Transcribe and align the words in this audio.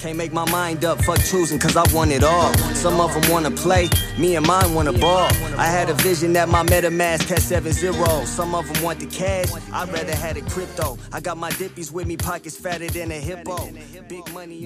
Can't 0.00 0.16
make 0.16 0.32
my 0.32 0.50
mind 0.50 0.82
up, 0.82 1.04
fuck 1.04 1.18
choosing, 1.18 1.58
cause 1.58 1.76
I 1.76 1.84
want 1.92 2.10
it 2.10 2.24
all. 2.24 2.54
Some 2.72 2.98
of 3.02 3.12
them 3.12 3.30
wanna 3.30 3.50
play, 3.50 3.90
me 4.16 4.34
and 4.34 4.46
mine 4.46 4.72
wanna 4.72 4.94
ball. 4.94 5.28
I 5.58 5.66
had 5.66 5.90
a 5.90 5.94
vision 6.02 6.32
that 6.32 6.48
my 6.48 6.62
MetaMask 6.62 7.28
had 7.28 7.42
7 7.42 7.70
0. 7.70 8.24
Some 8.24 8.54
of 8.54 8.66
them 8.66 8.82
want 8.82 9.00
the 9.00 9.04
cash, 9.04 9.52
I'd 9.70 9.92
rather 9.92 10.16
had 10.16 10.38
a 10.38 10.40
crypto. 10.40 10.96
I 11.12 11.20
got 11.20 11.36
my 11.36 11.50
dippies 11.50 11.92
with 11.92 12.06
me, 12.06 12.16
pockets 12.16 12.56
fatter 12.56 12.86
than 12.86 13.10
a 13.10 13.20
hippo. 13.20 13.58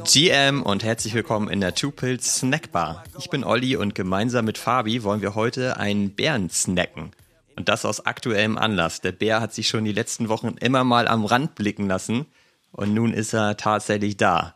GM 0.04 0.62
und 0.62 0.84
herzlich 0.84 1.14
willkommen 1.14 1.48
in 1.48 1.60
der 1.60 1.74
Two 1.74 1.90
Pills 1.90 2.36
Snackbar. 2.36 3.02
Ich 3.18 3.28
bin 3.28 3.42
Olli 3.42 3.74
und 3.74 3.96
gemeinsam 3.96 4.44
mit 4.44 4.56
Fabi 4.56 5.02
wollen 5.02 5.20
wir 5.20 5.34
heute 5.34 5.78
einen 5.78 6.10
Bären 6.10 6.48
snacken. 6.48 7.10
Und 7.56 7.68
das 7.68 7.84
aus 7.84 8.06
aktuellem 8.06 8.56
Anlass. 8.56 9.00
Der 9.00 9.10
Bär 9.10 9.40
hat 9.40 9.52
sich 9.52 9.66
schon 9.66 9.84
die 9.84 9.92
letzten 9.92 10.28
Wochen 10.28 10.54
immer 10.60 10.84
mal 10.84 11.08
am 11.08 11.24
Rand 11.24 11.56
blicken 11.56 11.88
lassen 11.88 12.26
und 12.70 12.94
nun 12.94 13.12
ist 13.12 13.34
er 13.34 13.56
tatsächlich 13.56 14.16
da. 14.16 14.54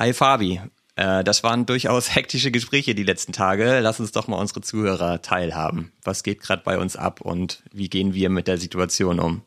Hi 0.00 0.14
Fabi, 0.14 0.58
äh, 0.96 1.22
das 1.24 1.42
waren 1.42 1.66
durchaus 1.66 2.14
hektische 2.14 2.50
Gespräche 2.50 2.94
die 2.94 3.02
letzten 3.02 3.34
Tage. 3.34 3.80
Lass 3.80 4.00
uns 4.00 4.12
doch 4.12 4.28
mal 4.28 4.38
unsere 4.38 4.62
Zuhörer 4.62 5.20
teilhaben. 5.20 5.92
Was 6.02 6.22
geht 6.22 6.40
gerade 6.40 6.62
bei 6.64 6.78
uns 6.78 6.96
ab 6.96 7.20
und 7.20 7.62
wie 7.70 7.90
gehen 7.90 8.14
wir 8.14 8.30
mit 8.30 8.46
der 8.48 8.56
Situation 8.56 9.20
um? 9.20 9.42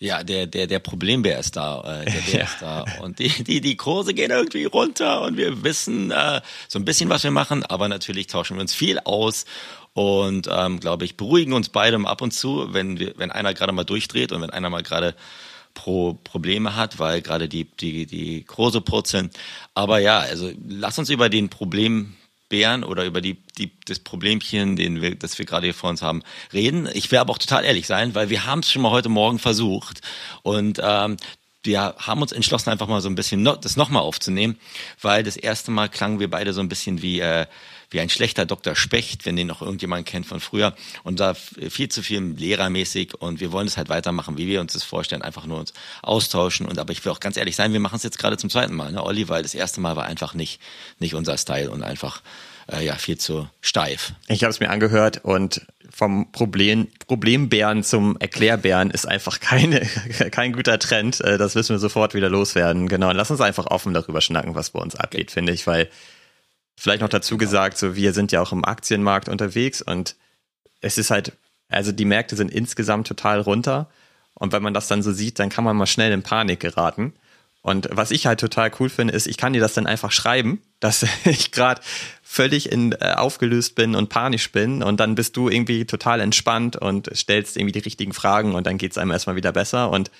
Ja, 0.00 0.24
der, 0.24 0.48
der, 0.48 0.66
der 0.66 0.80
Problembär 0.80 1.38
ist 1.38 1.54
da, 1.54 2.00
äh, 2.02 2.04
der 2.04 2.20
Bär 2.32 2.38
ja. 2.40 2.44
ist 2.46 2.56
da. 2.60 2.84
Und 3.00 3.20
die, 3.20 3.28
die, 3.44 3.60
die 3.60 3.76
Kurse 3.76 4.12
gehen 4.12 4.32
irgendwie 4.32 4.64
runter 4.64 5.22
und 5.22 5.36
wir 5.36 5.62
wissen 5.62 6.10
äh, 6.10 6.40
so 6.66 6.80
ein 6.80 6.84
bisschen, 6.84 7.08
was 7.08 7.22
wir 7.22 7.30
machen, 7.30 7.62
aber 7.62 7.88
natürlich 7.88 8.26
tauschen 8.26 8.56
wir 8.56 8.62
uns 8.62 8.74
viel 8.74 8.98
aus 8.98 9.44
und 9.92 10.48
ähm, 10.50 10.80
glaube 10.80 11.04
ich, 11.04 11.16
beruhigen 11.16 11.52
uns 11.52 11.68
beide 11.68 11.96
ab 12.08 12.22
und 12.22 12.32
zu, 12.32 12.74
wenn 12.74 12.98
wir, 12.98 13.14
wenn 13.18 13.30
einer 13.30 13.54
gerade 13.54 13.70
mal 13.70 13.84
durchdreht 13.84 14.32
und 14.32 14.42
wenn 14.42 14.50
einer 14.50 14.68
mal 14.68 14.82
gerade 14.82 15.14
Pro 15.76 16.14
Probleme 16.24 16.74
hat, 16.74 16.98
weil 16.98 17.22
gerade 17.22 17.48
die, 17.48 17.64
die, 17.64 18.06
die 18.06 18.42
Kurse 18.42 18.80
purzeln. 18.80 19.30
Aber 19.74 20.00
ja, 20.00 20.18
also 20.18 20.50
lass 20.66 20.98
uns 20.98 21.10
über 21.10 21.28
den 21.28 21.48
Problembären 21.50 22.82
oder 22.82 23.04
über 23.04 23.20
die, 23.20 23.36
die, 23.58 23.70
das 23.84 24.00
Problemchen, 24.00 24.74
den 24.74 25.00
wir, 25.00 25.14
das 25.14 25.38
wir 25.38 25.46
gerade 25.46 25.66
hier 25.66 25.74
vor 25.74 25.90
uns 25.90 26.02
haben, 26.02 26.22
reden. 26.52 26.88
Ich 26.92 27.12
werde 27.12 27.20
aber 27.20 27.34
auch 27.34 27.38
total 27.38 27.64
ehrlich 27.64 27.86
sein, 27.86 28.16
weil 28.16 28.30
wir 28.30 28.46
haben 28.46 28.60
es 28.60 28.72
schon 28.72 28.82
mal 28.82 28.90
heute 28.90 29.10
Morgen 29.10 29.38
versucht 29.38 30.00
und 30.42 30.80
ähm, 30.82 31.18
wir 31.62 31.94
haben 31.98 32.22
uns 32.22 32.32
entschlossen, 32.32 32.70
einfach 32.70 32.88
mal 32.88 33.00
so 33.00 33.08
ein 33.08 33.14
bisschen 33.14 33.42
no, 33.42 33.54
das 33.56 33.76
nochmal 33.76 34.02
aufzunehmen, 34.02 34.58
weil 35.02 35.22
das 35.22 35.36
erste 35.36 35.70
Mal 35.70 35.88
klangen 35.88 36.20
wir 36.20 36.30
beide 36.30 36.52
so 36.52 36.60
ein 36.60 36.68
bisschen 36.68 37.02
wie 37.02 37.20
äh, 37.20 37.46
wie 37.90 38.00
ein 38.00 38.08
schlechter 38.08 38.46
Dr. 38.46 38.74
Specht, 38.74 39.26
wenn 39.26 39.36
den 39.36 39.46
noch 39.46 39.62
irgendjemand 39.62 40.06
kennt 40.06 40.26
von 40.26 40.40
früher. 40.40 40.74
Und 41.02 41.20
da 41.20 41.34
viel 41.34 41.88
zu 41.88 42.02
viel 42.02 42.20
lehrermäßig 42.20 43.14
und 43.14 43.40
wir 43.40 43.52
wollen 43.52 43.66
es 43.66 43.76
halt 43.76 43.88
weitermachen, 43.88 44.36
wie 44.38 44.46
wir 44.46 44.60
uns 44.60 44.72
das 44.72 44.84
vorstellen, 44.84 45.22
einfach 45.22 45.46
nur 45.46 45.60
uns 45.60 45.72
austauschen. 46.02 46.66
Und 46.66 46.78
aber 46.78 46.92
ich 46.92 47.04
will 47.04 47.12
auch 47.12 47.20
ganz 47.20 47.36
ehrlich 47.36 47.56
sein, 47.56 47.72
wir 47.72 47.80
machen 47.80 47.96
es 47.96 48.02
jetzt 48.02 48.18
gerade 48.18 48.36
zum 48.36 48.50
zweiten 48.50 48.74
Mal, 48.74 48.92
ne, 48.92 49.02
Olli, 49.02 49.28
weil 49.28 49.42
das 49.42 49.54
erste 49.54 49.80
Mal 49.80 49.96
war 49.96 50.04
einfach 50.04 50.34
nicht, 50.34 50.60
nicht 50.98 51.14
unser 51.14 51.36
Style 51.38 51.70
und 51.70 51.82
einfach 51.82 52.22
äh, 52.72 52.84
ja 52.84 52.96
viel 52.96 53.18
zu 53.18 53.48
steif. 53.60 54.12
Ich 54.28 54.42
habe 54.42 54.50
es 54.50 54.60
mir 54.60 54.70
angehört 54.70 55.24
und 55.24 55.62
vom 55.90 56.30
Problem, 56.32 56.88
Problembären 57.06 57.82
zum 57.82 58.16
Erklärbären 58.18 58.90
ist 58.90 59.06
einfach 59.06 59.40
keine, 59.40 59.80
kein 60.30 60.52
guter 60.52 60.78
Trend. 60.78 61.20
Äh, 61.20 61.38
das 61.38 61.54
wissen 61.54 61.74
wir 61.74 61.78
sofort 61.78 62.14
wieder 62.14 62.28
loswerden. 62.28 62.88
Genau. 62.88 63.10
Und 63.10 63.16
lass 63.16 63.30
uns 63.30 63.40
einfach 63.40 63.66
offen 63.66 63.94
darüber 63.94 64.20
schnacken, 64.20 64.54
was 64.54 64.70
bei 64.70 64.80
uns 64.80 64.96
abgeht, 64.96 65.30
finde 65.30 65.52
ich, 65.52 65.66
weil 65.66 65.88
Vielleicht 66.76 67.00
noch 67.00 67.08
dazu 67.08 67.38
gesagt, 67.38 67.78
so 67.78 67.96
wir 67.96 68.12
sind 68.12 68.32
ja 68.32 68.42
auch 68.42 68.52
im 68.52 68.64
Aktienmarkt 68.64 69.28
unterwegs 69.28 69.80
und 69.82 70.16
es 70.80 70.98
ist 70.98 71.10
halt, 71.10 71.32
also 71.68 71.92
die 71.92 72.04
Märkte 72.04 72.36
sind 72.36 72.50
insgesamt 72.50 73.06
total 73.06 73.40
runter. 73.40 73.88
Und 74.34 74.52
wenn 74.52 74.62
man 74.62 74.74
das 74.74 74.86
dann 74.86 75.02
so 75.02 75.12
sieht, 75.12 75.38
dann 75.38 75.48
kann 75.48 75.64
man 75.64 75.76
mal 75.76 75.86
schnell 75.86 76.12
in 76.12 76.22
Panik 76.22 76.60
geraten. 76.60 77.14
Und 77.62 77.88
was 77.90 78.12
ich 78.12 78.26
halt 78.26 78.38
total 78.38 78.70
cool 78.78 78.88
finde, 78.88 79.12
ist, 79.14 79.26
ich 79.26 79.38
kann 79.38 79.52
dir 79.52 79.60
das 79.60 79.74
dann 79.74 79.88
einfach 79.88 80.12
schreiben, 80.12 80.62
dass 80.80 81.04
ich 81.24 81.50
gerade 81.50 81.80
völlig 82.22 82.70
in, 82.70 82.92
äh, 82.92 83.14
aufgelöst 83.16 83.74
bin 83.74 83.94
und 83.94 84.08
panisch 84.08 84.52
bin. 84.52 84.82
Und 84.82 85.00
dann 85.00 85.14
bist 85.14 85.36
du 85.36 85.48
irgendwie 85.48 85.86
total 85.86 86.20
entspannt 86.20 86.76
und 86.76 87.10
stellst 87.14 87.56
irgendwie 87.56 87.72
die 87.72 87.80
richtigen 87.80 88.12
Fragen 88.12 88.54
und 88.54 88.66
dann 88.66 88.78
geht's 88.78 88.98
einem 88.98 89.10
erstmal 89.10 89.36
wieder 89.36 89.52
besser. 89.52 89.90
Und 89.90 90.10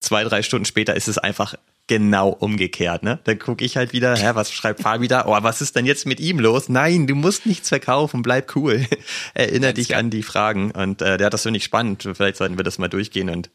zwei, 0.00 0.24
drei 0.24 0.42
Stunden 0.42 0.64
später 0.64 0.94
ist 0.94 1.08
es 1.08 1.18
einfach 1.18 1.56
genau 1.86 2.28
umgekehrt, 2.28 3.02
ne? 3.02 3.18
Dann 3.24 3.38
gucke 3.38 3.64
ich 3.64 3.76
halt 3.76 3.92
wieder, 3.92 4.16
hä, 4.16 4.30
was 4.34 4.52
schreibt 4.52 4.80
Fabi 4.80 5.08
da? 5.08 5.26
Oh, 5.26 5.36
was 5.42 5.60
ist 5.60 5.76
denn 5.76 5.86
jetzt 5.86 6.06
mit 6.06 6.20
ihm 6.20 6.38
los? 6.38 6.68
Nein, 6.68 7.06
du 7.06 7.14
musst 7.14 7.46
nichts 7.46 7.68
verkaufen, 7.68 8.22
bleib 8.22 8.54
cool. 8.56 8.86
Erinner 9.34 9.72
dich 9.72 9.96
an 9.96 10.10
die 10.10 10.22
Fragen. 10.22 10.70
Und 10.70 11.02
äh, 11.02 11.18
der 11.18 11.26
hat 11.26 11.34
das 11.34 11.42
finde 11.42 11.58
ich 11.58 11.64
spannend. 11.64 12.08
Vielleicht 12.14 12.36
sollten 12.36 12.56
wir 12.56 12.64
das 12.64 12.78
mal 12.78 12.88
durchgehen 12.88 13.30
und 13.30 13.50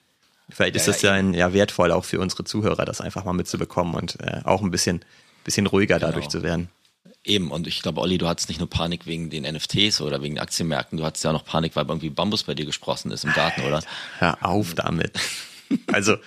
vielleicht 0.50 0.76
ja, 0.76 0.82
ist 0.82 0.88
das 0.88 1.02
ja, 1.02 1.14
ein, 1.14 1.34
ja 1.34 1.54
wertvoll 1.54 1.92
auch 1.92 2.06
für 2.06 2.20
unsere 2.20 2.44
Zuhörer, 2.44 2.86
das 2.86 3.02
einfach 3.02 3.24
mal 3.26 3.34
mitzubekommen 3.34 3.96
und 3.96 4.20
äh, 4.20 4.42
auch 4.44 4.62
ein 4.62 4.72
bisschen, 4.72 5.04
bisschen 5.44 5.66
ruhiger 5.66 5.96
genau. 5.96 6.08
dadurch 6.08 6.30
zu 6.30 6.44
werden. 6.44 6.70
Eben, 7.24 7.52
und 7.52 7.68
ich 7.68 7.82
glaube, 7.82 8.00
Olli, 8.00 8.18
du 8.18 8.28
hattest 8.28 8.48
nicht 8.48 8.60
nur 8.60 8.70
Panik 8.70 9.06
wegen 9.06 9.30
den 9.30 9.44
NFTs 9.44 10.00
oder 10.00 10.22
wegen 10.22 10.36
den 10.36 10.42
Aktienmärkten, 10.42 10.98
du 10.98 11.04
hattest 11.04 11.26
ja 11.26 11.32
auch 11.32 11.34
noch 11.34 11.46
Panik, 11.46 11.76
weil 11.76 11.86
irgendwie 11.86 12.10
Bambus 12.10 12.44
bei 12.44 12.54
dir 12.54 12.66
gesprossen 12.66 13.12
ist 13.12 13.26
im 13.26 13.34
Garten, 13.34 13.64
oder? 13.64 13.82
Hör 14.20 14.38
auf 14.46 14.76
damit. 14.76 15.20
Also, 15.92 16.18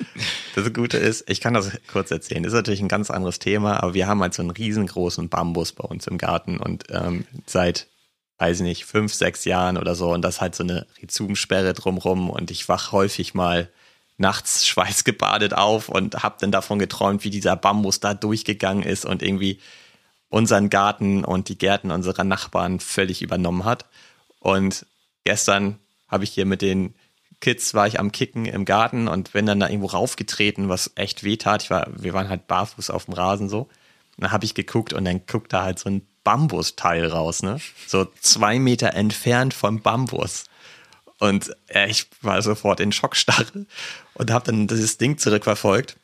das 0.54 0.72
Gute 0.72 0.96
ist, 0.96 1.28
ich 1.30 1.40
kann 1.40 1.54
das 1.54 1.70
kurz 1.86 2.10
erzählen. 2.10 2.42
Das 2.42 2.52
ist 2.52 2.56
natürlich 2.56 2.80
ein 2.80 2.88
ganz 2.88 3.10
anderes 3.10 3.38
Thema, 3.38 3.82
aber 3.82 3.94
wir 3.94 4.06
haben 4.06 4.20
halt 4.20 4.34
so 4.34 4.42
einen 4.42 4.50
riesengroßen 4.50 5.28
Bambus 5.28 5.72
bei 5.72 5.84
uns 5.84 6.06
im 6.06 6.18
Garten 6.18 6.58
und 6.58 6.84
ähm, 6.90 7.24
seit, 7.46 7.88
weiß 8.38 8.58
ich 8.58 8.62
nicht, 8.62 8.84
fünf, 8.84 9.14
sechs 9.14 9.44
Jahren 9.44 9.76
oder 9.76 9.94
so 9.94 10.12
und 10.12 10.22
das 10.22 10.40
halt 10.40 10.54
so 10.54 10.64
eine 10.64 10.86
Rhizomsperre 11.00 11.74
drumrum 11.74 12.30
und 12.30 12.50
ich 12.50 12.68
wach 12.68 12.92
häufig 12.92 13.34
mal 13.34 13.68
nachts 14.16 14.66
schweißgebadet 14.68 15.54
auf 15.54 15.88
und 15.88 16.22
hab 16.22 16.38
dann 16.38 16.52
davon 16.52 16.78
geträumt, 16.78 17.24
wie 17.24 17.30
dieser 17.30 17.56
Bambus 17.56 18.00
da 18.00 18.14
durchgegangen 18.14 18.84
ist 18.84 19.04
und 19.04 19.22
irgendwie 19.22 19.58
unseren 20.28 20.70
Garten 20.70 21.24
und 21.24 21.48
die 21.48 21.58
Gärten 21.58 21.90
unserer 21.90 22.24
Nachbarn 22.24 22.80
völlig 22.80 23.20
übernommen 23.20 23.64
hat. 23.64 23.86
Und 24.38 24.86
gestern 25.24 25.78
habe 26.08 26.24
ich 26.24 26.30
hier 26.30 26.46
mit 26.46 26.62
den 26.62 26.94
Kids 27.40 27.74
war 27.74 27.86
ich 27.86 27.98
am 27.98 28.12
Kicken 28.12 28.44
im 28.44 28.64
Garten 28.64 29.08
und 29.08 29.32
bin 29.32 29.46
dann 29.46 29.60
da 29.60 29.68
irgendwo 29.68 29.86
raufgetreten, 29.86 30.68
was 30.68 30.92
echt 30.94 31.24
weh 31.24 31.36
tat. 31.36 31.62
Ich 31.62 31.70
war, 31.70 31.88
wir 31.96 32.12
waren 32.12 32.28
halt 32.28 32.46
barfuß 32.46 32.90
auf 32.90 33.06
dem 33.06 33.14
Rasen 33.14 33.48
so. 33.48 33.62
Und 33.62 34.24
dann 34.24 34.32
habe 34.32 34.44
ich 34.44 34.54
geguckt 34.54 34.92
und 34.92 35.04
dann 35.04 35.22
guckt 35.26 35.52
da 35.52 35.62
halt 35.62 35.78
so 35.78 35.88
ein 35.88 36.06
Bambusteil 36.22 37.06
raus, 37.06 37.42
ne? 37.42 37.58
So 37.86 38.06
zwei 38.20 38.58
Meter 38.58 38.92
entfernt 38.94 39.54
vom 39.54 39.80
Bambus. 39.80 40.44
Und 41.18 41.54
äh, 41.68 41.88
ich 41.88 42.06
war 42.22 42.40
sofort 42.42 42.80
in 42.80 42.92
Schockstarre 42.92 43.66
und 44.14 44.30
habe 44.30 44.44
dann 44.46 44.66
dieses 44.66 44.98
Ding 44.98 45.18
zurückverfolgt 45.18 45.96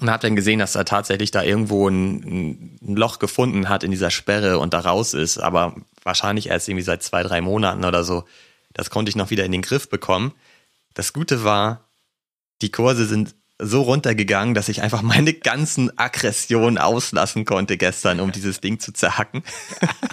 und 0.00 0.10
habe 0.10 0.22
dann 0.22 0.36
gesehen, 0.36 0.58
dass 0.58 0.74
er 0.74 0.84
tatsächlich 0.84 1.30
da 1.30 1.42
irgendwo 1.42 1.88
ein, 1.88 2.78
ein, 2.82 2.96
Loch 2.96 3.18
gefunden 3.18 3.68
hat 3.68 3.84
in 3.84 3.90
dieser 3.90 4.10
Sperre 4.10 4.58
und 4.58 4.72
da 4.72 4.80
raus 4.80 5.14
ist, 5.14 5.38
aber 5.38 5.74
wahrscheinlich 6.02 6.48
erst 6.48 6.68
irgendwie 6.68 6.84
seit 6.84 7.02
zwei, 7.02 7.22
drei 7.22 7.40
Monaten 7.40 7.84
oder 7.84 8.04
so. 8.04 8.24
Das 8.74 8.90
konnte 8.90 9.10
ich 9.10 9.16
noch 9.16 9.30
wieder 9.30 9.44
in 9.44 9.52
den 9.52 9.62
Griff 9.62 9.88
bekommen. 9.88 10.32
Das 10.94 11.12
Gute 11.12 11.44
war, 11.44 11.88
die 12.60 12.70
Kurse 12.70 13.06
sind 13.06 13.34
so 13.58 13.82
runtergegangen, 13.82 14.54
dass 14.54 14.68
ich 14.68 14.82
einfach 14.82 15.02
meine 15.02 15.32
ganzen 15.32 15.96
Aggressionen 15.98 16.78
auslassen 16.78 17.44
konnte 17.44 17.76
gestern, 17.76 18.20
um 18.20 18.32
dieses 18.32 18.60
Ding 18.60 18.80
zu 18.80 18.92
zerhacken. 18.92 19.42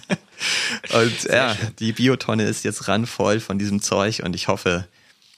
und 0.94 1.24
ja, 1.24 1.56
die 1.80 1.94
Biotonne 1.94 2.44
ist 2.44 2.64
jetzt 2.64 2.88
randvoll 2.88 3.40
von 3.40 3.58
diesem 3.58 3.82
Zeug 3.82 4.22
und 4.24 4.36
ich 4.36 4.48
hoffe, 4.48 4.88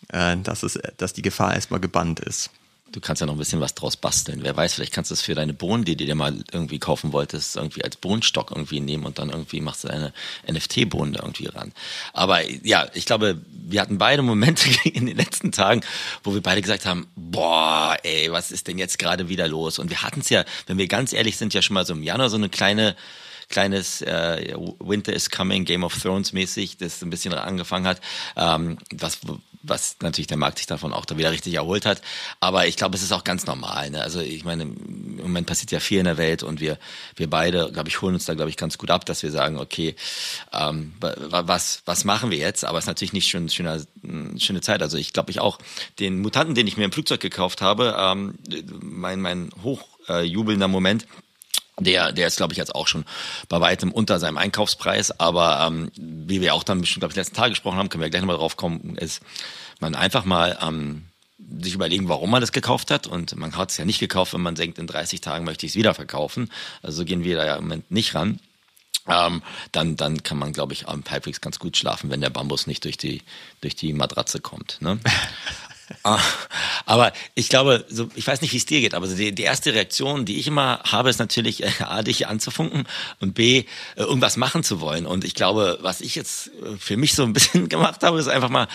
äh, 0.09 0.38
dass, 0.38 0.64
es, 0.64 0.78
dass 0.98 1.14
die 1.14 1.22
Gefahr 1.22 1.56
erstmal 1.56 1.80
gebannt 1.80 2.20
ist. 2.20 2.52
Du 2.91 3.00
kannst 3.00 3.22
ja 3.22 3.25
noch 3.25 3.35
ein 3.35 3.40
bisschen 3.40 3.62
was 3.62 3.74
draus 3.74 3.97
basteln. 3.97 4.40
Wer 4.44 4.56
weiß, 4.56 4.74
vielleicht 4.74 4.94
kannst 4.94 5.12
du 5.12 5.13
es 5.13 5.22
für 5.22 5.35
deine 5.35 5.53
Bohnen, 5.53 5.85
die 5.85 5.96
du 5.96 6.06
dir 6.06 6.16
mal 6.16 6.35
irgendwie 6.52 6.79
kaufen 6.79 7.13
wolltest, 7.13 7.56
irgendwie 7.56 7.84
als 7.84 7.96
Bohnenstock 7.96 8.52
irgendwie 8.52 8.79
nehmen 8.79 9.06
und 9.06 9.19
dann 9.19 9.29
irgendwie 9.29 9.62
machst 9.62 9.84
du 9.84 9.88
deine 9.88 10.13
NFT-Bohnen 10.50 11.16
irgendwie 11.16 11.47
ran. 11.47 11.72
Aber 12.13 12.47
ja, 12.66 12.88
ich 12.94 13.06
glaube, 13.06 13.41
wir 13.50 13.81
hatten 13.81 13.97
beide 13.97 14.22
Momente 14.22 14.69
in 14.90 15.06
den 15.06 15.18
letzten 15.18 15.52
Tagen, 15.52 15.81
wo 16.24 16.34
wir 16.34 16.41
beide 16.41 16.62
gesagt 16.62 16.85
haben, 16.85 17.07
boah, 17.16 17.97
ey, 18.03 18.31
was 18.31 18.52
ist 18.52 18.68
denn 18.68 18.78
jetzt 18.78 19.00
gerade 19.00 19.29
wieder 19.29 19.47
los? 19.47 19.79
Und 19.79 19.90
wir 19.90 20.02
hatten 20.02 20.19
es 20.19 20.29
ja, 20.29 20.44
wenn 20.68 20.78
wir 20.78 20.88
ganz 20.88 21.13
ehrlich 21.13 21.38
sind, 21.38 21.53
ja 21.53 21.62
schon 21.62 21.73
mal 21.75 21.85
so 21.85 21.94
im 21.94 22.03
Januar 22.03 22.29
so 22.29 22.37
eine 22.37 22.49
kleine 22.49 22.96
kleines 23.52 24.02
äh, 24.02 24.56
Winter 24.80 25.14
is 25.14 25.30
Coming, 25.30 25.66
Game 25.66 25.84
of 25.84 25.98
Thrones 26.00 26.34
mäßig, 26.34 26.78
das 26.78 27.02
ein 27.02 27.09
bisschen 27.09 27.34
angefangen 27.34 27.86
hat, 27.86 28.02
ähm, 28.36 28.78
was 28.92 29.20
was 29.64 29.98
natürlich 30.02 30.28
der 30.28 30.38
Markt 30.38 30.58
sich 30.58 30.68
davon 30.68 30.94
auch 30.94 31.06
da 31.06 31.18
wieder 31.18 31.32
richtig 31.32 31.53
erholt 31.53 31.86
hat. 31.86 32.02
Aber 32.40 32.68
ich 32.68 32.78
glaube, 32.78 32.96
es 32.96 33.03
ist 33.03 33.12
auch 33.12 33.24
ganz 33.24 33.46
normal. 33.46 33.92
Ne? 33.92 34.02
Also 34.02 34.20
ich 34.20 34.44
meine, 34.44 34.64
im 34.64 35.18
Moment 35.18 35.48
passiert 35.48 35.72
ja 35.72 35.80
viel 35.80 36.00
in 36.00 36.06
der 36.06 36.18
Welt 36.18 36.44
und 36.44 36.59
wir, 36.59 36.78
wir 37.16 37.30
beide, 37.30 37.72
glaube 37.72 37.90
ich, 37.90 38.02
holen 38.02 38.16
uns 38.16 38.26
da, 38.26 38.34
glaube 38.34 38.50
ich, 38.50 38.58
ganz 38.58 38.78
gut 38.78 38.90
ab, 38.90 39.06
dass 39.06 39.24
wir 39.24 39.32
sagen, 39.32 39.58
okay, 39.58 39.96
ähm, 40.52 40.94
was, 41.00 41.84
was 41.86 42.06
machen 42.06 42.32
wir 42.32 42.38
jetzt? 42.38 42.66
Aber 42.66 42.78
es 42.78 42.86
ist 42.86 42.88
natürlich 42.88 43.14
nicht 43.14 43.30
schon 43.30 43.50
schöne, 43.50 43.86
schöne 44.38 44.62
Zeit. 44.62 44.82
Also 44.82 44.97
ich 44.97 45.14
glaube, 45.14 45.32
ich 45.32 45.40
auch 45.40 45.59
den 46.00 46.22
Mutanten, 46.22 46.56
den 46.56 46.68
ich 46.68 46.78
mir 46.78 46.86
im 46.86 46.92
Flugzeug 46.92 47.20
gekauft 47.20 47.62
habe, 47.62 47.96
ähm, 47.97 48.36
mein, 48.82 49.22
mein 49.22 49.52
hochjubelnder 49.64 50.68
Moment, 50.68 51.06
der, 51.79 52.12
der 52.12 52.28
ist, 52.28 52.38
glaube 52.38 52.53
ich, 52.53 52.58
jetzt 52.58 52.76
auch 52.76 52.88
schon 52.88 53.06
bei 53.50 53.59
weitem 53.59 53.91
unter 53.91 54.20
seinem 54.20 54.38
Einkaufspreis. 54.38 55.20
Aber 55.20 55.66
ähm, 55.66 55.91
wie 55.96 56.41
wir 56.41 56.53
auch 56.53 56.64
dann 56.64 56.82
bestimmt, 56.82 57.02
glaube 57.02 57.14
ich, 57.14 57.18
letzten 57.18 57.35
Tag 57.35 57.50
gesprochen 57.50 57.78
haben, 57.78 57.90
können 57.90 58.03
wir 58.03 58.09
gleich 58.09 58.22
nochmal 58.22 58.38
drauf 58.38 58.58
kommen, 58.58 58.97
ist 58.97 59.22
man 59.79 59.96
einfach 59.96 60.26
mal 60.26 60.58
ähm, 60.62 61.06
sich 61.62 61.73
überlegen, 61.73 62.09
warum 62.09 62.29
man 62.29 62.41
das 62.41 62.52
gekauft 62.52 62.91
hat. 62.91 63.08
Und 63.08 63.35
man 63.35 63.56
hat 63.56 63.72
es 63.72 63.78
ja 63.78 63.85
nicht 63.85 64.00
gekauft, 64.00 64.34
wenn 64.34 64.41
man 64.41 64.56
denkt, 64.56 64.78
in 64.78 64.88
30 64.88 65.22
Tagen 65.22 65.46
möchte 65.46 65.66
ich 65.66 65.72
es 65.72 65.76
wieder 65.76 65.94
verkaufen. 65.94 66.52
Also 66.82 66.97
so 66.97 67.06
gehen 67.06 67.23
wir 67.23 67.38
da 67.38 67.46
ja 67.46 67.56
im 67.56 67.64
Moment 67.64 67.90
nicht 67.90 68.16
ran. 68.16 68.40
Ähm, 69.08 69.41
dann, 69.72 69.96
dann 69.96 70.22
kann 70.22 70.38
man, 70.38 70.53
glaube 70.53 70.73
ich, 70.73 70.85
halbwegs 70.85 71.41
ganz 71.41 71.58
gut 71.58 71.76
schlafen, 71.76 72.12
wenn 72.12 72.22
der 72.22 72.29
Bambus 72.29 72.68
nicht 72.68 72.84
durch 72.85 72.97
die, 72.97 73.23
durch 73.62 73.76
die 73.76 73.94
Matratze 73.94 74.40
kommt. 74.40 74.78
Ne? 74.82 75.00
Ah, 76.03 76.20
aber 76.85 77.14
ich 77.35 77.49
glaube, 77.49 77.85
so, 77.90 78.09
ich 78.16 78.28
weiß 78.28 78.41
nicht, 78.41 78.53
wie 78.53 78.58
es 78.58 78.66
dir 78.66 78.82
geht, 78.82 78.93
aber 78.93 79.08
die, 79.08 79.34
die 79.34 79.43
erste 79.43 79.73
Reaktion, 79.73 80.26
die 80.26 80.40
ich 80.40 80.47
immer 80.47 80.82
habe, 80.84 81.09
ist 81.09 81.20
natürlich, 81.20 81.64
äh, 81.64 81.72
A, 81.84 82.02
dich 82.02 82.28
anzufunken 82.28 82.88
und 83.20 83.34
B, 83.34 83.59
äh, 83.59 83.66
irgendwas 83.96 84.38
machen 84.38 84.64
zu 84.64 84.82
wollen. 84.82 85.05
Und 85.05 85.23
ich 85.23 85.35
glaube, 85.35 85.79
was 85.82 86.02
ich 86.02 86.16
jetzt 86.16 86.47
äh, 86.47 86.78
für 86.78 86.97
mich 86.97 87.16
so 87.16 87.23
ein 87.23 87.34
bisschen 87.34 87.70
gemacht 87.70 88.03
habe, 88.03 88.20
ist 88.20 88.28
einfach 88.28 88.49
mal 88.49 88.67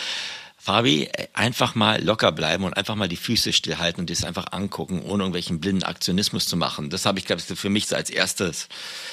Fabi, 0.67 1.09
einfach 1.31 1.75
mal 1.75 2.03
locker 2.03 2.33
bleiben 2.33 2.65
und 2.65 2.75
einfach 2.75 2.95
mal 2.95 3.07
die 3.07 3.15
Füße 3.15 3.53
stillhalten 3.53 4.01
und 4.01 4.09
das 4.09 4.25
einfach 4.25 4.51
angucken, 4.51 5.01
ohne 5.01 5.23
irgendwelchen 5.23 5.61
blinden 5.61 5.83
Aktionismus 5.83 6.45
zu 6.45 6.57
machen. 6.57 6.89
Das 6.89 7.05
habe 7.05 7.19
ich, 7.19 7.25
glaube 7.25 7.41
ich, 7.41 7.57
für 7.57 7.69
mich 7.69 7.87
so 7.87 7.95
als 7.95 8.09
erstes, 8.09 8.67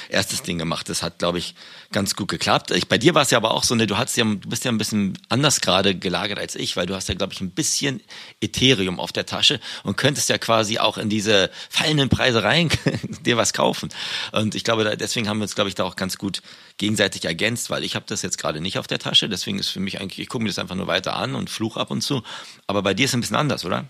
erstes 0.08 0.42
Ding 0.42 0.58
gemacht. 0.58 0.88
Das 0.88 1.04
hat, 1.04 1.20
glaube 1.20 1.38
ich, 1.38 1.54
ganz 1.92 2.16
gut 2.16 2.26
geklappt. 2.26 2.72
Ich, 2.72 2.88
bei 2.88 2.98
dir 2.98 3.14
war 3.14 3.22
es 3.22 3.30
ja 3.30 3.38
aber 3.38 3.52
auch 3.52 3.62
so, 3.62 3.76
ne, 3.76 3.86
du 3.86 3.96
hast 3.96 4.16
ja, 4.16 4.24
du 4.24 4.48
bist 4.48 4.64
ja 4.64 4.72
ein 4.72 4.78
bisschen 4.78 5.16
anders 5.28 5.60
gerade 5.60 5.94
gelagert 5.94 6.40
als 6.40 6.56
ich, 6.56 6.76
weil 6.76 6.86
du 6.86 6.96
hast 6.96 7.08
ja, 7.08 7.14
glaube 7.14 7.34
ich, 7.34 7.40
ein 7.40 7.52
bisschen 7.52 8.02
Ethereum 8.40 8.98
auf 8.98 9.12
der 9.12 9.24
Tasche 9.24 9.60
und 9.84 9.96
könntest 9.96 10.28
ja 10.30 10.38
quasi 10.38 10.80
auch 10.80 10.98
in 10.98 11.08
diese 11.08 11.52
fallenden 11.70 12.08
Preise 12.08 12.42
rein 12.42 12.68
dir 13.24 13.36
was 13.36 13.52
kaufen. 13.52 13.90
Und 14.32 14.56
ich 14.56 14.64
glaube, 14.64 14.96
deswegen 14.96 15.28
haben 15.28 15.38
wir 15.38 15.44
uns, 15.44 15.54
glaube 15.54 15.68
ich, 15.68 15.76
da 15.76 15.84
auch 15.84 15.94
ganz 15.94 16.18
gut 16.18 16.42
gegenseitig 16.78 17.24
ergänzt, 17.24 17.70
weil 17.70 17.84
ich 17.84 17.94
habe 17.94 18.04
das 18.08 18.22
jetzt 18.22 18.38
gerade 18.38 18.60
nicht 18.60 18.78
auf 18.78 18.86
der 18.86 18.98
Tasche. 18.98 19.28
Deswegen 19.28 19.58
ist 19.58 19.68
für 19.68 19.80
mich 19.80 20.00
eigentlich, 20.00 20.18
ich 20.18 20.28
gucke 20.28 20.42
mir 20.42 20.50
das 20.50 20.58
einfach 20.58 20.74
nur 20.74 20.86
weiter 20.86 21.16
an 21.16 21.34
und 21.34 21.50
fluch 21.50 21.76
ab 21.76 21.90
und 21.90 22.02
zu. 22.02 22.22
Aber 22.66 22.82
bei 22.82 22.94
dir 22.94 23.04
ist 23.04 23.10
es 23.10 23.14
ein 23.14 23.20
bisschen 23.20 23.36
anders, 23.36 23.64
oder? 23.64 23.88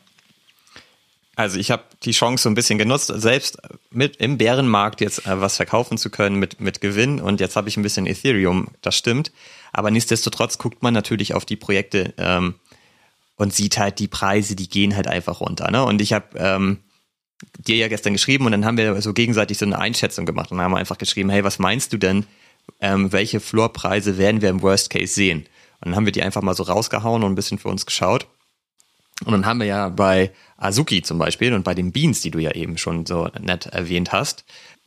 Also 1.36 1.58
ich 1.58 1.70
habe 1.70 1.82
die 2.04 2.12
Chance 2.12 2.44
so 2.44 2.48
ein 2.48 2.54
bisschen 2.54 2.78
genutzt, 2.78 3.12
selbst 3.12 3.58
mit 3.90 4.16
im 4.16 4.38
Bärenmarkt 4.38 5.00
jetzt 5.00 5.26
äh, 5.26 5.40
was 5.40 5.56
verkaufen 5.56 5.98
zu 5.98 6.10
können 6.10 6.36
mit, 6.36 6.60
mit 6.60 6.80
Gewinn 6.80 7.20
und 7.20 7.40
jetzt 7.40 7.56
habe 7.56 7.68
ich 7.68 7.76
ein 7.76 7.82
bisschen 7.82 8.06
Ethereum, 8.06 8.68
das 8.82 8.94
stimmt. 8.94 9.32
Aber 9.72 9.90
nichtsdestotrotz 9.90 10.58
guckt 10.58 10.82
man 10.82 10.94
natürlich 10.94 11.34
auf 11.34 11.44
die 11.44 11.56
Projekte 11.56 12.14
ähm, 12.18 12.54
und 13.34 13.52
sieht 13.52 13.78
halt 13.78 13.98
die 13.98 14.06
Preise, 14.06 14.54
die 14.54 14.68
gehen 14.68 14.94
halt 14.94 15.08
einfach 15.08 15.40
runter. 15.40 15.70
Ne? 15.72 15.84
Und 15.84 16.00
ich 16.00 16.12
habe 16.12 16.38
ähm, 16.38 16.78
dir 17.58 17.76
ja 17.76 17.88
gestern 17.88 18.12
geschrieben 18.12 18.46
und 18.46 18.52
dann 18.52 18.64
haben 18.64 18.76
wir 18.76 19.00
so 19.02 19.12
gegenseitig 19.12 19.58
so 19.58 19.64
eine 19.64 19.78
Einschätzung 19.78 20.26
gemacht 20.26 20.52
und 20.52 20.60
haben 20.60 20.76
einfach 20.76 20.98
geschrieben, 20.98 21.30
hey, 21.30 21.42
was 21.42 21.58
meinst 21.58 21.92
du 21.92 21.98
denn, 21.98 22.26
ähm, 22.80 23.12
welche 23.12 23.40
Floorpreise 23.40 24.18
werden 24.18 24.42
wir 24.42 24.50
im 24.50 24.62
Worst 24.62 24.90
Case 24.90 25.14
sehen? 25.14 25.46
Und 25.80 25.90
dann 25.90 25.96
haben 25.96 26.06
wir 26.06 26.12
die 26.12 26.22
einfach 26.22 26.42
mal 26.42 26.54
so 26.54 26.62
rausgehauen 26.62 27.22
und 27.22 27.32
ein 27.32 27.36
bisschen 27.36 27.58
für 27.58 27.68
uns 27.68 27.86
geschaut. 27.86 28.26
Und 29.24 29.32
dann 29.32 29.46
haben 29.46 29.60
wir 29.60 29.66
ja 29.66 29.88
bei 29.90 30.32
Azuki 30.56 31.02
zum 31.02 31.18
Beispiel 31.18 31.52
und 31.52 31.62
bei 31.62 31.74
den 31.74 31.92
Beans, 31.92 32.20
die 32.20 32.30
du 32.30 32.38
ja 32.38 32.50
eben 32.52 32.78
schon 32.78 33.06
so 33.06 33.28
nett 33.40 33.66
erwähnt 33.66 34.12
hast, 34.12 34.44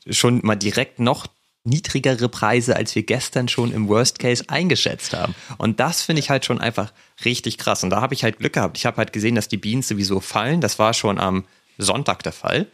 schon 0.10 0.42
mal 0.44 0.56
direkt 0.56 1.00
noch 1.00 1.28
niedrigere 1.64 2.30
Preise, 2.30 2.76
als 2.76 2.96
wir 2.96 3.04
gestern 3.04 3.48
schon 3.48 3.72
im 3.74 3.88
Worst 3.90 4.20
Case 4.20 4.44
eingeschätzt 4.48 5.14
haben. 5.14 5.36
Und 5.58 5.80
das 5.80 6.02
finde 6.02 6.22
ich 6.22 6.30
halt 6.30 6.46
schon 6.46 6.60
einfach 6.60 6.94
richtig 7.26 7.58
krass. 7.58 7.84
Und 7.84 7.90
da 7.90 8.02
habe 8.02 8.14
ich 8.14 8.24
halt 8.24 8.40
Glück 8.40 8.54
gehabt. 8.54 8.78
Ich 8.78 8.86
habe 8.86 8.98
halt 8.98 9.12
gesehen, 9.12 9.36
dass 9.36 9.50
die 9.50 9.58
Beans 9.58 9.88
sowieso 9.88 10.20
fallen. 10.20 10.62
Das 10.62 10.80
war 10.80 10.94
schon 10.94 11.20
am 11.20 11.46
Sonntag 11.78 12.24
der 12.24 12.32
Fall. 12.32 12.68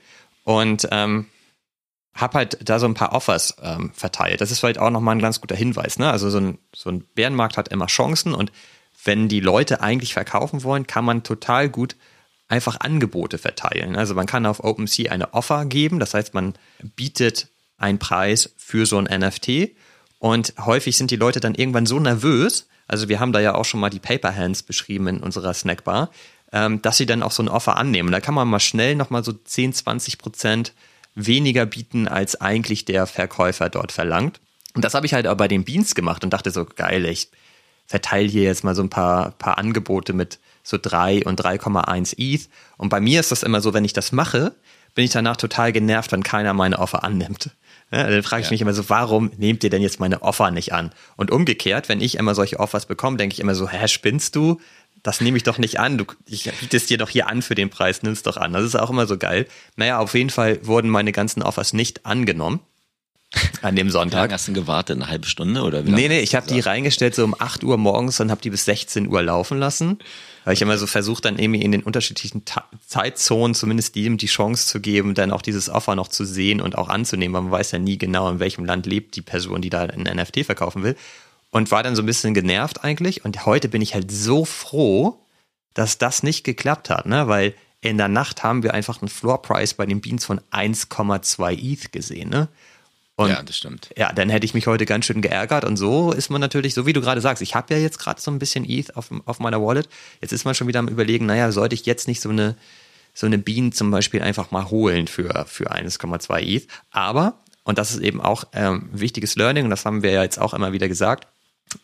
Und 0.44 0.88
ähm, 0.92 1.28
habe 2.14 2.38
halt 2.38 2.58
da 2.64 2.80
so 2.80 2.86
ein 2.86 2.94
paar 2.94 3.14
Offers 3.14 3.56
ähm, 3.62 3.92
verteilt. 3.94 4.42
Das 4.42 4.52
ist 4.52 4.60
vielleicht 4.60 4.80
auch 4.80 4.90
nochmal 4.90 5.16
ein 5.16 5.22
ganz 5.22 5.42
guter 5.42 5.56
Hinweis. 5.56 5.98
Ne? 5.98 6.10
Also 6.10 6.30
so 6.30 6.40
ein, 6.40 6.60
so 6.74 6.90
ein 6.90 7.04
Bärenmarkt 7.16 7.58
hat 7.58 7.70
immer 7.70 7.88
Chancen 7.88 8.34
und 8.34 8.52
wenn 9.04 9.28
die 9.28 9.40
Leute 9.40 9.82
eigentlich 9.82 10.14
verkaufen 10.14 10.64
wollen, 10.64 10.88
kann 10.88 11.06
man 11.06 11.24
total 11.24 11.70
gut 11.70 11.96
einfach 12.48 12.80
Angebote 12.80 13.38
verteilen. 13.38 13.96
Also 13.96 14.14
man 14.14 14.28
kann 14.28 14.46
auf 14.46 14.64
OpenSea 14.64 15.12
eine 15.12 15.34
Offer 15.34 15.66
geben, 15.66 16.00
das 16.00 16.14
heißt, 16.14 16.34
man 16.34 16.54
bietet 16.96 17.48
einen 17.78 18.00
Preis 18.00 18.54
für 18.58 18.86
so 18.86 18.98
ein 18.98 19.06
NFT 19.06 19.72
und 20.20 20.54
häufig 20.60 20.96
sind 20.96 21.12
die 21.12 21.16
Leute 21.16 21.40
dann 21.40 21.56
irgendwann 21.56 21.86
so 21.86 22.00
nervös, 22.00 22.68
also 22.88 23.10
wir 23.10 23.20
haben 23.20 23.34
da 23.34 23.40
ja 23.40 23.56
auch 23.56 23.66
schon 23.66 23.80
mal 23.80 23.90
die 23.90 24.00
Paper 24.00 24.36
Hands 24.36 24.62
beschrieben 24.62 25.08
in 25.08 25.20
unserer 25.20 25.54
Snackbar, 25.54 26.12
ähm, 26.52 26.82
dass 26.82 26.98
sie 26.98 27.06
dann 27.06 27.24
auch 27.24 27.32
so 27.32 27.42
ein 27.42 27.50
Offer 27.50 27.78
annehmen. 27.78 28.12
Da 28.12 28.20
kann 28.20 28.36
man 28.36 28.48
mal 28.48 28.60
schnell 28.60 28.96
nochmal 28.96 29.24
so 29.24 29.34
10, 29.34 29.74
20 29.74 30.18
Prozent 30.18 30.74
weniger 31.16 31.66
bieten, 31.66 32.08
als 32.08 32.40
eigentlich 32.40 32.86
der 32.86 33.08
Verkäufer 33.08 33.70
dort 33.70 33.92
verlangt. 33.92 34.40
Und 34.74 34.84
das 34.84 34.94
habe 34.94 35.06
ich 35.06 35.14
halt 35.14 35.28
auch 35.28 35.38
bei 35.38 35.48
den 35.48 35.64
Beans 35.64 35.96
gemacht 35.96 36.24
und 36.24 36.32
dachte 36.32 36.52
so, 36.52 36.66
geil, 36.66 37.06
ich 37.06 37.30
verteile 37.86 38.28
hier 38.28 38.44
jetzt 38.44 38.64
mal 38.64 38.76
so 38.76 38.82
ein 38.82 38.90
paar, 38.90 39.32
paar 39.32 39.58
Angebote 39.58 40.14
mit 40.14 40.40
so 40.64 40.78
3 40.82 41.26
und 41.26 41.42
3,1 41.42 42.16
ETH. 42.18 42.50
Und 42.78 42.90
bei 42.90 43.00
mir 43.00 43.20
ist 43.20 43.32
das 43.32 43.44
immer 43.44 43.62
so, 43.62 43.74
wenn 43.74 43.86
ich 43.86 43.94
das 43.94 44.12
mache, 44.12 44.56
bin 44.96 45.06
ich 45.06 45.12
danach 45.12 45.38
total 45.38 45.72
genervt, 45.72 46.12
wenn 46.12 46.24
keiner 46.24 46.54
meine 46.54 46.80
Offer 46.80 47.04
annimmt. 47.04 47.52
Ja, 47.92 48.10
dann 48.10 48.24
frage 48.24 48.42
ich 48.42 48.48
ja. 48.48 48.54
mich 48.54 48.62
immer 48.62 48.74
so, 48.74 48.90
warum 48.90 49.32
nehmt 49.38 49.64
ihr 49.64 49.70
denn 49.70 49.82
jetzt 49.82 50.00
meine 50.00 50.24
Offer 50.24 50.50
nicht 50.50 50.74
an? 50.74 50.92
Und 51.16 51.30
umgekehrt, 51.30 51.90
wenn 51.90 52.02
ich 52.02 52.16
immer 52.16 52.34
solche 52.34 52.60
Offers 52.60 52.86
bekomme, 52.88 53.18
denke 53.18 53.34
ich 53.34 53.40
immer 53.40 53.54
so, 53.54 53.70
hä, 53.70 53.88
spinnst 53.88 54.36
du? 54.36 54.60
Das 55.04 55.20
nehme 55.20 55.38
ich 55.38 55.44
doch 55.44 55.58
nicht 55.58 55.80
an. 55.80 55.98
Du, 55.98 56.06
ich 56.26 56.50
biete 56.60 56.78
es 56.78 56.86
dir 56.86 56.98
doch 56.98 57.10
hier 57.10 57.28
an 57.28 57.42
für 57.42 57.56
den 57.56 57.70
Preis, 57.70 58.04
nimm 58.04 58.14
es 58.14 58.24
doch 58.24 58.38
an. 58.38 58.54
Das 58.54 58.64
ist 58.64 58.76
auch 58.76 58.90
immer 58.90 59.06
so 59.06 59.18
geil. 59.18 59.48
Naja, 59.76 60.00
auf 60.00 60.14
jeden 60.14 60.30
Fall 60.30 60.66
wurden 60.66 60.90
meine 60.90 61.12
ganzen 61.12 61.44
Offers 61.44 61.74
nicht 61.74 62.06
angenommen. 62.06 62.62
An 63.62 63.76
dem 63.76 63.90
Sonntag. 63.90 64.18
Wie 64.18 64.22
lange 64.22 64.34
hast 64.34 64.48
du 64.48 64.54
gewartet? 64.54 64.98
Eine 64.98 65.08
halbe 65.08 65.28
Stunde 65.28 65.64
oder 65.64 65.86
wie 65.86 65.92
Nee, 65.92 66.08
nee, 66.08 66.20
ich 66.20 66.36
habe 66.36 66.48
die 66.48 66.60
reingestellt 66.60 67.16
so 67.16 67.24
um 67.24 67.36
8 67.38 67.64
Uhr 67.64 67.78
morgens 67.78 68.20
und 68.20 68.30
habe 68.30 68.42
die 68.42 68.50
bis 68.50 68.66
16 68.66 69.08
Uhr 69.08 69.24
laufen 69.24 69.58
lassen. 69.58 70.00
Weil 70.46 70.54
ich 70.54 70.62
immer 70.62 70.78
so 70.78 70.88
versucht, 70.88 71.26
dann 71.26 71.40
irgendwie 71.40 71.62
in 71.62 71.72
den 71.72 71.84
unterschiedlichen 71.84 72.46
Ta 72.46 72.66
Zeitzonen 72.86 73.56
zumindest 73.56 73.96
jedem 73.96 74.18
die 74.18 74.28
Chance 74.28 74.68
zu 74.68 74.80
geben, 74.82 75.16
dann 75.16 75.32
auch 75.32 75.42
dieses 75.42 75.70
Offer 75.70 75.96
noch 75.96 76.10
zu 76.10 76.26
sehen 76.26 76.62
und 76.62 76.78
auch 76.78 76.90
anzunehmen. 76.90 77.34
weil 77.34 77.42
Man 77.44 77.52
weiß 77.52 77.72
ja 77.72 77.80
nie 77.80 77.98
genau, 77.98 78.30
in 78.30 78.40
welchem 78.40 78.66
Land 78.66 78.86
lebt 78.86 79.16
die 79.16 79.22
Person, 79.22 79.62
die 79.62 79.70
da 79.70 79.84
ein 79.84 80.04
NFT 80.04 80.46
verkaufen 80.46 80.84
will. 80.84 80.96
Und 81.54 81.70
war 81.70 81.84
dann 81.84 81.96
so 81.96 82.02
ein 82.02 82.08
bisschen 82.08 82.34
genervt 82.34 82.84
eigentlich. 82.84 83.24
Und 83.24 83.46
heute 83.46 83.70
bin 83.70 83.82
ich 83.82 83.94
halt 83.94 84.12
so 84.12 84.44
froh, 84.44 85.20
dass 85.76 86.00
das 86.00 86.24
nicht 86.24 86.44
geklappt 86.44 86.90
hat, 86.90 87.06
ne? 87.06 87.28
Weil 87.28 87.54
in 87.80 87.98
der 87.98 88.08
Nacht 88.08 88.44
haben 88.44 88.64
wir 88.64 88.74
einfach 88.74 89.02
einen 89.02 89.10
Floor 89.10 89.42
Price 89.42 89.76
bei 89.76 89.86
den 89.86 90.02
Beans 90.02 90.26
von 90.26 90.42
1,2 90.52 91.54
ETH 91.54 91.92
gesehen, 91.92 92.30
ne? 92.30 92.48
Und 93.16 93.30
ja, 93.30 93.44
das 93.44 93.56
stimmt. 93.56 93.92
Ja, 93.96 94.12
dann 94.12 94.30
hätte 94.30 94.46
ich 94.46 94.56
mich 94.56 94.66
heute 94.66 94.88
ganz 94.88 95.06
schön 95.06 95.22
geärgert. 95.22 95.64
Und 95.64 95.78
so 95.78 96.12
ist 96.12 96.32
man 96.32 96.42
natürlich, 96.42 96.74
so 96.74 96.88
wie 96.88 96.94
du 96.94 97.02
gerade 97.02 97.22
sagst, 97.22 97.44
ich 97.44 97.54
habe 97.54 97.72
ja 97.76 97.80
jetzt 97.80 98.00
gerade 98.00 98.20
so 98.20 98.32
ein 98.32 98.40
bisschen 98.40 98.68
ETH 98.68 98.98
auf, 98.98 99.12
auf 99.26 99.40
meiner 99.40 99.62
Wallet. 99.62 99.88
Jetzt 100.22 100.34
ist 100.34 100.46
man 100.46 100.56
schon 100.56 100.68
wieder 100.68 100.80
am 100.80 100.88
überlegen, 100.88 101.28
naja, 101.28 101.52
sollte 101.52 101.76
ich 101.76 101.86
jetzt 101.86 102.08
nicht 102.08 102.22
so 102.22 102.30
eine, 102.30 102.56
so 103.14 103.28
eine 103.28 103.38
Bean 103.38 103.72
zum 103.72 103.92
Beispiel 103.92 104.24
einfach 104.24 104.50
mal 104.50 104.72
holen 104.72 105.08
für, 105.08 105.46
für 105.48 105.72
1,2 105.72 106.40
ETH. 106.42 106.68
Aber, 106.90 107.44
und 107.64 107.78
das 107.78 107.92
ist 107.92 108.00
eben 108.00 108.20
auch 108.20 108.46
ähm, 108.54 108.90
wichtiges 108.92 109.36
Learning, 109.36 109.66
und 109.66 109.70
das 109.70 109.86
haben 109.86 110.02
wir 110.02 110.12
ja 110.12 110.24
jetzt 110.24 110.40
auch 110.40 110.56
immer 110.56 110.74
wieder 110.74 110.88
gesagt, 110.88 111.28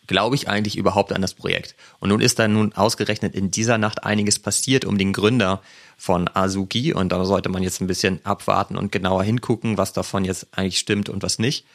glaube 0.07 0.35
ich 0.35 0.47
eigentlich 0.47 0.77
überhaupt 0.77 1.13
an 1.13 1.21
das 1.21 1.33
Projekt? 1.33 1.75
Und 1.99 2.09
nun 2.09 2.21
ist 2.21 2.39
da 2.39 2.47
nun 2.47 2.73
ausgerechnet 2.73 3.35
in 3.35 3.51
dieser 3.51 3.77
Nacht 3.77 4.03
einiges 4.03 4.39
passiert 4.39 4.85
um 4.85 4.97
den 4.97 5.13
Gründer 5.13 5.61
von 5.97 6.29
Azuki 6.33 6.93
und 6.93 7.09
da 7.11 7.23
sollte 7.25 7.49
man 7.49 7.63
jetzt 7.63 7.81
ein 7.81 7.87
bisschen 7.87 8.23
abwarten 8.25 8.77
und 8.77 8.91
genauer 8.91 9.23
hingucken, 9.23 9.77
was 9.77 9.93
davon 9.93 10.25
jetzt 10.25 10.47
eigentlich 10.51 10.79
stimmt 10.79 11.09
und 11.09 11.23
was 11.23 11.39
nicht. 11.39 11.65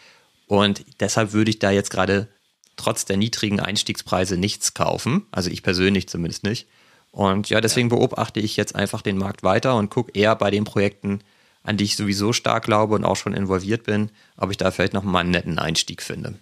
Und 0.46 0.84
deshalb 1.00 1.32
würde 1.32 1.50
ich 1.50 1.58
da 1.58 1.70
jetzt 1.70 1.90
gerade 1.90 2.28
trotz 2.76 3.04
der 3.04 3.16
niedrigen 3.16 3.60
Einstiegspreise 3.60 4.36
nichts 4.36 4.74
kaufen, 4.74 5.26
also 5.30 5.50
ich 5.50 5.62
persönlich 5.62 6.08
zumindest 6.08 6.44
nicht. 6.44 6.66
Und 7.12 7.48
ja, 7.48 7.60
deswegen 7.60 7.88
beobachte 7.88 8.40
ich 8.40 8.56
jetzt 8.56 8.74
einfach 8.74 9.00
den 9.00 9.18
Markt 9.18 9.44
weiter 9.44 9.76
und 9.76 9.90
gucke 9.90 10.12
eher 10.18 10.34
bei 10.34 10.50
den 10.50 10.64
Projekten, 10.64 11.20
an 11.62 11.76
die 11.76 11.84
ich 11.84 11.96
sowieso 11.96 12.32
stark 12.32 12.64
glaube 12.64 12.94
und 12.94 13.04
auch 13.04 13.16
schon 13.16 13.34
involviert 13.34 13.84
bin, 13.84 14.10
ob 14.36 14.50
ich 14.50 14.56
da 14.56 14.70
vielleicht 14.70 14.94
noch 14.94 15.04
mal 15.04 15.20
einen 15.20 15.30
netten 15.30 15.58
Einstieg 15.58 16.02
finde. 16.02 16.34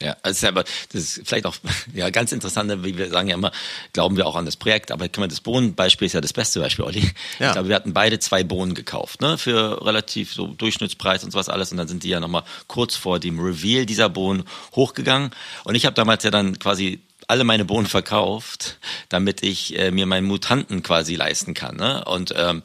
Ja, 0.00 0.16
also 0.22 0.38
selber, 0.38 0.64
das 0.92 1.02
ist 1.02 1.22
vielleicht 1.24 1.46
auch 1.46 1.56
ja 1.94 2.10
ganz 2.10 2.32
interessant, 2.32 2.84
wie 2.84 2.98
wir 2.98 3.08
sagen 3.08 3.28
ja 3.28 3.34
immer, 3.34 3.52
glauben 3.92 4.16
wir 4.16 4.26
auch 4.26 4.36
an 4.36 4.44
das 4.44 4.56
Projekt, 4.56 4.92
aber 4.92 5.08
kann 5.08 5.22
man 5.22 5.30
das 5.30 5.40
Bohnenbeispiel 5.40 6.06
ist 6.06 6.12
ja 6.12 6.20
das 6.20 6.32
beste 6.32 6.60
Beispiel, 6.60 6.84
Olli. 6.84 7.10
Ja. 7.38 7.48
Ich 7.48 7.52
glaube, 7.52 7.68
wir 7.68 7.76
hatten 7.76 7.94
beide 7.94 8.18
zwei 8.18 8.44
Bohnen 8.44 8.74
gekauft, 8.74 9.20
ne, 9.20 9.38
für 9.38 9.84
relativ 9.84 10.32
so 10.32 10.48
Durchschnittspreis 10.48 11.24
und 11.24 11.30
sowas 11.30 11.48
alles 11.48 11.72
und 11.72 11.78
dann 11.78 11.88
sind 11.88 12.02
die 12.02 12.08
ja 12.08 12.20
nochmal 12.20 12.44
kurz 12.66 12.96
vor 12.96 13.18
dem 13.18 13.40
Reveal 13.40 13.86
dieser 13.86 14.08
Bohnen 14.08 14.44
hochgegangen 14.74 15.30
und 15.64 15.74
ich 15.74 15.86
habe 15.86 15.94
damals 15.94 16.24
ja 16.24 16.30
dann 16.30 16.58
quasi 16.58 17.00
alle 17.28 17.44
meine 17.44 17.64
Bohnen 17.64 17.86
verkauft, 17.86 18.78
damit 19.08 19.42
ich 19.42 19.78
äh, 19.78 19.90
mir 19.90 20.06
meinen 20.06 20.26
Mutanten 20.26 20.82
quasi 20.82 21.16
leisten 21.16 21.54
kann, 21.54 21.76
ne? 21.76 22.04
Und 22.04 22.32
ähm, 22.36 22.62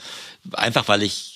einfach 0.53 0.87
weil 0.87 1.01
ich 1.01 1.30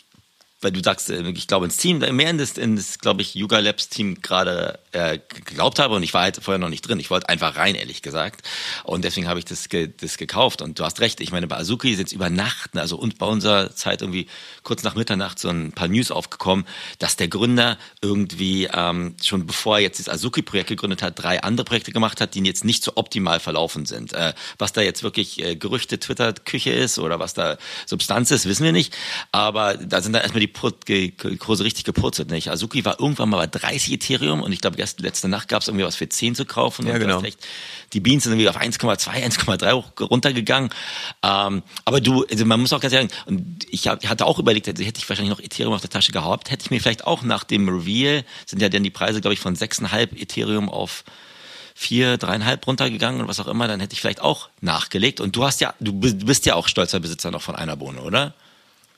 weil 0.65 0.71
du 0.71 0.81
sagst, 0.83 1.11
äh, 1.11 1.21
ich 1.29 1.47
glaube 1.47 1.65
ins 1.65 1.77
Team, 1.77 1.99
mehr 1.99 2.29
in 2.29 2.39
das, 2.39 2.57
in 2.57 2.75
das 2.75 2.97
glaube 2.97 3.21
ich, 3.21 3.35
Yuga 3.35 3.59
Labs 3.59 3.87
Team 3.87 4.21
gerade 4.21 4.79
äh, 4.93 5.19
geglaubt 5.29 5.77
habe 5.77 5.93
und 5.93 6.01
ich 6.01 6.13
war 6.15 6.23
halt 6.23 6.39
vorher 6.41 6.57
noch 6.57 6.69
nicht 6.69 6.81
drin. 6.81 6.99
Ich 6.99 7.11
wollte 7.11 7.29
einfach 7.29 7.55
rein, 7.55 7.75
ehrlich 7.75 8.01
gesagt. 8.01 8.41
Und 8.83 9.05
deswegen 9.05 9.27
habe 9.27 9.37
ich 9.37 9.45
das, 9.45 9.69
ge, 9.69 9.91
das 9.95 10.17
gekauft. 10.17 10.63
Und 10.63 10.79
du 10.79 10.83
hast 10.83 11.01
recht, 11.01 11.21
ich 11.21 11.31
meine, 11.31 11.45
bei 11.45 11.57
Azuki 11.57 11.93
sind 11.93 12.07
es 12.07 12.13
über 12.13 12.31
Nacht, 12.31 12.73
ne, 12.73 12.81
also 12.81 12.97
und 12.97 13.19
bei 13.19 13.27
unserer 13.27 13.75
Zeit 13.75 14.01
irgendwie 14.01 14.25
kurz 14.63 14.81
nach 14.81 14.95
Mitternacht 14.95 15.37
so 15.37 15.49
ein 15.49 15.71
paar 15.71 15.87
News 15.87 16.09
aufgekommen, 16.09 16.65
dass 16.97 17.15
der 17.15 17.27
Gründer 17.27 17.77
irgendwie 18.01 18.67
ähm, 18.73 19.15
schon 19.23 19.45
bevor 19.45 19.77
er 19.77 19.83
jetzt 19.83 19.99
das 19.99 20.09
Azuki-Projekt 20.09 20.69
gegründet 20.69 21.03
hat, 21.03 21.21
drei 21.21 21.43
andere 21.43 21.65
Projekte 21.65 21.91
gemacht 21.91 22.21
hat, 22.21 22.33
die 22.33 22.43
jetzt 22.43 22.65
nicht 22.65 22.83
so 22.83 22.93
optimal 22.95 23.39
verlaufen 23.39 23.85
sind. 23.85 24.13
Äh, 24.13 24.33
was 24.57 24.73
da 24.73 24.81
jetzt 24.81 25.03
wirklich 25.03 25.43
äh, 25.43 25.55
Gerüchte, 25.55 25.99
Twitter-Küche 25.99 26.71
ist 26.71 26.97
oder 26.97 27.19
was 27.19 27.35
da 27.35 27.57
Substanz 27.85 28.31
ist, 28.31 28.47
wissen 28.47 28.63
wir 28.63 28.71
nicht. 28.71 28.97
Aber 29.31 29.77
da 29.77 30.01
sind 30.01 30.13
dann 30.13 30.23
erstmal 30.23 30.41
die 30.41 30.54
Kurse 31.39 31.63
richtig 31.63 31.83
gepurzelt. 31.83 32.29
Nicht? 32.31 32.49
Azuki 32.49 32.83
war 32.85 32.99
irgendwann 32.99 33.29
mal 33.29 33.37
bei 33.37 33.59
30 33.59 33.93
Ethereum 33.93 34.41
und 34.41 34.51
ich 34.51 34.61
glaube, 34.61 34.77
erst 34.77 34.99
letzte 35.01 35.27
Nacht 35.27 35.47
gab 35.49 35.61
es 35.61 35.67
irgendwie 35.67 35.85
was 35.85 35.95
für 35.95 36.07
10 36.07 36.35
zu 36.35 36.45
kaufen. 36.45 36.87
Ja, 36.87 36.97
genau. 36.97 37.21
Echt, 37.21 37.39
die 37.93 37.99
Beans 37.99 38.23
sind 38.23 38.33
irgendwie 38.33 38.49
auf 38.49 38.57
1,2, 38.57 39.09
1,3 39.09 40.03
runtergegangen. 40.03 40.69
Ähm, 41.23 41.63
aber 41.83 42.01
du, 42.01 42.25
also 42.29 42.45
man 42.45 42.59
muss 42.59 42.73
auch 42.73 42.79
ganz 42.79 42.93
sagen, 42.93 43.09
und 43.25 43.65
ich, 43.69 43.87
hab, 43.87 44.03
ich 44.03 44.09
hatte 44.09 44.25
auch 44.25 44.39
überlegt, 44.39 44.67
hätte 44.67 44.81
ich 44.81 45.09
wahrscheinlich 45.09 45.35
noch 45.35 45.43
Ethereum 45.43 45.73
auf 45.73 45.81
der 45.81 45.89
Tasche 45.89 46.11
gehabt, 46.11 46.51
hätte 46.51 46.63
ich 46.65 46.71
mir 46.71 46.79
vielleicht 46.79 47.05
auch 47.05 47.23
nach 47.23 47.43
dem 47.43 47.69
Reveal, 47.69 48.23
sind 48.45 48.61
ja 48.61 48.69
dann 48.69 48.83
die 48.83 48.89
Preise, 48.89 49.21
glaube 49.21 49.33
ich, 49.33 49.39
von 49.39 49.55
6,5 49.55 50.19
Ethereum 50.19 50.69
auf 50.69 51.03
vier, 51.77 52.17
dreieinhalb 52.17 52.65
runtergegangen 52.65 53.21
und 53.21 53.27
was 53.27 53.41
auch 53.41 53.47
immer, 53.47 53.67
dann 53.67 53.81
hätte 53.81 53.93
ich 53.93 53.99
vielleicht 53.99 54.21
auch 54.21 54.47
nachgelegt. 54.61 55.19
Und 55.19 55.35
du 55.35 55.43
hast 55.43 55.59
ja, 55.59 55.73
du 55.81 55.91
bist 55.93 56.45
ja 56.45 56.55
auch 56.55 56.69
stolzer 56.69 57.01
Besitzer 57.01 57.31
noch 57.31 57.41
von 57.41 57.55
einer 57.55 57.75
Bohne, 57.75 58.01
oder? 58.01 58.33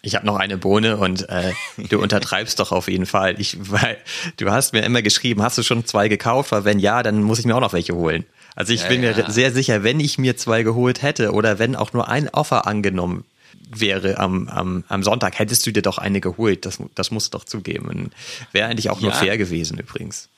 Ich 0.07 0.15
habe 0.15 0.25
noch 0.25 0.37
eine 0.37 0.57
Bohne 0.57 0.95
und 0.95 1.27
äh, 1.27 1.51
du 1.89 1.99
untertreibst 2.01 2.61
doch 2.61 2.71
auf 2.71 2.87
jeden 2.87 3.05
Fall. 3.05 3.35
Ich, 3.41 3.57
weil 3.59 3.97
du 4.37 4.49
hast 4.49 4.71
mir 4.71 4.83
immer 4.83 5.01
geschrieben, 5.01 5.43
hast 5.43 5.57
du 5.57 5.63
schon 5.63 5.85
zwei 5.85 6.07
gekauft? 6.07 6.53
Weil 6.53 6.63
wenn 6.63 6.79
ja, 6.79 7.03
dann 7.03 7.21
muss 7.23 7.39
ich 7.39 7.45
mir 7.45 7.53
auch 7.53 7.61
noch 7.61 7.73
welche 7.73 7.93
holen. 7.93 8.25
Also 8.55 8.71
ich 8.71 8.83
ja, 8.83 8.87
bin 8.87 9.01
mir 9.01 9.25
sehr 9.27 9.51
sicher, 9.51 9.83
wenn 9.83 9.99
ich 9.99 10.17
mir 10.17 10.37
zwei 10.37 10.63
geholt 10.63 11.01
hätte 11.01 11.33
oder 11.33 11.59
wenn 11.59 11.75
auch 11.75 11.91
nur 11.91 12.07
ein 12.07 12.29
Offer 12.29 12.65
angenommen 12.67 13.25
wäre 13.69 14.17
am, 14.17 14.47
am, 14.47 14.85
am 14.87 15.03
Sonntag, 15.03 15.37
hättest 15.39 15.67
du 15.67 15.71
dir 15.71 15.81
doch 15.81 15.97
eine 15.97 16.21
geholt. 16.21 16.65
Das, 16.65 16.79
das 16.95 17.11
musst 17.11 17.33
du 17.33 17.37
doch 17.37 17.43
zugeben. 17.43 18.11
Wäre 18.53 18.69
eigentlich 18.69 18.89
auch 18.89 19.01
ja. 19.01 19.07
nur 19.07 19.11
fair 19.11 19.37
gewesen 19.37 19.77
übrigens. 19.77 20.29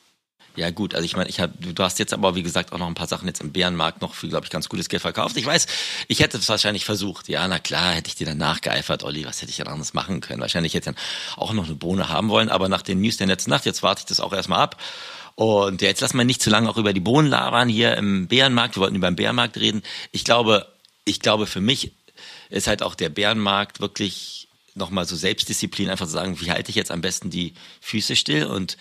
Ja 0.56 0.72
gut, 0.72 0.94
also 0.94 1.06
ich 1.06 1.15
meine, 1.15 1.29
ich 1.29 1.39
hab, 1.39 1.51
du 1.58 1.84
hast 1.84 2.00
jetzt 2.00 2.13
aber 2.13 2.36
wie 2.36 2.44
gesagt 2.44 2.74
auch 2.74 2.77
noch 2.79 2.88
ein 2.88 2.96
paar 2.96 3.08
Sachen 3.08 3.27
jetzt 3.27 3.39
im 3.39 3.51
Bärenmarkt 3.51 4.01
noch 4.01 4.13
für, 4.13 4.27
glaube 4.27 4.46
ich, 4.46 4.50
ganz 4.50 4.68
gutes 4.68 4.89
Geld 4.89 5.01
verkauft. 5.01 5.38
Ich 5.38 5.46
weiß, 5.46 5.68
ich 6.08 6.20
hätte 6.20 6.38
es 6.38 6.50
wahrscheinlich 6.50 6.86
versucht. 6.86 7.29
Ja, 7.29 7.48
na 7.48 7.60
klar, 7.60 7.94
hätte 7.94 8.10
ich 8.10 8.15
dir 8.15 8.25
dann 8.25 8.38
nachgeeifert, 8.38 9.03
Olli, 9.03 9.25
was 9.25 9.41
hätte 9.41 9.51
ich 9.51 9.58
denn 9.58 9.68
anders 9.68 9.94
machen 9.94 10.22
können? 10.22 10.41
Wahrscheinlich 10.41 10.74
hätte 10.74 10.89
ich 10.89 10.96
dann 10.96 11.03
auch 11.38 11.53
noch 11.53 11.65
eine 11.65 11.75
Bohne 11.75 12.10
haben 12.10 12.29
wollen, 12.29 12.50
aber 12.50 12.68
nach 12.68 12.82
den 12.82 13.00
News 13.00 13.18
der 13.18 13.27
letzten 13.27 13.51
Nacht, 13.51 13.65
jetzt 13.65 13.84
warte 13.84 14.01
ich 14.01 14.06
das 14.06 14.20
auch 14.20 14.34
erstmal 14.34 14.60
ab. 14.60 14.82
Und 15.36 15.82
jetzt 15.82 16.01
lassen 16.01 16.18
wir 16.18 16.25
nicht 16.25 16.41
zu 16.41 16.50
lange 16.50 16.70
auch 16.70 16.75
über 16.75 16.91
die 16.91 17.00
Bohnen 17.00 17.29
labern 17.29 17.70
hier 17.70 17.96
im 17.96 18.27
Bärenmarkt. 18.27 18.75
Wir 18.75 18.82
wollten 18.82 18.96
über 18.96 19.10
den 19.10 19.15
Bärenmarkt 19.15 19.56
reden. 19.56 19.84
Ich 20.12 20.25
glaube, 20.25 20.68
ich 21.06 21.22
glaube 21.22 21.48
für 21.48 21.62
mich 21.62 21.94
ist 22.50 22.68
halt 22.68 22.84
auch 22.84 22.96
der 22.96 23.08
Bärenmarkt 23.08 23.79
wirklich 23.79 24.50
nochmal 24.75 25.06
so 25.06 25.15
Selbstdisziplin, 25.15 25.89
einfach 25.89 26.08
zu 26.08 26.12
sagen, 26.12 26.41
wie 26.41 26.51
halte 26.51 26.70
ich 26.70 26.75
jetzt 26.75 26.91
am 26.91 27.01
besten 27.01 27.29
die 27.29 27.53
Füße 27.82 28.15
still 28.15 28.46
und 28.46 28.77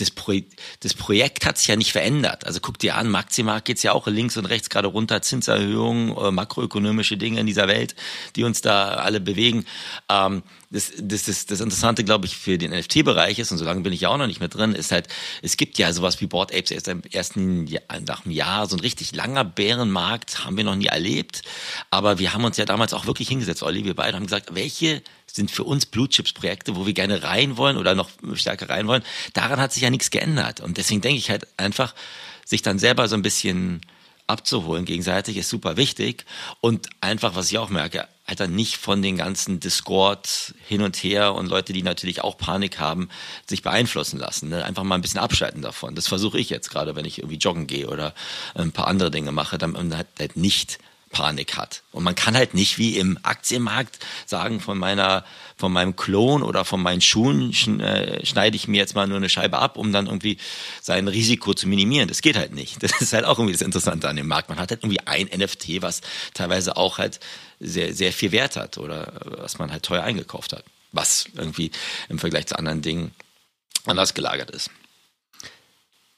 das, 0.00 0.10
Pro 0.10 0.32
das 0.80 0.94
Projekt 0.94 1.46
hat 1.46 1.58
sich 1.58 1.68
ja 1.68 1.76
nicht 1.76 1.92
verändert. 1.92 2.46
Also 2.46 2.60
guck 2.60 2.78
dir 2.78 2.96
an, 2.96 3.08
Maximarkt 3.08 3.66
geht's 3.66 3.82
ja 3.82 3.92
auch 3.92 4.06
links 4.06 4.36
und 4.36 4.46
rechts 4.46 4.70
gerade 4.70 4.88
runter, 4.88 5.22
Zinserhöhungen, 5.22 6.16
äh, 6.16 6.30
makroökonomische 6.30 7.16
Dinge 7.16 7.40
in 7.40 7.46
dieser 7.46 7.68
Welt, 7.68 7.94
die 8.36 8.44
uns 8.44 8.60
da 8.60 8.94
alle 8.94 9.20
bewegen. 9.20 9.64
Ähm, 10.08 10.42
das, 10.70 10.92
das, 10.98 11.24
das, 11.24 11.46
das 11.46 11.60
Interessante, 11.60 12.04
glaube 12.04 12.26
ich, 12.26 12.36
für 12.36 12.56
den 12.56 12.70
NFT-Bereich 12.70 13.38
ist, 13.40 13.50
und 13.50 13.58
so 13.58 13.64
lange 13.64 13.80
bin 13.80 13.92
ich 13.92 14.02
ja 14.02 14.08
auch 14.08 14.16
noch 14.18 14.28
nicht 14.28 14.38
mehr 14.38 14.48
drin, 14.48 14.72
ist 14.72 14.92
halt, 14.92 15.08
es 15.42 15.56
gibt 15.56 15.78
ja 15.78 15.92
sowas 15.92 16.20
wie 16.20 16.26
Board 16.26 16.54
Apes 16.54 16.70
erst 16.70 16.86
im 16.86 17.02
ersten 17.10 17.66
Jahr, 17.66 17.82
nach 18.06 18.24
einem 18.24 18.32
Jahr, 18.32 18.68
so 18.68 18.76
ein 18.76 18.80
richtig 18.80 19.14
langer 19.14 19.44
Bärenmarkt 19.44 20.44
haben 20.44 20.56
wir 20.56 20.64
noch 20.64 20.76
nie 20.76 20.86
erlebt. 20.86 21.42
Aber 21.90 22.18
wir 22.20 22.32
haben 22.32 22.44
uns 22.44 22.56
ja 22.56 22.64
damals 22.64 22.94
auch 22.94 23.06
wirklich 23.06 23.28
hingesetzt, 23.28 23.62
Olli, 23.62 23.84
wir 23.84 23.94
beide 23.94 24.16
haben 24.16 24.24
gesagt, 24.24 24.54
welche 24.54 25.02
sind 25.36 25.50
für 25.50 25.64
uns 25.64 25.86
Blue 25.86 26.08
Chips 26.08 26.32
Projekte, 26.32 26.76
wo 26.76 26.86
wir 26.86 26.92
gerne 26.92 27.22
rein 27.22 27.56
wollen 27.56 27.76
oder 27.76 27.94
noch 27.94 28.10
stärker 28.34 28.68
rein 28.68 28.86
wollen. 28.86 29.02
Daran 29.32 29.60
hat 29.60 29.72
sich 29.72 29.82
ja 29.82 29.90
nichts 29.90 30.10
geändert. 30.10 30.60
Und 30.60 30.76
deswegen 30.76 31.00
denke 31.00 31.18
ich 31.18 31.30
halt 31.30 31.46
einfach, 31.56 31.94
sich 32.44 32.62
dann 32.62 32.78
selber 32.78 33.08
so 33.08 33.14
ein 33.14 33.22
bisschen 33.22 33.80
abzuholen 34.30 34.84
gegenseitig 34.84 35.36
ist 35.36 35.48
super 35.48 35.76
wichtig. 35.76 36.24
Und 36.60 36.88
einfach, 37.00 37.34
was 37.34 37.50
ich 37.50 37.58
auch 37.58 37.68
merke, 37.68 38.06
Alter, 38.24 38.46
nicht 38.46 38.76
von 38.76 39.02
den 39.02 39.16
ganzen 39.16 39.58
Discord 39.58 40.54
hin 40.66 40.82
und 40.82 40.96
her 40.96 41.34
und 41.34 41.46
Leute, 41.46 41.72
die 41.72 41.82
natürlich 41.82 42.22
auch 42.22 42.38
Panik 42.38 42.78
haben, 42.78 43.08
sich 43.46 43.62
beeinflussen 43.62 44.20
lassen. 44.20 44.48
Ne? 44.48 44.64
Einfach 44.64 44.84
mal 44.84 44.94
ein 44.94 45.02
bisschen 45.02 45.20
abschalten 45.20 45.62
davon. 45.62 45.96
Das 45.96 46.06
versuche 46.06 46.38
ich 46.38 46.48
jetzt 46.48 46.70
gerade, 46.70 46.94
wenn 46.94 47.04
ich 47.04 47.18
irgendwie 47.18 47.38
joggen 47.38 47.66
gehe 47.66 47.88
oder 47.88 48.14
ein 48.54 48.70
paar 48.70 48.86
andere 48.86 49.10
Dinge 49.10 49.32
mache, 49.32 49.58
dann 49.58 49.96
halt 49.96 50.36
nicht 50.36 50.78
Panik 51.10 51.56
hat. 51.56 51.82
Und 51.90 52.04
man 52.04 52.14
kann 52.14 52.36
halt 52.36 52.54
nicht 52.54 52.78
wie 52.78 52.96
im 52.96 53.18
Aktienmarkt 53.22 53.98
sagen, 54.26 54.60
von 54.60 54.78
meiner, 54.78 55.24
von 55.56 55.72
meinem 55.72 55.96
Klon 55.96 56.42
oder 56.42 56.64
von 56.64 56.80
meinen 56.80 57.00
Schuhen 57.00 57.52
äh, 57.80 58.24
schneide 58.24 58.56
ich 58.56 58.68
mir 58.68 58.78
jetzt 58.78 58.94
mal 58.94 59.08
nur 59.08 59.16
eine 59.16 59.28
Scheibe 59.28 59.58
ab, 59.58 59.76
um 59.76 59.92
dann 59.92 60.06
irgendwie 60.06 60.38
sein 60.80 61.08
Risiko 61.08 61.52
zu 61.52 61.68
minimieren. 61.68 62.08
Das 62.08 62.22
geht 62.22 62.36
halt 62.36 62.54
nicht. 62.54 62.78
Das 62.90 63.00
ist 63.00 63.12
halt 63.12 63.24
auch 63.24 63.38
irgendwie 63.38 63.52
das 63.52 63.62
Interessante 63.62 64.08
an 64.08 64.16
dem 64.16 64.26
Markt. 64.26 64.48
Man 64.48 64.58
hat 64.58 64.70
halt 64.70 64.82
irgendwie 64.82 65.00
ein 65.00 65.26
NFT, 65.26 65.82
was 65.82 66.00
teilweise 66.34 66.76
auch 66.76 66.98
halt 66.98 67.20
sehr, 67.58 67.94
sehr 67.94 68.12
viel 68.12 68.32
Wert 68.32 68.56
hat 68.56 68.78
oder 68.78 69.12
was 69.38 69.58
man 69.58 69.70
halt 69.70 69.84
teuer 69.84 70.02
eingekauft 70.02 70.52
hat. 70.52 70.64
Was 70.92 71.26
irgendwie 71.34 71.70
im 72.08 72.18
Vergleich 72.18 72.46
zu 72.46 72.58
anderen 72.58 72.82
Dingen 72.82 73.12
anders 73.86 74.14
gelagert 74.14 74.50
ist. 74.50 74.70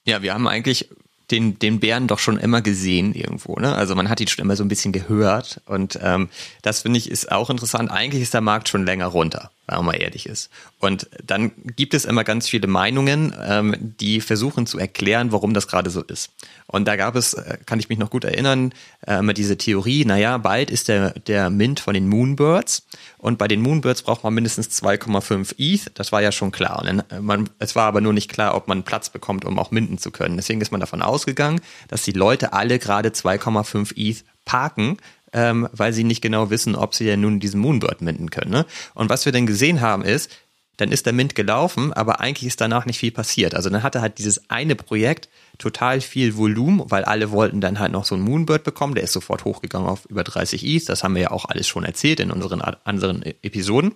Ja, 0.05 0.23
wir 0.23 0.35
haben 0.35 0.49
eigentlich 0.49 0.89
den, 1.31 1.59
den 1.59 1.81
Bären 1.81 2.09
doch 2.09 2.19
schon 2.19 2.39
immer 2.39 2.61
gesehen 2.61 3.15
irgendwo. 3.15 3.57
Ne? 3.57 3.75
Also 3.75 3.95
man 3.95 4.09
hat 4.09 4.21
ihn 4.21 4.29
schon 4.29 4.45
immer 4.45 4.57
so 4.57 4.65
ein 4.65 4.69
bisschen 4.69 4.93
gehört. 4.93 5.61
Und 5.67 5.99
ähm, 6.03 6.29
das 6.63 6.83
finde 6.83 6.99
ich 6.99 7.11
ist 7.11 7.31
auch 7.31 7.51
interessant. 7.51 7.91
Eigentlich 7.91 8.23
ist 8.23 8.35
der 8.35 8.41
Markt 8.41 8.69
schon 8.69 8.85
länger 8.85 9.07
runter 9.07 9.51
wenn 9.73 9.85
man 9.85 9.95
mal 9.95 10.03
ehrlich 10.03 10.27
ist. 10.27 10.51
Und 10.79 11.09
dann 11.25 11.53
gibt 11.77 11.95
es 11.95 12.05
immer 12.05 12.25
ganz 12.25 12.49
viele 12.49 12.67
Meinungen, 12.67 13.35
ähm, 13.41 13.75
die 14.01 14.21
versuchen 14.21 14.67
zu 14.67 14.79
erklären, 14.79 15.33
warum 15.33 15.55
das 15.55 15.69
gerade 15.69 15.91
so 15.91 16.03
ist. 16.03 16.31
Und 16.67 16.87
da 16.87 16.97
gab 16.97 17.17
es, 17.17 17.35
äh, 17.35 17.59
kann 17.67 17.79
ich 17.79 17.89
mich 17.89 17.99
noch 17.99 18.11
gut 18.11 18.25
erinnern, 18.25 18.73
äh, 19.07 19.23
diese 19.35 19.57
Theorie, 19.57 20.05
naja, 20.05 20.39
bald 20.39 20.71
ist 20.71 20.89
der, 20.89 21.11
der 21.11 21.51
Mint 21.51 21.81
von 21.81 21.95
den 21.95 22.09
Moonbirds 22.09 22.87
und 23.19 23.39
bei 23.39 23.49
den 23.49 23.61
Moonbirds 23.61 24.03
braucht 24.03 24.25
man 24.25 24.35
mindestens 24.35 24.69
2,5 24.71 25.55
ETH, 25.59 25.91
das 25.95 26.13
war 26.13 26.23
ja 26.23 26.33
schon 26.33 26.53
klar. 26.53 26.81
Und 26.81 26.87
dann, 26.87 27.03
äh, 27.11 27.21
man, 27.21 27.49
es 27.59 27.77
war 27.77 27.87
aber 27.87 28.01
nur 28.01 28.13
nicht 28.13 28.31
klar, 28.31 28.55
ob 28.55 28.69
man 28.69 28.83
Platz 28.83 29.11
bekommt, 29.11 29.45
um 29.45 29.59
auch 29.59 29.71
minden 29.71 29.99
zu 29.99 30.11
können. 30.11 30.37
Deswegen 30.37 30.61
ist 30.61 30.73
man 30.73 30.81
davon 30.81 31.03
ausgegangen, 31.03 31.61
dass 31.89 32.03
die 32.03 32.13
Leute 32.13 32.53
alle 32.53 32.79
gerade 32.79 33.11
2,5 33.11 33.93
ETH 33.97 34.25
parken, 34.45 34.99
ähm, 35.33 35.69
weil 35.73 35.93
sie 35.93 36.05
nicht 36.05 36.23
genau 36.23 36.51
wissen, 36.51 36.75
ob 36.75 36.95
sie 36.95 37.05
ja 37.05 37.17
nun 37.17 37.41
diesen 37.41 37.61
Moonbird 37.61 38.03
minden 38.03 38.31
können. 38.31 38.51
Ne? 38.51 38.67
Und 38.95 39.11
was 39.11 39.25
wir 39.25 39.33
dann 39.33 39.47
gesehen 39.47 39.81
haben 39.81 40.03
ist, 40.03 40.31
dann 40.79 40.91
ist 40.91 41.07
der 41.07 41.13
Mint 41.13 41.35
gelaufen, 41.35 41.93
aber 41.93 42.21
eigentlich 42.21 42.47
ist 42.47 42.61
danach 42.61 42.87
nicht 42.87 42.99
viel 42.99 43.13
passiert. 43.13 43.55
Also 43.55 43.69
dann 43.69 43.83
hatte 43.83 44.01
halt 44.01 44.19
dieses 44.19 44.51
eine 44.51 44.75
Projekt 44.75 45.29
total 45.59 46.01
viel 46.01 46.37
Volumen, 46.37 46.83
weil 46.91 47.05
alle 47.05 47.31
wollten 47.31 47.61
dann 47.61 47.79
halt 47.79 47.93
noch 47.93 48.05
so 48.05 48.15
einen 48.15 48.25
Moonbird 48.25 48.65
bekommen. 48.65 48.95
Der 48.95 49.05
ist 49.05 49.13
sofort 49.13 49.45
hochgegangen 49.45 49.89
auf 49.89 50.07
über 50.07 50.25
30 50.25 50.65
ETH. 50.65 50.89
Das 50.89 51.05
haben 51.05 51.15
wir 51.15 51.23
ja 51.23 51.31
auch 51.31 51.45
alles 51.45 51.69
schon 51.69 51.85
erzählt 51.85 52.21
in 52.21 52.31
unseren 52.31 52.63
anderen 52.63 53.23
Episoden. 53.23 53.95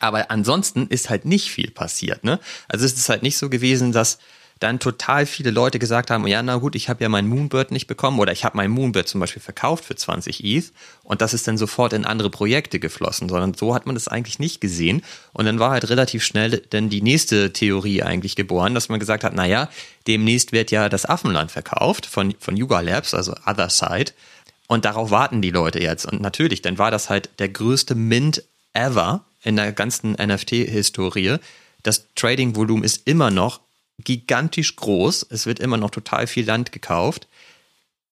Aber 0.00 0.30
ansonsten 0.30 0.86
ist 0.86 1.10
halt 1.10 1.26
nicht 1.26 1.50
viel 1.50 1.70
passiert. 1.70 2.24
Ne? 2.24 2.40
Also 2.68 2.86
es 2.86 2.94
ist 2.94 3.08
halt 3.10 3.22
nicht 3.22 3.36
so 3.36 3.50
gewesen, 3.50 3.92
dass 3.92 4.18
dann 4.64 4.80
total 4.80 5.26
viele 5.26 5.50
Leute 5.50 5.78
gesagt 5.78 6.10
haben, 6.10 6.26
ja, 6.26 6.42
na 6.42 6.56
gut, 6.56 6.74
ich 6.74 6.88
habe 6.88 7.04
ja 7.04 7.10
meinen 7.10 7.28
Moonbird 7.28 7.70
nicht 7.70 7.86
bekommen 7.86 8.18
oder 8.18 8.32
ich 8.32 8.44
habe 8.44 8.56
meinen 8.56 8.72
Moonbird 8.72 9.06
zum 9.06 9.20
Beispiel 9.20 9.42
verkauft 9.42 9.84
für 9.84 9.94
20 9.94 10.42
ETH 10.42 10.72
und 11.02 11.20
das 11.20 11.34
ist 11.34 11.46
dann 11.46 11.58
sofort 11.58 11.92
in 11.92 12.06
andere 12.06 12.30
Projekte 12.30 12.80
geflossen, 12.80 13.28
sondern 13.28 13.52
so 13.52 13.74
hat 13.74 13.84
man 13.84 13.94
das 13.94 14.08
eigentlich 14.08 14.38
nicht 14.38 14.62
gesehen. 14.62 15.02
Und 15.34 15.44
dann 15.44 15.58
war 15.58 15.70
halt 15.72 15.90
relativ 15.90 16.24
schnell 16.24 16.62
dann 16.70 16.88
die 16.88 17.02
nächste 17.02 17.52
Theorie 17.52 18.02
eigentlich 18.02 18.36
geboren, 18.36 18.74
dass 18.74 18.88
man 18.88 18.98
gesagt 18.98 19.22
hat, 19.22 19.34
na 19.34 19.44
ja, 19.44 19.68
demnächst 20.06 20.52
wird 20.52 20.70
ja 20.70 20.88
das 20.88 21.04
Affenland 21.04 21.52
verkauft 21.52 22.06
von, 22.06 22.34
von 22.38 22.56
Yuga 22.56 22.80
Labs, 22.80 23.12
also 23.12 23.34
Other 23.46 23.68
Side. 23.68 24.12
Und 24.66 24.86
darauf 24.86 25.10
warten 25.10 25.42
die 25.42 25.50
Leute 25.50 25.80
jetzt. 25.80 26.06
Und 26.06 26.22
natürlich, 26.22 26.62
dann 26.62 26.78
war 26.78 26.90
das 26.90 27.10
halt 27.10 27.28
der 27.38 27.50
größte 27.50 27.94
Mint 27.94 28.42
ever 28.72 29.26
in 29.42 29.56
der 29.56 29.72
ganzen 29.72 30.12
NFT-Historie. 30.12 31.36
Das 31.82 32.06
Trading-Volumen 32.14 32.82
ist 32.82 33.06
immer 33.06 33.30
noch 33.30 33.60
gigantisch 34.02 34.76
groß. 34.76 35.26
Es 35.30 35.46
wird 35.46 35.60
immer 35.60 35.76
noch 35.76 35.90
total 35.90 36.26
viel 36.26 36.46
Land 36.46 36.72
gekauft. 36.72 37.28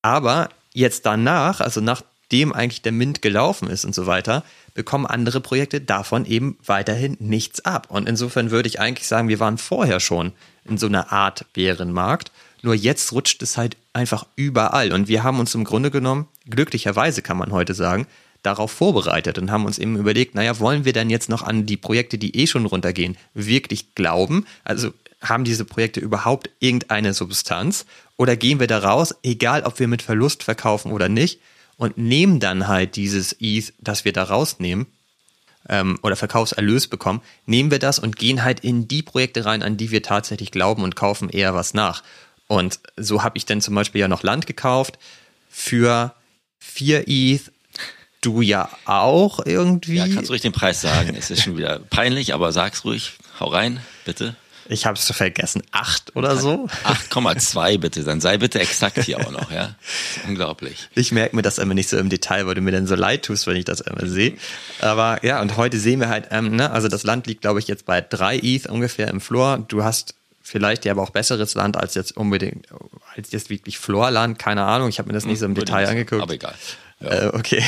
Aber 0.02 0.48
jetzt 0.72 1.06
danach, 1.06 1.60
also 1.60 1.80
nachdem 1.80 2.52
eigentlich 2.52 2.82
der 2.82 2.92
Mint 2.92 3.22
gelaufen 3.22 3.68
ist 3.68 3.84
und 3.84 3.94
so 3.94 4.06
weiter, 4.06 4.44
bekommen 4.74 5.06
andere 5.06 5.40
Projekte 5.40 5.80
davon 5.80 6.24
eben 6.24 6.58
weiterhin 6.64 7.16
nichts 7.20 7.64
ab. 7.64 7.86
Und 7.90 8.08
insofern 8.08 8.50
würde 8.50 8.68
ich 8.68 8.80
eigentlich 8.80 9.06
sagen, 9.06 9.28
wir 9.28 9.40
waren 9.40 9.58
vorher 9.58 10.00
schon 10.00 10.32
in 10.64 10.78
so 10.78 10.86
einer 10.86 11.12
Art 11.12 11.46
Bärenmarkt. 11.52 12.32
Nur 12.62 12.74
jetzt 12.74 13.12
rutscht 13.12 13.42
es 13.42 13.56
halt 13.56 13.76
einfach 13.92 14.26
überall. 14.36 14.92
Und 14.92 15.08
wir 15.08 15.22
haben 15.24 15.40
uns 15.40 15.54
im 15.54 15.64
Grunde 15.64 15.90
genommen, 15.90 16.28
glücklicherweise 16.48 17.22
kann 17.22 17.36
man 17.36 17.52
heute 17.52 17.74
sagen, 17.74 18.06
darauf 18.42 18.72
vorbereitet 18.72 19.38
und 19.38 19.50
haben 19.50 19.66
uns 19.66 19.78
eben 19.78 19.96
überlegt, 19.96 20.34
naja, 20.34 20.58
wollen 20.58 20.84
wir 20.84 20.92
denn 20.92 21.10
jetzt 21.10 21.28
noch 21.28 21.42
an 21.42 21.66
die 21.66 21.76
Projekte, 21.76 22.18
die 22.18 22.36
eh 22.36 22.46
schon 22.46 22.66
runtergehen, 22.66 23.16
wirklich 23.34 23.94
glauben? 23.94 24.46
Also 24.64 24.92
haben 25.22 25.44
diese 25.44 25.64
Projekte 25.64 26.00
überhaupt 26.00 26.50
irgendeine 26.58 27.14
Substanz? 27.14 27.86
Oder 28.16 28.36
gehen 28.36 28.60
wir 28.60 28.66
da 28.66 28.78
raus, 28.78 29.14
egal 29.22 29.62
ob 29.62 29.78
wir 29.78 29.88
mit 29.88 30.02
Verlust 30.02 30.42
verkaufen 30.42 30.92
oder 30.92 31.08
nicht, 31.08 31.40
und 31.76 31.98
nehmen 31.98 32.38
dann 32.38 32.68
halt 32.68 32.96
dieses 32.96 33.36
ETH, 33.40 33.72
das 33.78 34.04
wir 34.04 34.12
da 34.12 34.24
rausnehmen, 34.24 34.86
ähm, 35.68 35.98
oder 36.02 36.16
Verkaufserlös 36.16 36.88
bekommen, 36.88 37.22
nehmen 37.46 37.70
wir 37.70 37.78
das 37.78 37.98
und 37.98 38.16
gehen 38.16 38.44
halt 38.44 38.60
in 38.60 38.88
die 38.88 39.02
Projekte 39.02 39.44
rein, 39.44 39.62
an 39.62 39.76
die 39.76 39.90
wir 39.90 40.02
tatsächlich 40.02 40.50
glauben 40.50 40.82
und 40.82 40.96
kaufen 40.96 41.28
eher 41.28 41.54
was 41.54 41.74
nach. 41.74 42.02
Und 42.46 42.80
so 42.96 43.22
habe 43.22 43.38
ich 43.38 43.46
dann 43.46 43.60
zum 43.60 43.74
Beispiel 43.74 44.00
ja 44.00 44.08
noch 44.08 44.22
Land 44.22 44.46
gekauft 44.46 44.98
für 45.48 46.14
4 46.58 47.08
ETH. 47.08 47.50
Du 48.20 48.40
ja 48.40 48.68
auch 48.84 49.44
irgendwie. 49.44 49.96
Ja, 49.96 50.06
kannst 50.06 50.30
ruhig 50.30 50.42
den 50.42 50.52
Preis 50.52 50.80
sagen. 50.80 51.16
Es 51.16 51.30
ist 51.30 51.42
schon 51.42 51.56
wieder 51.56 51.80
peinlich, 51.80 52.34
aber 52.34 52.52
sag's 52.52 52.84
ruhig. 52.84 53.14
Hau 53.40 53.46
rein, 53.46 53.80
bitte. 54.04 54.36
Ich 54.68 54.86
habe 54.86 54.96
es 54.96 55.10
vergessen. 55.10 55.62
Acht 55.72 56.14
oder 56.16 56.36
so? 56.36 56.68
8,2 56.84 57.78
bitte. 57.78 58.04
Dann 58.04 58.20
sei 58.20 58.38
bitte 58.38 58.60
exakt 58.60 59.02
hier 59.04 59.18
auch 59.18 59.30
noch, 59.30 59.50
ja. 59.50 59.74
unglaublich. 60.28 60.88
Ich 60.94 61.12
merke 61.12 61.36
mir 61.36 61.42
das 61.42 61.58
immer 61.58 61.74
nicht 61.74 61.88
so 61.88 61.96
im 61.98 62.08
Detail, 62.08 62.46
weil 62.46 62.54
du 62.54 62.60
mir 62.60 62.72
dann 62.72 62.86
so 62.86 62.94
leid 62.94 63.24
tust, 63.24 63.46
wenn 63.46 63.56
ich 63.56 63.64
das 63.64 63.80
immer 63.80 64.06
sehe. 64.06 64.36
Aber 64.80 65.24
ja, 65.24 65.40
und 65.40 65.56
heute 65.56 65.78
sehen 65.78 66.00
wir 66.00 66.08
halt, 66.08 66.28
ähm, 66.30 66.56
ne, 66.56 66.70
also 66.70 66.88
das 66.88 67.02
Land 67.04 67.26
liegt, 67.26 67.42
glaube 67.42 67.58
ich, 67.58 67.68
jetzt 67.68 67.86
bei 67.86 68.00
drei 68.00 68.38
ETH 68.38 68.66
ungefähr 68.66 69.08
im 69.08 69.20
Floor. 69.20 69.64
Du 69.68 69.84
hast 69.84 70.14
vielleicht 70.42 70.84
ja 70.84 70.92
aber 70.92 71.02
auch 71.02 71.10
besseres 71.10 71.54
Land 71.54 71.76
als 71.76 71.94
jetzt 71.94 72.16
unbedingt, 72.16 72.66
als 73.16 73.30
jetzt 73.32 73.50
wirklich 73.50 73.78
Floorland, 73.78 74.38
keine 74.38 74.64
Ahnung. 74.64 74.88
Ich 74.88 74.98
habe 74.98 75.08
mir 75.08 75.14
das 75.14 75.24
nicht 75.24 75.38
so 75.38 75.46
im 75.46 75.54
Detail 75.54 75.88
angeguckt. 75.88 76.22
Aber 76.22 76.34
egal. 76.34 76.54
Ja. 77.00 77.08
Äh, 77.08 77.26
okay. 77.28 77.62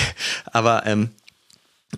Aber 0.46 0.86
ähm, 0.86 1.10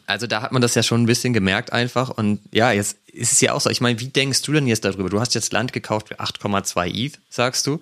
also 0.07 0.27
da 0.27 0.43
hat 0.43 0.53
man 0.53 0.63
das 0.63 0.75
ja 0.75 0.83
schon 0.83 1.03
ein 1.03 1.07
bisschen 1.07 1.33
gemerkt 1.33 1.73
einfach. 1.73 2.11
Und 2.11 2.41
ja, 2.53 2.73
jetzt 2.73 2.99
ist 3.07 3.33
es 3.33 3.41
ja 3.41 3.53
auch 3.53 3.61
so. 3.61 3.71
Ich 3.71 3.81
meine, 3.81 3.99
wie 4.01 4.09
denkst 4.09 4.43
du 4.43 4.53
denn 4.53 4.67
jetzt 4.67 4.85
darüber? 4.85 5.09
Du 5.09 5.21
hast 5.21 5.35
jetzt 5.35 5.53
Land 5.53 5.73
gekauft 5.73 6.09
für 6.09 6.21
8,2 6.21 6.87
ETH, 6.95 7.19
sagst 7.29 7.67
du. 7.67 7.81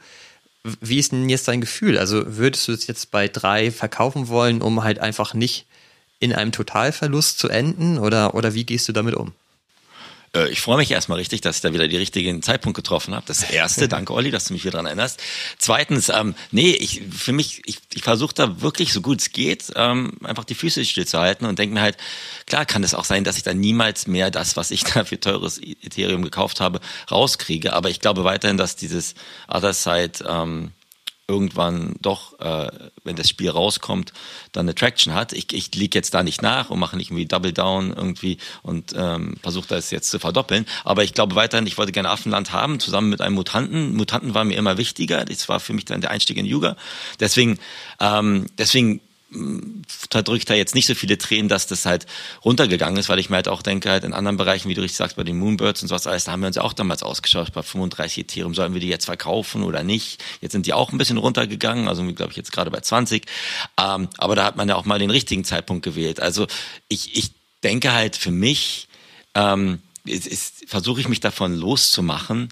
Wie 0.81 0.99
ist 0.99 1.13
denn 1.13 1.29
jetzt 1.29 1.49
dein 1.49 1.61
Gefühl? 1.61 1.99
Also 1.99 2.37
würdest 2.39 2.69
du 2.69 2.73
es 2.73 2.87
jetzt 2.87 3.11
bei 3.11 3.29
drei 3.29 3.71
verkaufen 3.71 4.29
wollen, 4.29 4.63
um 4.63 4.83
halt 4.83 4.99
einfach 4.99 5.35
nicht 5.35 5.67
in 6.21 6.33
einem 6.33 6.53
Totalverlust 6.53 7.39
zu 7.39 7.49
enden? 7.49 7.99
Oder, 7.99 8.35
oder 8.35 8.55
wie 8.55 8.65
gehst 8.65 8.89
du 8.89 8.93
damit 8.93 9.15
um? 9.15 9.33
Äh, 10.35 10.49
ich 10.49 10.61
freue 10.61 10.77
mich 10.77 10.91
erstmal 10.91 11.19
richtig, 11.19 11.41
dass 11.41 11.57
ich 11.57 11.63
da 11.63 11.73
wieder 11.73 11.89
die 11.89 11.97
richtigen 11.97 12.43
Zeitpunkt 12.43 12.77
getroffen 12.77 13.15
habe. 13.15 13.25
Das 13.27 13.43
erste, 13.43 13.89
danke 13.89 14.13
Olli, 14.13 14.31
dass 14.31 14.47
du 14.47 14.53
mich 14.53 14.65
wieder 14.65 14.73
daran 14.73 14.87
erinnerst. 14.87 15.21
Zweitens, 15.59 16.09
ähm, 16.09 16.35
nee, 16.51 16.73
ich 16.73 17.03
für 17.17 17.33
mich, 17.33 17.63
ich, 17.67 17.79
ich 17.95 18.03
versuche 18.03 18.35
da 18.35 18.61
wirklich 18.61 18.93
so 18.93 19.01
gut 19.01 19.21
es 19.21 19.33
geht, 19.33 19.73
ähm, 19.77 20.13
einfach 20.25 20.45
die 20.45 20.55
Füße 20.55 20.85
still 20.85 21.07
zu 21.07 21.19
halten 21.19 21.47
und 21.47 21.59
denke 21.59 21.75
mir 21.75 21.83
halt, 21.83 21.97
klar 22.47 22.67
kann 22.67 22.83
es 22.83 22.95
auch 22.95 23.05
sein, 23.05 23.25
dass 23.25 23.37
ich 23.37 23.43
da 23.43 23.55
niemals 23.55 24.07
mehr 24.07 24.31
das, 24.31 24.57
was 24.57 24.71
ich 24.71 24.85
da 24.95 25.05
für 25.05 25.19
teures 25.19 25.61
Ethereum 25.61 26.23
gekauft 26.23 26.61
habe, 26.61 26.81
rauskriege. 27.11 27.73
Aber 27.73 27.91
ich 27.91 28.01
glaube 28.01 28.25
weiterhin, 28.25 28.57
dass 28.57 28.77
dieses 28.77 29.15
Other 29.49 29.73
Side 29.73 30.25
ähm, 30.27 30.73
irgendwann 31.27 31.95
doch, 32.01 32.39
äh, 32.41 32.71
wenn 33.03 33.17
das 33.17 33.29
Spiel 33.29 33.51
rauskommt, 33.51 34.13
dann 34.53 34.67
eine 34.67 34.75
Traction 34.75 35.15
hat. 35.15 35.33
Ich, 35.33 35.53
ich 35.53 35.75
liege 35.75 35.99
jetzt 35.99 36.13
da 36.13 36.23
nicht 36.23 36.43
nach 36.43 36.71
und 36.71 36.79
mache 36.79 36.97
nicht 36.97 37.11
irgendwie 37.11 37.27
Double 37.27 37.53
Down 37.53 37.93
irgendwie 37.95 38.39
und 38.63 38.93
ähm, 38.97 39.37
versuche 39.43 39.69
das 39.69 39.91
jetzt 39.91 40.11
zu 40.11 40.19
verdoppeln. 40.19 40.67
Aber 40.85 41.03
ich 41.03 41.15
glaube 41.15 41.35
weiterhin, 41.35 41.67
ich 41.67 41.79
wollte 41.79 41.93
gerne 41.93 42.11
Affenland 42.11 42.53
haben, 42.53 42.79
zusammen 42.79 43.09
mit 43.09 43.21
einem 43.21 43.35
Mutanten. 43.35 43.95
Mutanten 43.95 44.35
war 44.35 44.45
mir 44.45 44.59
immer 44.59 44.77
wichtiger. 44.77 45.25
Das 45.25 45.49
war 45.49 45.61
für 45.61 45.73
mich 45.73 45.87
dann 45.87 46.03
der 46.03 46.11
Einstieg 46.11 46.37
in 46.37 46.47
Yuga. 46.47 46.77
Deswegen, 47.21 47.59
ähm, 48.01 48.47
deswegen 48.59 49.01
verdrückt 49.87 50.49
da 50.49 50.55
jetzt 50.55 50.75
nicht 50.75 50.87
so 50.87 50.95
viele 50.95 51.19
Tränen, 51.19 51.49
dass 51.49 51.67
das 51.67 51.87
halt 51.87 52.07
runtergegangen 52.45 52.99
ist, 52.99 53.09
weil 53.09 53.19
ich 53.19 53.31
mir 53.31 53.37
halt 53.37 53.49
auch 53.49 53.63
denke, 53.63 53.91
halt 53.91 54.05
in 54.05 54.13
anderen 54.13 54.37
Bereichen, 54.37 54.69
wie 54.69 54.75
du 54.75 54.83
richtig 54.83 54.97
sagst, 54.97 55.17
bei 55.17 55.25
den 55.25 55.39
Moonbirds 55.39 55.83
und 55.83 55.89
sowas 55.89 56.07
alles, 56.07 56.25
da 56.25 56.33
haben 56.33 56.41
wir 56.41 56.47
uns 56.47 56.59
auch 56.59 56.73
damals 56.73 57.03
ausgeschaut, 57.03 57.53
bei 57.53 57.63
35 57.63 58.19
Ethereum, 58.19 58.55
sollen 58.55 58.75
wir 58.75 58.81
die 58.81 58.89
jetzt 58.89 59.07
verkaufen 59.07 59.63
oder 59.63 59.83
nicht? 59.83 60.23
Jetzt 60.41 60.53
sind 60.53 60.67
die 60.67 60.73
auch 60.73 60.93
ein 60.93 60.99
bisschen 60.99 61.19
runtergegangen, 61.19 61.89
also 61.89 62.05
glaube 62.13 62.31
ich 62.31 62.37
jetzt 62.37 62.53
gerade 62.53 62.71
bei 62.71 62.81
20, 62.81 63.27
ähm, 63.81 64.09
aber 64.19 64.37
da 64.37 64.45
hat 64.45 64.57
man 64.57 64.69
ja 64.69 64.77
auch 64.77 64.85
mal 64.85 64.99
den 64.99 65.11
richtigen 65.11 65.45
Zeitpunkt 65.45 65.85
gewählt. 65.85 66.21
Also 66.21 66.47
ich, 66.89 67.17
ich 67.17 67.33
denke 67.63 67.93
halt 67.93 68.17
für 68.17 68.31
mich, 68.31 68.89
ähm, 69.35 69.81
versuche 70.67 71.01
ich 71.01 71.09
mich 71.09 71.21
davon 71.21 71.55
loszumachen, 71.55 72.51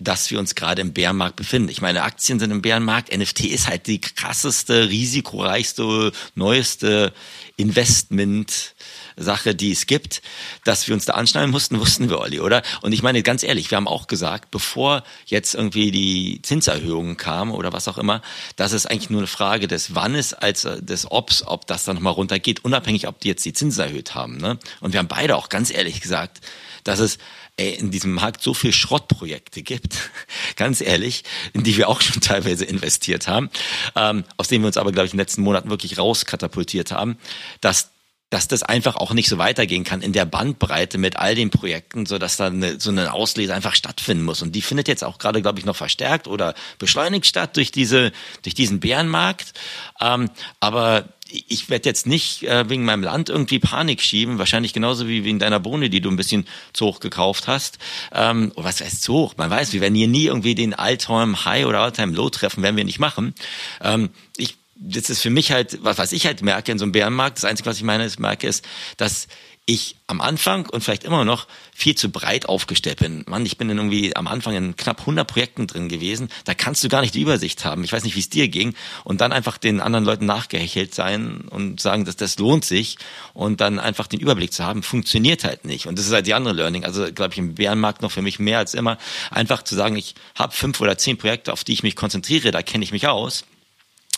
dass 0.00 0.30
wir 0.30 0.38
uns 0.38 0.54
gerade 0.54 0.82
im 0.82 0.92
Bärenmarkt 0.92 1.36
befinden. 1.36 1.68
Ich 1.68 1.80
meine, 1.80 2.02
Aktien 2.02 2.38
sind 2.38 2.50
im 2.50 2.62
Bärenmarkt, 2.62 3.16
NFT 3.16 3.44
ist 3.44 3.68
halt 3.68 3.86
die 3.86 4.00
krasseste, 4.00 4.88
risikoreichste, 4.88 6.12
neueste 6.34 7.12
Investment. 7.56 8.74
Sache, 9.16 9.54
die 9.54 9.72
es 9.72 9.86
gibt, 9.86 10.22
dass 10.64 10.88
wir 10.88 10.94
uns 10.94 11.04
da 11.04 11.14
anschneiden 11.14 11.50
mussten, 11.50 11.78
wussten 11.80 12.08
wir, 12.10 12.18
Olli, 12.18 12.40
oder? 12.40 12.62
Und 12.82 12.92
ich 12.92 13.02
meine, 13.02 13.22
ganz 13.22 13.42
ehrlich, 13.42 13.70
wir 13.70 13.76
haben 13.76 13.88
auch 13.88 14.06
gesagt, 14.06 14.50
bevor 14.50 15.04
jetzt 15.26 15.54
irgendwie 15.54 15.90
die 15.90 16.40
Zinserhöhungen 16.42 17.16
kamen 17.16 17.52
oder 17.52 17.72
was 17.72 17.88
auch 17.88 17.98
immer, 17.98 18.22
dass 18.56 18.72
es 18.72 18.86
eigentlich 18.86 19.10
nur 19.10 19.20
eine 19.20 19.26
Frage 19.26 19.68
des 19.68 19.94
Wannes 19.94 20.34
als 20.34 20.64
äh, 20.64 20.82
des 20.82 21.10
Obs, 21.10 21.42
ob 21.46 21.66
das 21.66 21.84
dann 21.84 21.96
nochmal 21.96 22.14
runtergeht, 22.14 22.64
unabhängig, 22.64 23.06
ob 23.08 23.20
die 23.20 23.28
jetzt 23.28 23.44
die 23.44 23.52
Zinsen 23.52 23.84
erhöht 23.84 24.14
haben. 24.14 24.36
Ne? 24.38 24.58
Und 24.80 24.92
wir 24.92 24.98
haben 24.98 25.08
beide 25.08 25.36
auch 25.36 25.48
ganz 25.48 25.70
ehrlich 25.70 26.00
gesagt, 26.00 26.40
dass 26.82 26.98
es 26.98 27.18
ey, 27.56 27.74
in 27.74 27.90
diesem 27.90 28.12
Markt 28.12 28.42
so 28.42 28.54
viel 28.54 28.72
Schrottprojekte 28.72 29.62
gibt, 29.62 30.10
ganz 30.56 30.80
ehrlich, 30.80 31.24
in 31.52 31.62
die 31.62 31.76
wir 31.76 31.88
auch 31.88 32.00
schon 32.00 32.20
teilweise 32.20 32.64
investiert 32.64 33.28
haben, 33.28 33.50
ähm, 33.96 34.24
aus 34.36 34.48
denen 34.48 34.64
wir 34.64 34.68
uns 34.68 34.76
aber, 34.76 34.92
glaube 34.92 35.06
ich, 35.06 35.12
in 35.12 35.16
den 35.16 35.22
letzten 35.22 35.42
Monaten 35.42 35.70
wirklich 35.70 35.98
rauskatapultiert 35.98 36.92
haben, 36.92 37.16
dass 37.60 37.93
dass 38.30 38.48
das 38.48 38.62
einfach 38.62 38.96
auch 38.96 39.12
nicht 39.12 39.28
so 39.28 39.38
weitergehen 39.38 39.84
kann 39.84 40.02
in 40.02 40.12
der 40.12 40.24
Bandbreite 40.24 40.98
mit 40.98 41.16
all 41.16 41.34
den 41.34 41.50
Projekten, 41.50 42.04
so 42.04 42.18
dass 42.18 42.36
da 42.36 42.46
eine, 42.46 42.80
so 42.80 42.90
eine 42.90 43.12
Auslese 43.12 43.54
einfach 43.54 43.74
stattfinden 43.74 44.24
muss. 44.24 44.42
Und 44.42 44.56
die 44.56 44.62
findet 44.62 44.88
jetzt 44.88 45.04
auch 45.04 45.18
gerade, 45.18 45.40
glaube 45.40 45.60
ich, 45.60 45.64
noch 45.64 45.76
verstärkt 45.76 46.26
oder 46.26 46.54
beschleunigt 46.78 47.26
statt 47.26 47.56
durch 47.56 47.70
diese, 47.70 48.12
durch 48.42 48.54
diesen 48.54 48.80
Bärenmarkt. 48.80 49.52
Ähm, 50.00 50.30
aber 50.58 51.04
ich 51.30 51.70
werde 51.70 51.88
jetzt 51.88 52.06
nicht 52.06 52.42
äh, 52.44 52.68
wegen 52.68 52.84
meinem 52.84 53.02
Land 53.02 53.28
irgendwie 53.28 53.58
Panik 53.58 54.02
schieben, 54.02 54.38
wahrscheinlich 54.38 54.72
genauso 54.72 55.08
wie 55.08 55.24
wegen 55.24 55.38
deiner 55.38 55.60
Bohne, 55.60 55.90
die 55.90 56.00
du 56.00 56.10
ein 56.10 56.16
bisschen 56.16 56.46
zu 56.72 56.86
hoch 56.86 57.00
gekauft 57.00 57.46
hast. 57.46 57.78
Ähm, 58.12 58.52
oh, 58.56 58.64
was 58.64 58.80
heißt 58.80 59.02
zu 59.02 59.14
hoch? 59.14 59.34
Man 59.36 59.50
weiß, 59.50 59.72
wir 59.72 59.80
werden 59.80 59.94
hier 59.94 60.08
nie 60.08 60.26
irgendwie 60.26 60.54
den 60.54 60.74
Alltime 60.74 61.44
High 61.44 61.66
oder 61.66 61.80
Alltime 61.80 62.14
Low 62.14 62.30
treffen, 62.30 62.62
werden 62.62 62.76
wir 62.76 62.84
nicht 62.84 62.98
machen. 62.98 63.34
Ähm, 63.80 64.10
ich 64.36 64.56
das 64.76 65.10
ist 65.10 65.22
für 65.22 65.30
mich 65.30 65.52
halt, 65.52 65.78
was, 65.82 65.98
was 65.98 66.12
ich 66.12 66.26
halt 66.26 66.42
merke 66.42 66.72
in 66.72 66.78
so 66.78 66.84
einem 66.84 66.92
Bärenmarkt, 66.92 67.38
das 67.38 67.44
Einzige, 67.44 67.68
was 67.68 67.76
ich 67.76 67.84
meine, 67.84 68.04
ist, 68.04 68.18
merke, 68.18 68.46
ist, 68.46 68.64
dass 68.96 69.28
ich 69.66 69.96
am 70.08 70.20
Anfang 70.20 70.68
und 70.68 70.84
vielleicht 70.84 71.04
immer 71.04 71.24
noch 71.24 71.46
viel 71.72 71.94
zu 71.94 72.10
breit 72.10 72.46
aufgestellt 72.46 72.98
bin. 72.98 73.24
Mann, 73.26 73.46
ich 73.46 73.56
bin 73.56 73.68
dann 73.68 73.78
irgendwie 73.78 74.14
am 74.14 74.26
Anfang 74.26 74.54
in 74.54 74.76
knapp 74.76 75.00
100 75.00 75.26
Projekten 75.26 75.66
drin 75.66 75.88
gewesen. 75.88 76.28
Da 76.44 76.52
kannst 76.52 76.84
du 76.84 76.90
gar 76.90 77.00
nicht 77.00 77.14
die 77.14 77.22
Übersicht 77.22 77.64
haben. 77.64 77.82
Ich 77.82 77.90
weiß 77.90 78.04
nicht, 78.04 78.14
wie 78.14 78.20
es 78.20 78.28
dir 78.28 78.48
ging. 78.48 78.74
Und 79.04 79.22
dann 79.22 79.32
einfach 79.32 79.56
den 79.56 79.80
anderen 79.80 80.04
Leuten 80.04 80.26
nachgehechelt 80.26 80.94
sein 80.94 81.48
und 81.48 81.80
sagen, 81.80 82.04
dass 82.04 82.16
das 82.16 82.38
lohnt 82.38 82.66
sich. 82.66 82.98
Und 83.32 83.62
dann 83.62 83.78
einfach 83.78 84.06
den 84.06 84.20
Überblick 84.20 84.52
zu 84.52 84.64
haben, 84.64 84.82
funktioniert 84.82 85.44
halt 85.44 85.64
nicht. 85.64 85.86
Und 85.86 85.98
das 85.98 86.06
ist 86.06 86.12
halt 86.12 86.26
die 86.26 86.34
andere 86.34 86.52
Learning. 86.52 86.84
Also 86.84 87.10
glaube 87.10 87.32
ich 87.32 87.38
im 87.38 87.54
Bärenmarkt 87.54 88.02
noch 88.02 88.12
für 88.12 88.22
mich 88.22 88.38
mehr 88.38 88.58
als 88.58 88.74
immer. 88.74 88.98
Einfach 89.30 89.62
zu 89.62 89.74
sagen, 89.74 89.96
ich 89.96 90.14
habe 90.34 90.52
fünf 90.52 90.78
oder 90.82 90.98
zehn 90.98 91.16
Projekte, 91.16 91.54
auf 91.54 91.64
die 91.64 91.72
ich 91.72 91.82
mich 91.82 91.96
konzentriere. 91.96 92.50
Da 92.50 92.60
kenne 92.60 92.84
ich 92.84 92.92
mich 92.92 93.08
aus 93.08 93.44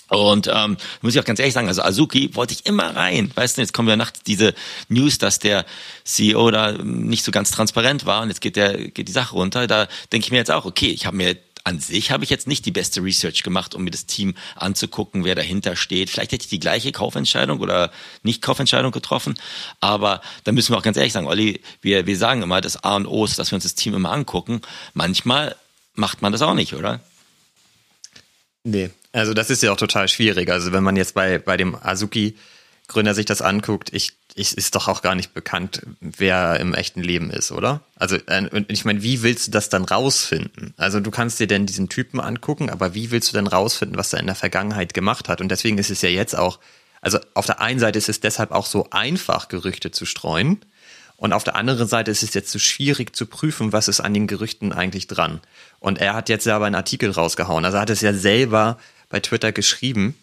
und 0.08 0.48
ähm, 0.52 0.76
muss 1.02 1.14
ich 1.14 1.20
auch 1.20 1.24
ganz 1.24 1.40
ehrlich 1.40 1.54
sagen, 1.54 1.68
also 1.68 1.82
Azuki 1.82 2.34
wollte 2.34 2.54
ich 2.54 2.66
immer 2.66 2.94
rein. 2.94 3.30
Weißt 3.34 3.56
du, 3.56 3.60
jetzt 3.60 3.72
kommen 3.72 3.88
ja 3.88 3.96
nachts 3.96 4.20
diese 4.24 4.54
News, 4.88 5.18
dass 5.18 5.38
der 5.38 5.66
CEO 6.04 6.50
da 6.50 6.72
nicht 6.72 7.24
so 7.24 7.32
ganz 7.32 7.50
transparent 7.50 8.06
war 8.06 8.22
und 8.22 8.28
jetzt 8.28 8.40
geht 8.40 8.56
der 8.56 8.90
geht 8.90 9.08
die 9.08 9.12
Sache 9.12 9.34
runter. 9.34 9.66
Da 9.66 9.88
denke 10.12 10.26
ich 10.26 10.30
mir 10.30 10.38
jetzt 10.38 10.50
auch, 10.50 10.64
okay, 10.64 10.88
ich 10.88 11.06
habe 11.06 11.16
mir 11.16 11.36
an 11.64 11.80
sich 11.80 12.12
habe 12.12 12.22
ich 12.22 12.30
jetzt 12.30 12.46
nicht 12.46 12.64
die 12.64 12.70
beste 12.70 13.02
Research 13.02 13.42
gemacht, 13.42 13.74
um 13.74 13.82
mir 13.82 13.90
das 13.90 14.06
Team 14.06 14.36
anzugucken, 14.54 15.24
wer 15.24 15.34
dahinter 15.34 15.74
steht. 15.74 16.10
Vielleicht 16.10 16.30
hätte 16.30 16.44
ich 16.44 16.48
die 16.48 16.60
gleiche 16.60 16.92
Kaufentscheidung 16.92 17.58
oder 17.58 17.90
nicht 18.22 18.40
Kaufentscheidung 18.40 18.92
getroffen. 18.92 19.34
Aber 19.80 20.20
da 20.44 20.52
müssen 20.52 20.72
wir 20.72 20.78
auch 20.78 20.84
ganz 20.84 20.96
ehrlich 20.96 21.12
sagen, 21.12 21.26
Olli, 21.26 21.60
wir, 21.80 22.06
wir 22.06 22.16
sagen 22.16 22.42
immer, 22.42 22.60
das 22.60 22.84
A 22.84 22.94
und 22.94 23.06
O 23.06 23.24
ist, 23.24 23.40
dass 23.40 23.50
wir 23.50 23.56
uns 23.56 23.64
das 23.64 23.74
Team 23.74 23.94
immer 23.94 24.12
angucken. 24.12 24.60
Manchmal 24.94 25.56
macht 25.94 26.22
man 26.22 26.30
das 26.30 26.42
auch 26.42 26.54
nicht, 26.54 26.74
oder? 26.74 27.00
Nee, 28.62 28.90
also 29.16 29.32
das 29.32 29.48
ist 29.48 29.62
ja 29.62 29.72
auch 29.72 29.76
total 29.76 30.08
schwierig. 30.08 30.50
Also 30.50 30.72
wenn 30.72 30.84
man 30.84 30.94
jetzt 30.94 31.14
bei, 31.14 31.38
bei 31.38 31.56
dem 31.56 31.74
Azuki-Gründer 31.74 33.14
sich 33.14 33.24
das 33.24 33.40
anguckt, 33.40 33.88
ich, 33.94 34.12
ich 34.34 34.56
ist 34.56 34.74
doch 34.74 34.88
auch 34.88 35.00
gar 35.00 35.14
nicht 35.14 35.32
bekannt, 35.32 35.80
wer 36.00 36.60
im 36.60 36.74
echten 36.74 37.02
Leben 37.02 37.30
ist, 37.30 37.50
oder? 37.50 37.80
Also 37.96 38.16
äh, 38.26 38.62
ich 38.68 38.84
meine, 38.84 39.02
wie 39.02 39.22
willst 39.22 39.46
du 39.46 39.50
das 39.52 39.70
dann 39.70 39.84
rausfinden? 39.84 40.74
Also 40.76 41.00
du 41.00 41.10
kannst 41.10 41.40
dir 41.40 41.46
denn 41.46 41.64
diesen 41.64 41.88
Typen 41.88 42.20
angucken, 42.20 42.68
aber 42.68 42.94
wie 42.94 43.10
willst 43.10 43.32
du 43.32 43.36
denn 43.36 43.46
rausfinden, 43.46 43.96
was 43.96 44.12
er 44.12 44.20
in 44.20 44.26
der 44.26 44.34
Vergangenheit 44.34 44.92
gemacht 44.92 45.30
hat? 45.30 45.40
Und 45.40 45.48
deswegen 45.48 45.78
ist 45.78 45.90
es 45.90 46.02
ja 46.02 46.10
jetzt 46.10 46.36
auch, 46.36 46.58
also 47.00 47.18
auf 47.32 47.46
der 47.46 47.62
einen 47.62 47.80
Seite 47.80 47.98
ist 47.98 48.10
es 48.10 48.20
deshalb 48.20 48.50
auch 48.52 48.66
so 48.66 48.88
einfach, 48.90 49.48
Gerüchte 49.48 49.92
zu 49.92 50.04
streuen. 50.04 50.60
Und 51.16 51.32
auf 51.32 51.44
der 51.44 51.56
anderen 51.56 51.88
Seite 51.88 52.10
ist 52.10 52.22
es 52.22 52.34
jetzt 52.34 52.52
so 52.52 52.58
schwierig 52.58 53.16
zu 53.16 53.24
prüfen, 53.24 53.72
was 53.72 53.88
ist 53.88 54.00
an 54.00 54.12
den 54.12 54.26
Gerüchten 54.26 54.74
eigentlich 54.74 55.06
dran. 55.06 55.40
Und 55.80 55.98
er 55.98 56.12
hat 56.12 56.28
jetzt 56.28 56.44
selber 56.44 56.66
einen 56.66 56.74
Artikel 56.74 57.10
rausgehauen. 57.10 57.64
Also 57.64 57.78
er 57.78 57.80
hat 57.80 57.88
es 57.90 58.02
ja 58.02 58.12
selber 58.12 58.76
bei 59.08 59.20
Twitter 59.20 59.52
geschrieben. 59.52 60.16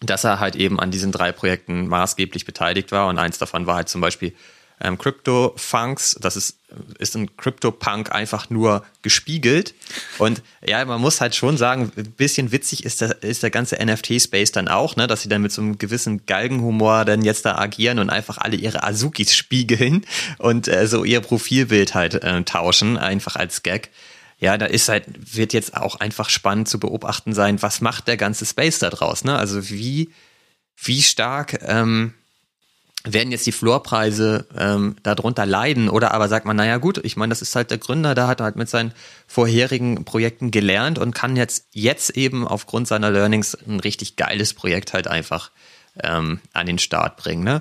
dass 0.00 0.22
er 0.22 0.38
halt 0.38 0.54
eben 0.54 0.78
an 0.78 0.92
diesen 0.92 1.10
drei 1.10 1.32
Projekten 1.32 1.88
maßgeblich 1.88 2.44
beteiligt 2.44 2.92
war 2.92 3.08
und 3.08 3.18
eins 3.18 3.38
davon 3.38 3.66
war 3.66 3.74
halt 3.74 3.88
zum 3.88 4.00
Beispiel 4.00 4.32
ähm, 4.80 4.96
Crypto 4.96 5.52
Funks, 5.56 6.16
das 6.20 6.36
ist, 6.36 6.58
ist 6.98 7.16
ein 7.16 7.36
Crypto 7.36 7.72
Punk 7.72 8.12
einfach 8.12 8.50
nur 8.50 8.84
gespiegelt. 9.02 9.74
Und 10.18 10.42
ja, 10.64 10.84
man 10.84 11.00
muss 11.00 11.20
halt 11.20 11.34
schon 11.34 11.56
sagen, 11.56 11.90
ein 11.96 12.12
bisschen 12.12 12.52
witzig 12.52 12.84
ist 12.84 13.00
der, 13.00 13.22
ist 13.22 13.42
der 13.42 13.50
ganze 13.50 13.76
NFT-Space 13.84 14.52
dann 14.52 14.68
auch, 14.68 14.96
ne, 14.96 15.06
dass 15.06 15.22
sie 15.22 15.28
dann 15.28 15.42
mit 15.42 15.52
so 15.52 15.62
einem 15.62 15.78
gewissen 15.78 16.26
Galgenhumor 16.26 17.04
dann 17.04 17.22
jetzt 17.22 17.44
da 17.44 17.56
agieren 17.56 17.98
und 17.98 18.10
einfach 18.10 18.38
alle 18.38 18.56
ihre 18.56 18.84
Azukis 18.84 19.34
spiegeln 19.34 20.06
und 20.38 20.68
äh, 20.68 20.86
so 20.86 21.04
ihr 21.04 21.20
Profilbild 21.20 21.94
halt 21.94 22.14
äh, 22.14 22.42
tauschen, 22.44 22.96
einfach 22.98 23.36
als 23.36 23.62
Gag 23.62 23.90
ja, 24.38 24.56
da 24.56 24.66
ist 24.66 24.88
halt, 24.88 25.36
wird 25.36 25.52
jetzt 25.52 25.76
auch 25.76 25.96
einfach 25.96 26.30
spannend 26.30 26.68
zu 26.68 26.78
beobachten 26.78 27.34
sein, 27.34 27.60
was 27.60 27.80
macht 27.80 28.06
der 28.06 28.16
ganze 28.16 28.46
Space 28.46 28.78
da 28.78 28.90
draus, 28.90 29.24
ne? 29.24 29.36
Also 29.36 29.68
wie, 29.68 30.10
wie 30.76 31.02
stark 31.02 31.58
ähm, 31.62 32.14
werden 33.04 33.32
jetzt 33.32 33.46
die 33.46 33.52
Floorpreise 33.52 34.46
ähm, 34.56 34.96
darunter 35.02 35.46
leiden 35.46 35.88
oder 35.88 36.12
aber 36.12 36.28
sagt 36.28 36.46
man, 36.46 36.56
naja 36.56 36.78
gut, 36.78 36.98
ich 37.04 37.16
meine, 37.16 37.30
das 37.30 37.42
ist 37.42 37.54
halt 37.56 37.70
der 37.70 37.78
Gründer, 37.78 38.14
da 38.14 38.28
hat 38.28 38.40
halt 38.40 38.56
mit 38.56 38.68
seinen 38.68 38.92
vorherigen 39.26 40.04
Projekten 40.04 40.50
gelernt 40.50 40.98
und 40.98 41.14
kann 41.14 41.36
jetzt, 41.36 41.66
jetzt 41.72 42.10
eben 42.10 42.46
aufgrund 42.46 42.88
seiner 42.88 43.10
Learnings 43.10 43.54
ein 43.54 43.80
richtig 43.80 44.16
geiles 44.16 44.54
Projekt 44.54 44.92
halt 44.92 45.08
einfach 45.08 45.50
ähm, 46.02 46.40
an 46.52 46.66
den 46.66 46.78
Start 46.78 47.16
bringen. 47.16 47.44
Ne? 47.44 47.60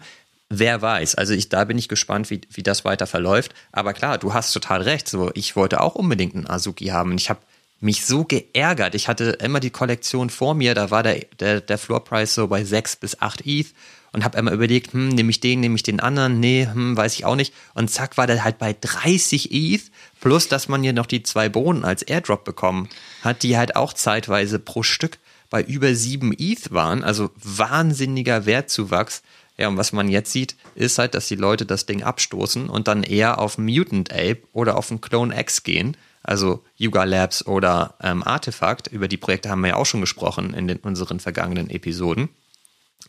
Wer 0.50 0.82
weiß. 0.82 1.16
Also 1.16 1.34
ich, 1.34 1.50
da 1.50 1.66
bin 1.66 1.78
ich 1.78 1.90
gespannt, 1.90 2.30
wie, 2.30 2.42
wie 2.52 2.64
das 2.64 2.86
weiter 2.86 3.06
verläuft. 3.06 3.54
Aber 3.72 3.94
klar, 3.94 4.18
du 4.18 4.34
hast 4.34 4.54
total 4.54 4.82
recht. 4.82 5.10
So, 5.10 5.30
ich 5.34 5.56
wollte 5.56 5.82
auch 5.82 5.96
unbedingt 5.96 6.36
einen 6.36 6.50
Azuki 6.50 6.86
haben. 6.86 7.18
Ich 7.18 7.30
habe 7.30 7.42
mich 7.80 8.06
so 8.06 8.24
geärgert. 8.24 8.96
Ich 8.96 9.08
hatte 9.08 9.38
immer 9.42 9.60
die 9.60 9.70
Kollektion 9.70 10.30
vor 10.30 10.56
mir, 10.56 10.74
da 10.74 10.90
war 10.90 11.04
der, 11.04 11.26
der, 11.40 11.62
der 11.62 11.78
Floorpreis 11.78 12.34
so 12.34 12.48
bei 12.48 12.64
6 12.64 12.96
bis 12.96 13.22
8 13.22 13.46
ETH 13.46 13.68
und 14.14 14.24
habe 14.24 14.38
immer 14.38 14.52
überlegt, 14.52 14.94
hm, 14.94 15.10
nehme 15.10 15.30
ich 15.30 15.40
den, 15.40 15.60
nehme 15.60 15.76
ich 15.76 15.84
den 15.84 16.00
anderen, 16.00 16.40
nee, 16.40 16.68
hm, 16.72 16.98
weiß 16.98 17.14
ich 17.14 17.26
auch 17.26 17.36
nicht. 17.36 17.54
Und 17.76 17.92
zack, 17.92 18.18
war 18.18 18.26
der 18.26 18.44
halt 18.44 18.58
bei 18.58 18.76
30 18.80 19.52
ETH, 19.52 19.92
plus 20.20 20.48
dass 20.48 20.68
man 20.68 20.82
hier 20.82 20.94
noch 20.94 21.06
die 21.06 21.24
zwei 21.24 21.50
Bohnen 21.50 21.86
als 21.86 22.02
Airdrop 22.02 22.44
bekommen 22.44 22.90
hat, 23.22 23.44
die 23.44 23.58
halt 23.58 23.76
auch 23.76 23.94
zeitweise 23.94 24.60
pro 24.60 24.82
Stück 24.82 25.20
bei 25.50 25.62
über 25.62 25.94
7 25.94 26.34
ETH 26.38 26.72
waren. 26.72 27.04
Also 27.04 27.30
wahnsinniger 27.36 28.46
Wertzuwachs. 28.46 29.22
Ja, 29.58 29.68
und 29.68 29.78
was 29.78 29.92
man 29.92 30.08
jetzt 30.08 30.32
sieht, 30.32 30.56
ist 30.76 31.00
halt, 31.00 31.16
dass 31.16 31.28
die 31.28 31.36
Leute 31.36 31.66
das 31.66 31.86
Ding 31.86 32.04
abstoßen 32.04 32.70
und 32.70 32.88
dann 32.88 33.04
eher 33.04 33.40
auf 33.40 33.58
Mutant 33.58 34.12
Ape 34.12 34.44
oder 34.54 34.78
auf 34.78 34.92
einen 34.92 35.02
Clone 35.02 35.38
X 35.40 35.64
gehen. 35.64 35.98
Also 36.22 36.64
Yuga 36.76 37.06
Labs 37.06 37.46
oder 37.46 37.96
ähm, 38.02 38.22
Artefakt. 38.22 38.88
Über 38.88 39.08
die 39.08 39.18
Projekte 39.18 39.50
haben 39.50 39.62
wir 39.62 39.70
ja 39.70 39.76
auch 39.78 39.86
schon 39.86 40.02
gesprochen 40.02 40.54
in 40.54 40.68
den, 40.68 40.78
unseren 40.78 41.20
vergangenen 41.20 41.70
Episoden. 41.70 42.30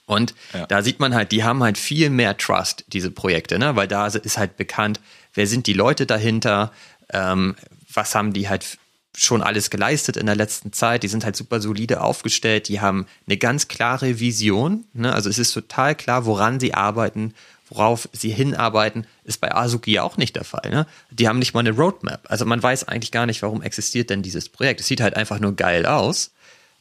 Und 0.06 0.34
ja. 0.54 0.66
da 0.66 0.82
sieht 0.82 1.00
man 1.00 1.14
halt, 1.14 1.32
die 1.32 1.44
haben 1.44 1.62
halt 1.62 1.76
viel 1.76 2.08
mehr 2.08 2.36
Trust, 2.36 2.84
diese 2.88 3.10
Projekte, 3.10 3.58
ne? 3.58 3.76
weil 3.76 3.88
da 3.88 4.06
ist 4.06 4.38
halt 4.38 4.56
bekannt, 4.56 5.00
wer 5.34 5.46
sind 5.46 5.66
die 5.66 5.74
Leute 5.74 6.06
dahinter, 6.06 6.72
ähm, 7.10 7.56
was 7.92 8.14
haben 8.14 8.32
die 8.32 8.48
halt 8.48 8.78
schon 9.18 9.42
alles 9.42 9.70
geleistet 9.70 10.16
in 10.16 10.26
der 10.26 10.36
letzten 10.36 10.72
Zeit. 10.72 11.02
Die 11.02 11.08
sind 11.08 11.24
halt 11.24 11.36
super 11.36 11.60
solide 11.60 12.00
aufgestellt. 12.00 12.68
Die 12.68 12.80
haben 12.80 13.06
eine 13.26 13.36
ganz 13.36 13.66
klare 13.68 14.20
Vision. 14.20 14.84
Ne? 14.92 15.12
Also 15.12 15.28
es 15.28 15.38
ist 15.38 15.52
total 15.52 15.94
klar, 15.94 16.24
woran 16.24 16.60
sie 16.60 16.74
arbeiten, 16.74 17.34
worauf 17.68 18.08
sie 18.12 18.30
hinarbeiten. 18.30 19.06
Ist 19.24 19.40
bei 19.40 19.52
Azuki 19.54 19.98
auch 19.98 20.16
nicht 20.16 20.36
der 20.36 20.44
Fall. 20.44 20.70
Ne? 20.70 20.86
Die 21.10 21.28
haben 21.28 21.40
nicht 21.40 21.52
mal 21.52 21.60
eine 21.60 21.72
Roadmap. 21.72 22.26
Also 22.28 22.44
man 22.44 22.62
weiß 22.62 22.86
eigentlich 22.86 23.10
gar 23.10 23.26
nicht, 23.26 23.42
warum 23.42 23.60
existiert 23.60 24.10
denn 24.10 24.22
dieses 24.22 24.48
Projekt. 24.48 24.80
Es 24.80 24.86
sieht 24.86 25.00
halt 25.00 25.16
einfach 25.16 25.40
nur 25.40 25.56
geil 25.56 25.84
aus. 25.84 26.30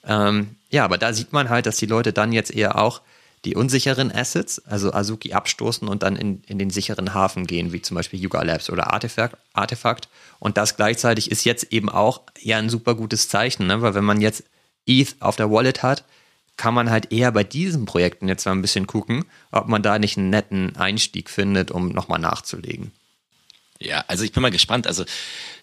Ähm, 0.05 0.55
ja, 0.69 0.85
aber 0.85 0.97
da 0.97 1.13
sieht 1.13 1.33
man 1.33 1.49
halt, 1.49 1.65
dass 1.65 1.77
die 1.77 1.85
Leute 1.87 2.13
dann 2.13 2.31
jetzt 2.31 2.53
eher 2.53 2.77
auch 2.77 3.01
die 3.47 3.55
unsicheren 3.55 4.11
Assets, 4.11 4.59
also 4.65 4.91
Azuki 4.91 5.31
abstoßen 5.31 5.87
und 5.87 6.03
dann 6.03 6.17
in, 6.17 6.41
in 6.47 6.59
den 6.59 6.69
sicheren 6.69 7.13
Hafen 7.13 7.47
gehen, 7.47 7.71
wie 7.71 7.81
zum 7.81 7.95
Beispiel 7.95 8.19
Yuga 8.19 8.41
Labs 8.43 8.69
oder 8.69 8.91
Artefakt. 8.91 9.37
Artefakt. 9.53 10.09
Und 10.39 10.57
das 10.57 10.75
gleichzeitig 10.75 11.31
ist 11.31 11.45
jetzt 11.45 11.71
eben 11.71 11.87
auch 11.87 12.23
ja 12.41 12.57
ein 12.57 12.69
super 12.69 12.93
gutes 12.93 13.29
Zeichen, 13.29 13.65
ne? 13.65 13.81
weil 13.81 13.95
wenn 13.95 14.03
man 14.03 14.19
jetzt 14.19 14.43
ETH 14.85 15.15
auf 15.21 15.37
der 15.37 15.49
Wallet 15.49 15.81
hat, 15.81 16.03
kann 16.57 16.73
man 16.73 16.89
halt 16.89 17.13
eher 17.13 17.31
bei 17.31 17.45
diesen 17.45 17.85
Projekten 17.85 18.27
jetzt 18.27 18.45
mal 18.45 18.51
ein 18.51 18.61
bisschen 18.61 18.85
gucken, 18.85 19.23
ob 19.51 19.69
man 19.69 19.81
da 19.81 19.97
nicht 19.97 20.17
einen 20.17 20.29
netten 20.29 20.75
Einstieg 20.75 21.29
findet, 21.29 21.71
um 21.71 21.89
nochmal 21.89 22.19
nachzulegen. 22.19 22.91
Ja, 23.79 24.03
also 24.07 24.25
ich 24.25 24.33
bin 24.33 24.41
mal 24.41 24.51
gespannt. 24.51 24.87
Also 24.87 25.05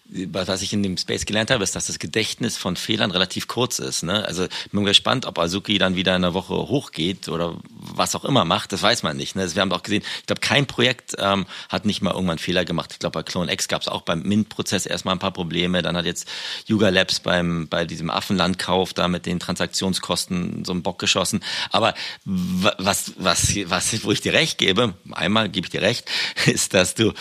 was 0.07 0.61
ich 0.61 0.71
in 0.71 0.83
dem 0.83 0.97
Space 0.97 1.25
gelernt 1.25 1.49
habe, 1.49 1.63
ist, 1.63 1.75
dass 1.75 1.87
das 1.87 1.97
Gedächtnis 1.97 2.57
von 2.57 2.75
Fehlern 2.75 3.09
relativ 3.09 3.47
kurz 3.47 3.79
ist. 3.79 4.03
Ne? 4.03 4.23
Also 4.25 4.47
bin 4.71 4.85
gespannt, 4.85 5.25
ob 5.25 5.39
Azuki 5.39 5.79
dann 5.79 5.95
wieder 5.95 6.15
in 6.15 6.23
einer 6.23 6.35
Woche 6.35 6.53
hochgeht 6.53 7.27
oder 7.27 7.57
was 7.69 8.13
auch 8.15 8.23
immer 8.23 8.45
macht, 8.45 8.71
das 8.71 8.83
weiß 8.83 9.01
man 9.01 9.17
nicht. 9.17 9.35
Ne? 9.35 9.53
Wir 9.55 9.61
haben 9.61 9.71
auch 9.71 9.81
gesehen, 9.81 10.03
ich 10.19 10.27
glaube, 10.27 10.41
kein 10.41 10.67
Projekt 10.67 11.15
ähm, 11.17 11.47
hat 11.69 11.85
nicht 11.85 12.03
mal 12.03 12.13
irgendwann 12.13 12.37
Fehler 12.37 12.65
gemacht. 12.65 12.91
Ich 12.93 12.99
glaube, 12.99 13.13
bei 13.13 13.23
Clone 13.23 13.51
X 13.51 13.67
gab 13.67 13.81
es 13.81 13.87
auch 13.87 14.03
beim 14.03 14.21
Mint-Prozess 14.21 14.85
erstmal 14.85 15.15
ein 15.15 15.19
paar 15.19 15.33
Probleme. 15.33 15.81
Dann 15.81 15.97
hat 15.97 16.05
jetzt 16.05 16.27
Yuga 16.67 16.89
Labs 16.89 17.19
beim, 17.19 17.67
bei 17.67 17.85
diesem 17.85 18.11
Affenlandkauf 18.11 18.93
da 18.93 19.07
mit 19.07 19.25
den 19.25 19.39
Transaktionskosten 19.39 20.65
so 20.65 20.71
einen 20.71 20.83
Bock 20.83 20.99
geschossen. 20.99 21.43
Aber 21.71 21.95
was, 22.25 23.13
was, 23.17 23.55
was, 23.65 24.03
wo 24.03 24.11
ich 24.11 24.21
dir 24.21 24.33
recht 24.33 24.59
gebe, 24.59 24.93
einmal 25.11 25.49
gebe 25.49 25.65
ich 25.65 25.71
dir 25.71 25.81
recht, 25.81 26.07
ist, 26.45 26.75
dass 26.75 26.93
du, 26.93 27.13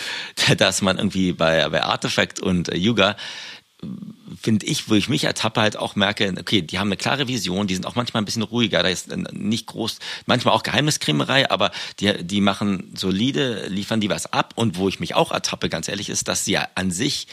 dass 0.59 0.83
man 0.83 0.99
irgendwie 0.99 1.33
bei, 1.33 1.67
bei 1.71 1.83
Artifact 1.83 2.41
und 2.41 2.74
Yuga, 2.77 3.17
finde 4.41 4.67
ich, 4.67 4.89
wo 4.89 4.95
ich 4.95 5.09
mich 5.09 5.25
ertappe, 5.25 5.61
halt 5.61 5.77
auch 5.77 5.97
merke, 5.97 6.35
okay, 6.39 6.63
die 6.63 6.79
haben 6.79 6.89
eine 6.89 6.97
klare 6.97 7.29
Vision, 7.29 7.67
die 7.67 7.75
sind 7.75 7.87
auch 7.87 7.95
manchmal 7.95 8.23
ein 8.23 8.25
bisschen 8.25 8.43
ruhiger, 8.43 8.83
da 8.83 8.89
ist 8.89 9.15
nicht 9.33 9.67
groß, 9.67 9.99
manchmal 10.27 10.55
auch 10.55 10.63
Geheimniskrämerei, 10.63 11.51
aber 11.51 11.71
die, 12.01 12.25
die 12.25 12.41
machen 12.41 12.93
solide, 12.97 13.67
liefern 13.69 14.01
die 14.01 14.11
was 14.11 14.33
ab. 14.33 14.55
Und 14.57 14.77
wo 14.77 14.89
ich 14.89 15.01
mich 15.01 15.15
auch 15.15 15.33
ertappe, 15.33 15.69
ganz 15.69 15.89
ehrlich, 15.89 16.09
ist, 16.09 16.29
dass 16.29 16.45
sie 16.45 16.53
ja 16.53 16.69
an 16.75 16.91
sich 16.91 17.27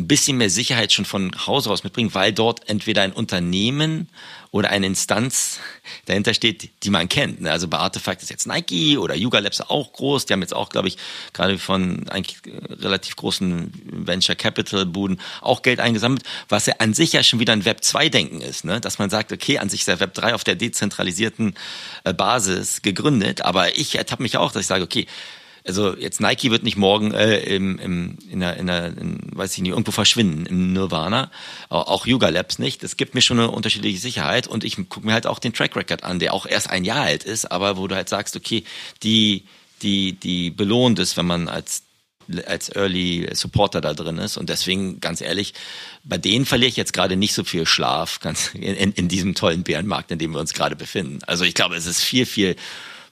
ein 0.00 0.08
bisschen 0.08 0.38
mehr 0.38 0.50
Sicherheit 0.50 0.92
schon 0.92 1.04
von 1.04 1.30
Hause 1.46 1.70
aus 1.70 1.84
mitbringen, 1.84 2.14
weil 2.14 2.32
dort 2.32 2.68
entweder 2.68 3.02
ein 3.02 3.12
Unternehmen 3.12 4.08
oder 4.50 4.70
eine 4.70 4.86
Instanz 4.86 5.60
dahinter 6.06 6.34
steht, 6.34 6.70
die 6.82 6.90
man 6.90 7.08
kennt. 7.08 7.40
Ne? 7.40 7.52
Also 7.52 7.68
bei 7.68 7.78
Artefakt 7.78 8.22
ist 8.22 8.30
jetzt 8.30 8.46
Nike 8.46 8.98
oder 8.98 9.14
Yuga 9.14 9.38
Labs 9.38 9.60
auch 9.60 9.92
groß. 9.92 10.26
Die 10.26 10.32
haben 10.32 10.40
jetzt 10.40 10.54
auch, 10.54 10.70
glaube 10.70 10.88
ich, 10.88 10.96
gerade 11.32 11.58
von 11.58 12.08
eigentlich 12.08 12.38
äh, 12.46 12.72
relativ 12.74 13.14
großen 13.16 13.72
Venture 13.84 14.34
Capital 14.34 14.86
Buden 14.86 15.20
auch 15.40 15.62
Geld 15.62 15.78
eingesammelt, 15.78 16.22
was 16.48 16.66
ja 16.66 16.74
an 16.78 16.94
sich 16.94 17.12
ja 17.12 17.22
schon 17.22 17.38
wieder 17.38 17.52
ein 17.52 17.64
Web 17.64 17.84
2 17.84 18.08
Denken 18.08 18.40
ist, 18.40 18.64
ne? 18.64 18.80
dass 18.80 18.98
man 18.98 19.10
sagt, 19.10 19.32
okay, 19.32 19.58
an 19.58 19.68
sich 19.68 19.80
ist 19.80 19.88
der 19.88 20.00
Web 20.00 20.14
3 20.14 20.34
auf 20.34 20.42
der 20.42 20.56
dezentralisierten 20.56 21.54
äh, 22.04 22.12
Basis 22.12 22.82
gegründet, 22.82 23.42
aber 23.42 23.76
ich 23.76 23.96
ertappe 23.96 24.22
mich 24.22 24.36
auch, 24.36 24.50
dass 24.50 24.62
ich 24.62 24.68
sage, 24.68 24.82
okay, 24.82 25.06
also 25.70 25.96
jetzt 25.96 26.20
Nike 26.20 26.50
wird 26.50 26.64
nicht 26.64 26.76
morgen 26.76 27.14
äh, 27.14 27.38
im, 27.38 27.78
im, 27.78 28.18
in 28.28 28.40
der, 28.40 28.56
in 28.56 28.66
der 28.66 28.86
in, 28.86 29.20
weiß 29.32 29.52
ich 29.52 29.62
nicht, 29.62 29.70
irgendwo 29.70 29.92
verschwinden 29.92 30.46
im 30.46 30.72
Nirvana, 30.72 31.30
auch 31.68 32.06
Yuga 32.06 32.28
Labs 32.28 32.58
nicht. 32.58 32.82
Es 32.82 32.96
gibt 32.96 33.14
mir 33.14 33.20
schon 33.20 33.38
eine 33.38 33.50
unterschiedliche 33.50 34.00
Sicherheit 34.00 34.48
und 34.48 34.64
ich 34.64 34.76
gucke 34.88 35.06
mir 35.06 35.12
halt 35.12 35.28
auch 35.28 35.38
den 35.38 35.52
Track 35.52 35.76
Record 35.76 36.02
an, 36.02 36.18
der 36.18 36.34
auch 36.34 36.44
erst 36.44 36.70
ein 36.70 36.84
Jahr 36.84 37.02
alt 37.02 37.22
ist, 37.22 37.50
aber 37.50 37.76
wo 37.76 37.86
du 37.86 37.94
halt 37.94 38.08
sagst, 38.08 38.34
okay, 38.34 38.64
die, 39.04 39.44
die, 39.82 40.12
die 40.12 40.50
belohnt 40.50 40.98
ist, 40.98 41.16
wenn 41.16 41.26
man 41.26 41.48
als 41.48 41.84
als 42.46 42.68
Early 42.76 43.28
Supporter 43.32 43.80
da 43.80 43.92
drin 43.92 44.18
ist. 44.18 44.36
Und 44.36 44.48
deswegen, 44.50 45.00
ganz 45.00 45.20
ehrlich, 45.20 45.52
bei 46.04 46.16
denen 46.16 46.46
verliere 46.46 46.68
ich 46.68 46.76
jetzt 46.76 46.92
gerade 46.92 47.16
nicht 47.16 47.34
so 47.34 47.42
viel 47.42 47.66
Schlaf 47.66 48.20
ganz 48.20 48.52
in, 48.54 48.92
in 48.92 49.08
diesem 49.08 49.34
tollen 49.34 49.64
Bärenmarkt, 49.64 50.12
in 50.12 50.20
dem 50.20 50.30
wir 50.30 50.38
uns 50.38 50.54
gerade 50.54 50.76
befinden. 50.76 51.18
Also 51.26 51.44
ich 51.44 51.54
glaube, 51.54 51.74
es 51.74 51.86
ist 51.86 52.00
viel, 52.00 52.26
viel 52.26 52.54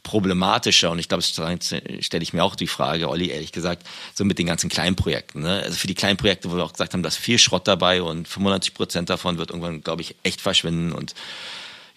problematischer 0.03 0.91
und 0.91 0.99
ich 0.99 1.09
glaube, 1.09 1.23
stelle 1.23 2.23
ich 2.23 2.33
mir 2.33 2.43
auch 2.43 2.57
die 2.57 2.67
Frage, 2.67 3.09
Olli, 3.09 3.29
ehrlich 3.29 3.53
gesagt, 3.53 3.87
so 4.15 4.25
mit 4.25 4.39
den 4.39 4.47
ganzen 4.47 4.71
kleinen 4.71 4.97
Projekten. 4.97 5.43
Ne? 5.43 5.63
Also 5.63 5.77
für 5.77 5.87
die 5.87 5.95
kleinen 5.95 6.17
Projekte, 6.17 6.51
wo 6.51 6.57
wir 6.57 6.65
auch 6.65 6.73
gesagt 6.73 6.95
haben, 6.95 7.03
da 7.03 7.09
ist 7.09 7.17
viel 7.17 7.39
Schrott 7.39 7.69
dabei 7.69 8.03
und 8.03 8.27
95 8.27 8.75
Prozent 8.75 9.11
davon 9.11 9.39
wird 9.39 9.51
irgendwann, 9.51 9.83
glaube 9.83 10.03
ich, 10.03 10.17
echt 10.23 10.41
verschwinden 10.41 10.93
und 10.93 11.15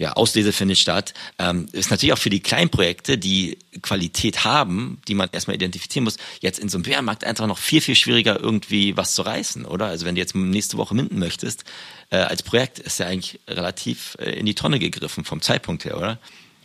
ja, 0.02 0.14
Auslese 0.14 0.52
findet 0.52 0.80
statt. 0.80 1.14
Ähm, 1.38 1.68
ist 1.74 1.92
natürlich 1.92 2.12
auch 2.12 2.18
für 2.18 2.32
die 2.32 2.40
kleinen 2.40 2.72
Projekte, 2.72 3.20
die 3.20 3.60
Qualität 3.84 4.44
haben, 4.44 5.00
die 5.08 5.14
man 5.14 5.30
erstmal 5.32 5.56
identifizieren 5.56 6.06
muss, 6.06 6.18
jetzt 6.40 6.58
in 6.58 6.70
so 6.70 6.78
einem 6.78 6.84
Bärenmarkt 6.84 7.24
einfach 7.24 7.46
noch 7.46 7.60
viel, 7.60 7.82
viel 7.82 7.96
schwieriger 7.96 8.40
irgendwie 8.40 8.98
was 8.98 9.14
zu 9.14 9.22
reißen, 9.22 9.64
oder? 9.64 9.86
Also 9.86 10.08
wenn 10.08 10.16
du 10.16 10.22
jetzt 10.22 10.34
nächste 10.34 10.78
Woche 10.78 10.96
minden 10.96 11.20
möchtest, 11.20 11.66
äh, 12.10 12.18
als 12.18 12.42
Projekt 12.42 12.80
ist 12.80 13.00
ja 13.00 13.06
eigentlich 13.06 13.40
relativ 13.48 14.18
äh, 14.20 14.32
in 14.32 14.48
die 14.48 14.56
Tonne 14.56 14.80
gegriffen 14.80 15.24
vom 15.24 15.40
Zeitpunkt 15.40 15.86
her, 15.86 15.98
oder? 15.98 16.18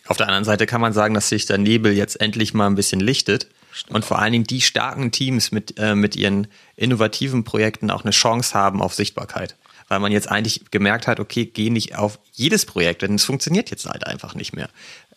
Auf 0.08 0.16
der 0.16 0.28
anderen 0.28 0.44
Seite 0.44 0.66
kann 0.66 0.80
man 0.80 0.92
sagen, 0.92 1.14
dass 1.14 1.28
sich 1.28 1.46
der 1.46 1.58
Nebel 1.58 1.92
jetzt 1.92 2.20
endlich 2.20 2.54
mal 2.54 2.66
ein 2.66 2.74
bisschen 2.74 3.00
lichtet 3.00 3.48
Stimmt. 3.72 3.94
und 3.94 4.04
vor 4.04 4.18
allen 4.18 4.32
Dingen 4.32 4.44
die 4.44 4.60
starken 4.60 5.10
Teams 5.10 5.52
mit, 5.52 5.78
äh, 5.78 5.94
mit 5.94 6.16
ihren 6.16 6.46
innovativen 6.76 7.44
Projekten 7.44 7.90
auch 7.90 8.04
eine 8.04 8.12
Chance 8.12 8.54
haben 8.54 8.82
auf 8.82 8.94
Sichtbarkeit. 8.94 9.56
Weil 9.88 10.00
man 10.00 10.10
jetzt 10.10 10.28
eigentlich 10.28 10.64
gemerkt 10.72 11.06
hat, 11.06 11.20
okay, 11.20 11.46
geh 11.46 11.70
nicht 11.70 11.96
auf 11.96 12.18
jedes 12.32 12.66
Projekt, 12.66 13.02
denn 13.02 13.14
es 13.14 13.24
funktioniert 13.24 13.70
jetzt 13.70 13.86
halt 13.86 14.04
einfach 14.04 14.34
nicht 14.34 14.52
mehr. 14.52 14.68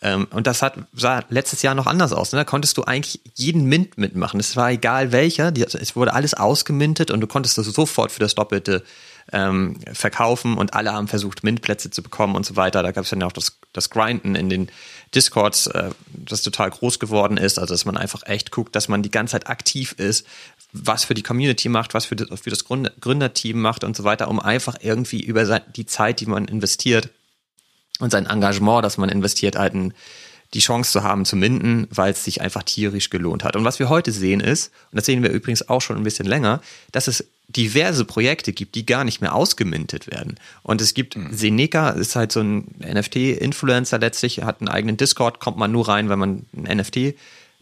Ähm, 0.02 0.28
und 0.30 0.46
das 0.46 0.62
hat, 0.62 0.76
sah 0.94 1.24
letztes 1.30 1.64
Jahr 1.64 1.74
noch 1.74 1.88
anders 1.88 2.14
aus. 2.14 2.32
Ne? 2.32 2.38
Da 2.38 2.44
konntest 2.44 2.78
du 2.78 2.84
eigentlich 2.84 3.20
jeden 3.34 3.66
Mint 3.66 3.98
mitmachen. 3.98 4.40
Es 4.40 4.56
war 4.56 4.72
egal 4.72 5.12
welcher, 5.12 5.52
die, 5.52 5.64
es 5.64 5.96
wurde 5.96 6.14
alles 6.14 6.36
ausgemintet 6.36 7.10
und 7.10 7.20
du 7.20 7.28
konntest 7.28 7.58
das 7.58 7.66
sofort 7.66 8.12
für 8.12 8.20
das 8.20 8.36
Doppelte 8.36 8.84
ähm, 9.32 9.80
verkaufen 9.94 10.58
und 10.58 10.74
alle 10.74 10.94
haben 10.94 11.08
versucht, 11.08 11.44
Mintplätze 11.44 11.90
zu 11.90 12.02
bekommen 12.02 12.36
und 12.36 12.46
so 12.46 12.56
weiter. 12.56 12.84
Da 12.84 12.92
gab 12.92 13.04
es 13.04 13.10
dann 13.10 13.22
ja 13.22 13.28
auch 13.28 13.32
das 13.32 13.59
das 13.74 13.90
Grinden 13.90 14.36
in 14.36 14.50
den 14.50 14.70
Discords, 15.14 15.68
äh, 15.68 15.92
das 16.08 16.42
total 16.42 16.70
groß 16.70 17.00
geworden 17.00 17.38
ist. 17.38 17.60
Also 17.60 17.74
dass 17.74 17.86
man 17.86 17.98
einfach 17.98 18.24
echt 18.26 18.52
guckt, 18.52 18.76
dass 18.76 18.88
man 18.88 19.04
die 19.04 19.12
ganze 19.12 19.34
Zeit 19.34 19.48
aktiv 19.48 19.94
ist, 19.94 20.26
was 20.72 21.04
für 21.04 21.14
die 21.14 21.24
Community 21.24 21.70
macht, 21.70 21.94
was 21.94 22.06
für 22.06 22.16
das, 22.16 22.42
für 22.42 22.50
das 22.50 22.66
Gründerteam 22.66 23.60
macht 23.60 23.84
und 23.84 23.96
so 23.96 24.04
weiter, 24.04 24.28
um 24.28 24.40
einfach 24.40 24.76
irgendwie 24.82 25.22
über 25.22 25.60
die 25.60 25.86
Zeit, 25.86 26.20
die 26.20 26.28
man 26.28 26.46
investiert 26.46 27.10
und 28.00 28.12
sein 28.12 28.28
Engagement, 28.28 28.84
das 28.84 28.98
man 28.98 29.10
investiert, 29.10 29.56
halt 29.58 29.74
ein, 29.74 29.94
die 30.54 30.60
Chance 30.60 30.92
zu 30.92 31.04
haben 31.04 31.26
zu 31.26 31.36
minden, 31.36 31.88
weil 31.92 32.12
es 32.14 32.24
sich 32.24 32.42
einfach 32.42 32.64
tierisch 32.64 33.10
gelohnt 33.10 33.44
hat. 33.44 33.56
Und 33.56 33.66
was 33.66 33.80
wir 33.80 33.90
heute 33.90 34.12
sehen 34.12 34.40
ist, 34.40 34.72
und 34.92 34.98
das 34.98 35.06
sehen 35.06 35.22
wir 35.22 35.32
übrigens 35.32 35.70
auch 35.70 35.82
schon 35.82 35.98
ein 35.98 36.04
bisschen 36.04 36.26
länger, 36.26 36.62
dass 36.92 37.08
es 37.08 37.26
diverse 37.50 38.06
Projekte 38.06 38.54
gibt, 38.54 38.76
die 38.76 38.86
gar 38.86 39.04
nicht 39.04 39.22
mehr 39.22 39.34
ausgemintet 39.34 40.08
werden. 40.08 40.36
Und 40.62 40.82
es 40.82 40.94
gibt 40.94 41.18
mhm. 41.18 41.34
Seneca, 41.34 41.90
ist 41.90 42.16
halt 42.16 42.32
so 42.32 42.42
ein 42.42 42.76
NFT-Influencer 42.80 43.98
letztlich, 44.00 44.44
hat 44.44 44.62
einen 44.62 44.70
eigenen 44.70 44.98
Discord, 44.98 45.40
kommt 45.40 45.58
man 45.58 45.72
nur 45.72 45.88
rein, 45.88 46.10
wenn 46.10 46.20
man 46.20 46.46
ein 46.56 46.78
NFT 46.78 47.16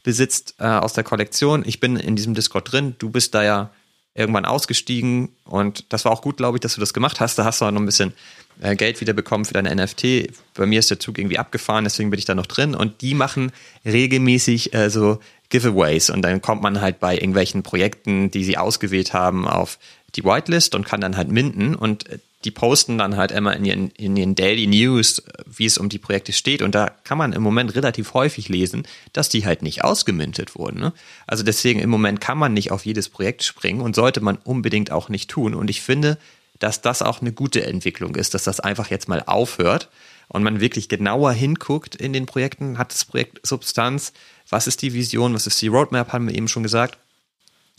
besitzt 0.03 0.55
äh, 0.59 0.65
aus 0.65 0.93
der 0.93 1.03
Kollektion. 1.03 1.63
Ich 1.65 1.79
bin 1.79 1.95
in 1.95 2.15
diesem 2.15 2.33
Discord 2.33 2.71
drin, 2.71 2.95
du 2.99 3.09
bist 3.09 3.33
da 3.33 3.43
ja 3.43 3.69
irgendwann 4.13 4.45
ausgestiegen 4.45 5.29
und 5.45 5.85
das 5.89 6.03
war 6.03 6.11
auch 6.11 6.21
gut, 6.21 6.37
glaube 6.37 6.57
ich, 6.57 6.61
dass 6.61 6.73
du 6.73 6.79
das 6.79 6.93
gemacht 6.93 7.19
hast. 7.19 7.37
Da 7.37 7.45
hast 7.45 7.61
du 7.61 7.65
auch 7.65 7.71
noch 7.71 7.79
ein 7.79 7.85
bisschen 7.85 8.13
äh, 8.59 8.75
Geld 8.75 8.99
wieder 8.99 9.13
bekommen 9.13 9.45
für 9.45 9.53
deine 9.53 9.73
NFT. 9.75 10.29
Bei 10.55 10.65
mir 10.65 10.79
ist 10.79 10.89
der 10.89 10.99
Zug 10.99 11.17
irgendwie 11.19 11.37
abgefahren, 11.37 11.83
deswegen 11.83 12.09
bin 12.09 12.17
ich 12.17 12.25
da 12.25 12.33
noch 12.35 12.47
drin 12.47 12.73
und 12.73 13.01
die 13.01 13.13
machen 13.13 13.51
regelmäßig 13.85 14.73
äh, 14.73 14.89
so 14.89 15.19
Giveaways 15.49 16.09
und 16.09 16.21
dann 16.21 16.41
kommt 16.41 16.61
man 16.61 16.81
halt 16.81 16.99
bei 16.99 17.15
irgendwelchen 17.15 17.63
Projekten, 17.63 18.31
die 18.31 18.43
sie 18.43 18.57
ausgewählt 18.57 19.13
haben, 19.13 19.47
auf 19.47 19.79
die 20.15 20.23
Whitelist 20.23 20.75
und 20.75 20.85
kann 20.85 21.01
dann 21.01 21.17
halt 21.17 21.29
minden 21.31 21.75
und 21.75 22.09
äh, 22.09 22.19
die 22.43 22.51
posten 22.51 22.97
dann 22.97 23.17
halt 23.17 23.31
immer 23.31 23.55
in 23.55 23.65
ihren, 23.65 23.89
in 23.91 24.15
ihren 24.15 24.35
Daily 24.35 24.67
News, 24.67 25.23
wie 25.45 25.65
es 25.65 25.77
um 25.77 25.89
die 25.89 25.97
Projekte 25.97 26.33
steht. 26.33 26.61
Und 26.61 26.75
da 26.75 26.91
kann 27.03 27.17
man 27.17 27.33
im 27.33 27.41
Moment 27.41 27.75
relativ 27.75 28.13
häufig 28.13 28.47
lesen, 28.47 28.83
dass 29.11 29.27
die 29.27 29.45
halt 29.45 29.63
nicht 29.63 29.83
ausgemintet 29.83 30.55
wurden. 30.55 30.79
Ne? 30.79 30.93
Also 31.25 31.43
deswegen 31.43 31.79
im 31.79 31.89
Moment 31.89 32.21
kann 32.21 32.37
man 32.37 32.53
nicht 32.53 32.71
auf 32.71 32.85
jedes 32.85 33.09
Projekt 33.09 33.43
springen 33.43 33.81
und 33.81 33.95
sollte 33.95 34.21
man 34.21 34.37
unbedingt 34.37 34.91
auch 34.91 35.09
nicht 35.09 35.29
tun. 35.31 35.55
Und 35.55 35.69
ich 35.69 35.81
finde, 35.81 36.17
dass 36.59 36.81
das 36.81 37.01
auch 37.01 37.21
eine 37.21 37.31
gute 37.31 37.65
Entwicklung 37.65 38.15
ist, 38.15 38.33
dass 38.33 38.43
das 38.43 38.59
einfach 38.59 38.89
jetzt 38.89 39.07
mal 39.07 39.23
aufhört 39.25 39.89
und 40.27 40.43
man 40.43 40.59
wirklich 40.59 40.89
genauer 40.89 41.31
hinguckt 41.31 41.95
in 41.95 42.13
den 42.13 42.25
Projekten. 42.25 42.77
Hat 42.77 42.93
das 42.93 43.05
Projekt 43.05 43.45
Substanz? 43.45 44.13
Was 44.49 44.67
ist 44.67 44.81
die 44.81 44.93
Vision? 44.93 45.33
Was 45.33 45.47
ist 45.47 45.61
die 45.61 45.67
Roadmap? 45.67 46.13
Haben 46.13 46.27
wir 46.27 46.35
eben 46.35 46.47
schon 46.47 46.63
gesagt. 46.63 46.97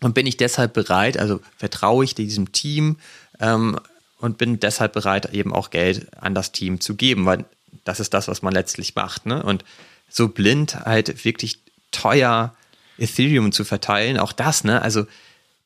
Und 0.01 0.15
bin 0.15 0.27
ich 0.27 0.37
deshalb 0.37 0.75
bereit, 0.75 1.19
also 1.19 1.41
vertraue 1.57 2.05
ich 2.05 2.15
diesem 2.15 2.53
Team, 2.53 2.99
ähm, 3.41 3.79
und 4.21 4.39
bin 4.39 4.59
deshalb 4.59 4.93
bereit, 4.93 5.33
eben 5.33 5.55
auch 5.55 5.71
Geld 5.71 6.09
an 6.21 6.35
das 6.35 6.53
Team 6.53 6.81
zu 6.81 6.95
geben, 6.97 7.25
weil 7.27 7.45
das 7.85 8.01
ist 8.01 8.15
das, 8.15 8.29
was 8.29 8.43
man 8.43 8.53
letztlich 8.53 8.95
macht. 8.95 9.27
Ne? 9.27 9.43
Und 9.43 9.65
so 10.09 10.29
blind 10.29 10.75
halt 10.75 11.25
wirklich 11.25 11.61
teuer 11.91 12.55
Ethereum 12.99 13.53
zu 13.53 13.65
verteilen, 13.65 14.19
auch 14.19 14.33
das, 14.33 14.65
ne? 14.65 14.83
Also 14.83 15.07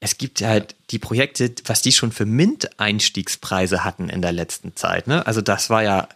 es 0.04 0.18
gibt 0.18 0.42
halt 0.42 0.74
die 0.90 0.98
Projekte, 0.98 1.54
was 1.66 1.80
die 1.80 1.92
schon 1.92 2.10
für 2.10 2.26
Mint-Einstiegspreise 2.26 3.84
hatten 3.84 4.08
in 4.08 4.20
der 4.20 4.32
letzten 4.32 4.74
Zeit. 4.74 5.06
Ne? 5.06 5.24
Also 5.28 5.42
das 5.42 5.70
war 5.70 5.84
ja 5.84 6.08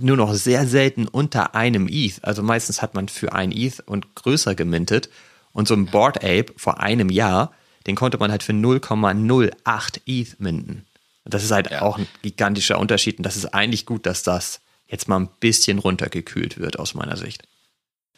nur 0.00 0.16
noch 0.16 0.34
sehr 0.34 0.66
selten 0.66 1.06
unter 1.06 1.54
einem 1.54 1.86
ETH. 1.88 2.24
Also 2.24 2.42
meistens 2.42 2.82
hat 2.82 2.94
man 2.94 3.08
für 3.08 3.32
ein 3.32 3.52
ETH 3.52 3.78
und 3.86 4.16
größer 4.16 4.56
gemintet. 4.56 5.10
Und 5.52 5.68
so 5.68 5.74
ein 5.74 5.86
Board 5.86 6.24
Ape 6.24 6.46
vor 6.56 6.80
einem 6.80 7.08
Jahr, 7.08 7.52
den 7.86 7.94
konnte 7.94 8.18
man 8.18 8.32
halt 8.32 8.42
für 8.42 8.52
0,08 8.52 10.00
ETH 10.06 10.40
minten. 10.40 10.84
Das 11.24 11.44
ist 11.44 11.52
halt 11.52 11.70
ja. 11.70 11.82
auch 11.82 11.98
ein 11.98 12.08
gigantischer 12.22 12.80
Unterschied 12.80 13.18
und 13.18 13.22
das 13.24 13.36
ist 13.36 13.54
eigentlich 13.54 13.86
gut, 13.86 14.06
dass 14.06 14.24
das 14.24 14.60
jetzt 14.88 15.06
mal 15.06 15.20
ein 15.20 15.28
bisschen 15.38 15.78
runtergekühlt 15.78 16.58
wird 16.58 16.80
aus 16.80 16.94
meiner 16.94 17.16
Sicht. 17.16 17.44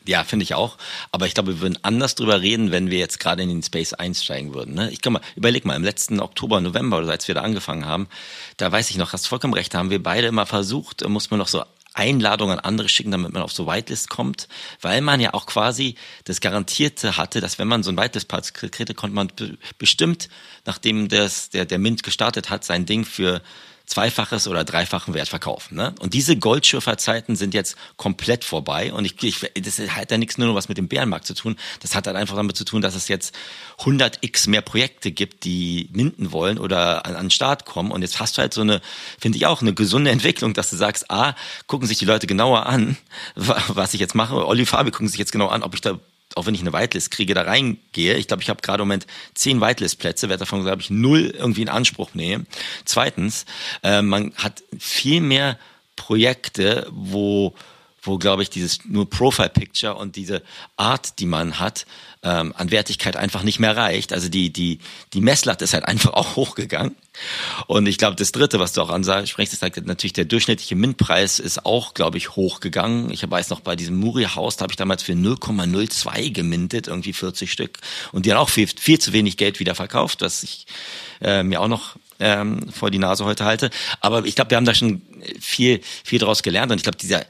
Ja, 0.07 0.25
finde 0.25 0.43
ich 0.43 0.55
auch. 0.55 0.79
Aber 1.13 1.27
ich 1.27 1.35
glaube, 1.35 1.55
wir 1.55 1.61
würden 1.61 1.79
anders 1.83 2.15
drüber 2.15 2.41
reden, 2.41 2.71
wenn 2.71 2.91
wir 2.91 2.99
jetzt 2.99 3.21
gerade 3.21 3.43
in 3.43 3.49
den 3.49 3.63
Space 3.63 3.93
einsteigen 3.93 4.55
würden. 4.55 4.75
Ne? 4.75 4.91
Ich 4.91 5.01
kann 5.01 5.13
mal, 5.13 5.23
überleg 5.37 5.65
mal, 5.65 5.77
im 5.77 5.85
letzten 5.85 6.21
Oktober, 6.21 6.61
November 6.61 6.99
oder 6.99 7.11
als 7.11 7.29
wir 7.29 7.35
da 7.35 7.43
angefangen 7.43 7.87
haben, 7.87 8.09
da 8.57 8.71
weiß 8.71 8.91
ich 8.91 8.97
noch, 8.97 9.13
hast 9.13 9.27
vollkommen 9.27 9.55
recht, 9.55 9.75
haben 9.75 9.91
wir 9.91 10.03
beide 10.03 10.27
immer 10.27 10.47
versucht, 10.47 11.07
muss 11.09 11.31
man 11.31 11.39
noch 11.39 11.49
so 11.49 11.63
Einladungen 11.95 12.59
an 12.59 12.65
andere 12.65 12.89
schicken, 12.89 13.11
damit 13.11 13.33
man 13.33 13.43
auf 13.43 13.53
so 13.53 13.67
Whitelist 13.67 14.09
kommt, 14.09 14.49
weil 14.81 15.01
man 15.03 15.21
ja 15.21 15.35
auch 15.35 15.47
quasi 15.47 15.97
das 16.25 16.41
Garantierte 16.41 17.17
hatte, 17.17 17.41
dass 17.41 17.59
wenn 17.59 17.69
man 17.69 17.83
so 17.83 17.91
ein 17.91 17.99
Whitelist-Part 17.99 18.55
kriegte, 18.55 18.95
konnte 18.95 19.15
man 19.15 19.31
bestimmt, 19.79 20.29
nachdem 20.65 21.09
das, 21.09 21.51
der, 21.51 21.67
der 21.67 21.79
Mint 21.79 22.03
gestartet 22.03 22.51
hat, 22.51 22.65
sein 22.65 22.87
Ding 22.87 23.05
für 23.05 23.43
zweifaches 23.93 24.49
oder 24.49 24.65
dreifachen 24.65 25.13
Wert 25.13 25.29
verkaufen. 25.29 25.75
Ne? 25.75 25.95
Und 26.01 26.15
diese 26.15 26.37
Goldschürferzeiten 26.37 27.37
sind 27.37 27.53
jetzt 27.53 27.77
komplett 27.97 28.43
vorbei. 28.43 28.91
Und 28.93 29.05
ich, 29.05 29.23
ich 29.23 29.53
das 29.63 29.79
hat 29.79 30.11
ja 30.11 30.17
nichts 30.17 30.39
nur 30.39 30.55
was 30.55 30.69
mit 30.71 30.79
dem 30.79 30.89
Bärenmarkt 30.89 31.27
zu 31.27 31.35
tun. 31.35 31.57
Das 31.81 31.95
hat 31.95 32.07
halt 32.07 32.17
einfach 32.17 32.37
damit 32.37 32.57
zu 32.57 32.65
tun, 32.65 32.81
dass 32.81 32.95
es 32.95 33.09
jetzt 33.09 33.35
100x 33.81 34.49
mehr 34.49 34.63
Projekte 34.63 35.13
gibt, 35.13 35.45
die 35.45 35.91
minden 35.93 36.33
wollen 36.33 36.59
oder 36.59 37.05
an, 37.05 37.17
an 37.17 37.27
den 37.27 37.31
Start 37.31 37.67
kommen. 37.67 37.91
Und 37.91 38.01
jetzt 38.01 38.19
hast 38.19 38.39
du 38.39 38.41
halt 38.41 38.55
so 38.55 38.63
eine, 38.63 38.81
finde 39.21 39.37
ich 39.37 39.45
auch, 39.45 39.61
eine 39.61 39.75
gesunde 39.75 40.11
Entwicklung, 40.11 40.55
dass 40.55 40.71
du 40.71 40.77
sagst, 40.77 41.11
ah, 41.11 41.35
gucken 41.67 41.87
sich 41.87 41.99
die 41.99 42.07
Leute 42.07 42.27
genauer 42.27 42.65
an, 42.65 42.97
was 43.35 43.93
ich 43.93 44.01
jetzt 44.01 44.15
mache. 44.15 44.47
Olli 44.47 44.65
Fabi 44.65 44.91
gucken 44.91 45.09
sich 45.09 45.19
jetzt 45.19 45.33
genau 45.33 45.49
an, 45.49 45.63
ob 45.63 45.75
ich 45.75 45.83
da 45.83 45.99
auch 46.37 46.47
wenn 46.47 46.55
ich 46.55 46.61
eine 46.61 46.73
Whitelist 46.73 47.11
kriege, 47.11 47.35
da 47.35 47.43
reingehe. 47.43 48.17
Ich 48.17 48.29
glaube, 48.29 48.43
ich 48.43 48.49
habe 48.49 48.63
gerade 48.63 48.83
im 48.83 48.89
Moment 48.89 49.07
zehn 49.35 49.61
Whitelist-Plätze, 49.61 50.29
werde 50.29 50.41
davon, 50.41 50.65
glaube 50.65 50.83
ich, 50.83 50.91
null 50.91 51.35
irgendwie 51.37 51.63
in 51.63 51.69
Anspruch 51.69 52.15
nehmen. 52.15 52.47
Zweitens, 52.85 53.45
äh, 53.83 54.03
man 54.03 54.33
hat 54.37 54.63
viel 54.79 55.21
mehr 55.21 55.59
Projekte, 55.97 56.87
wo 56.91 57.55
wo, 58.03 58.19
glaube 58.19 58.43
ich, 58.43 58.51
dieses 58.51 58.85
nur 58.85 59.09
Profile-Picture 59.09 59.95
und 59.95 60.17
diese 60.17 60.43
Art, 60.77 61.21
die 61.21 61.27
man 61.27 61.61
hat, 61.61 61.87
ähm, 62.25 62.53
an 62.57 62.71
Wertigkeit 62.71 63.17
einfach 63.17 63.43
nicht 63.43 63.59
mehr 63.59 63.77
reicht. 63.77 64.13
Also 64.13 64.29
die, 64.29 64.53
die, 64.53 64.79
die 65.13 65.21
Messlatte 65.21 65.65
ist 65.65 65.75
halt 65.75 65.85
einfach 65.89 66.13
auch 66.13 66.37
hochgegangen. 66.37 66.97
Und 67.67 67.87
ich 67.87 67.99
glaube, 67.99 68.17
das 68.17 68.33
Dritte, 68.33 68.59
was 68.59 68.73
du 68.73 68.81
auch 68.81 68.91
ansprichst, 68.91 69.53
ist 69.53 69.63
halt 69.63 69.87
natürlich 69.87 70.15
der 70.15 70.25
durchschnittliche 70.25 70.75
Mintpreis 70.75 71.39
ist 71.39 71.65
auch, 71.65 71.95
glaube 71.95 72.19
ich, 72.19 72.37
hochgegangen. 72.37 73.11
Ich 73.11 73.29
weiß 73.29 73.51
noch, 73.51 73.61
bei 73.61 73.77
diesem 73.77 73.97
Muri-Haus, 73.97 74.57
da 74.57 74.65
habe 74.65 74.73
ich 74.73 74.77
damals 74.77 75.03
für 75.03 75.13
0,02 75.13 76.33
gemintet, 76.33 76.89
irgendwie 76.89 77.13
40 77.13 77.53
Stück. 77.53 77.79
Und 78.13 78.27
die 78.27 78.33
haben 78.33 78.39
auch 78.39 78.49
viel, 78.49 78.67
viel 78.67 78.99
zu 78.99 79.13
wenig 79.13 79.37
Geld 79.37 79.61
wieder 79.61 79.75
verkauft, 79.75 80.23
was 80.23 80.43
ich 80.43 80.67
äh, 81.21 81.43
mir 81.43 81.61
auch 81.61 81.69
noch 81.69 81.97
ähm, 82.19 82.69
vor 82.71 82.91
die 82.91 82.99
Nase 82.99 83.25
heute 83.25 83.45
halte. 83.45 83.71
Aber 84.01 84.25
ich 84.25 84.35
glaube, 84.35 84.51
wir 84.51 84.57
haben 84.57 84.65
da 84.65 84.75
schon 84.75 85.03
viel, 85.41 85.81
viel 86.05 86.19
daraus 86.19 86.43
gelernt. 86.43 86.73
Und 86.73 86.79
ich 86.79 86.85
glaube, 86.85 86.99
dieser 86.99 87.27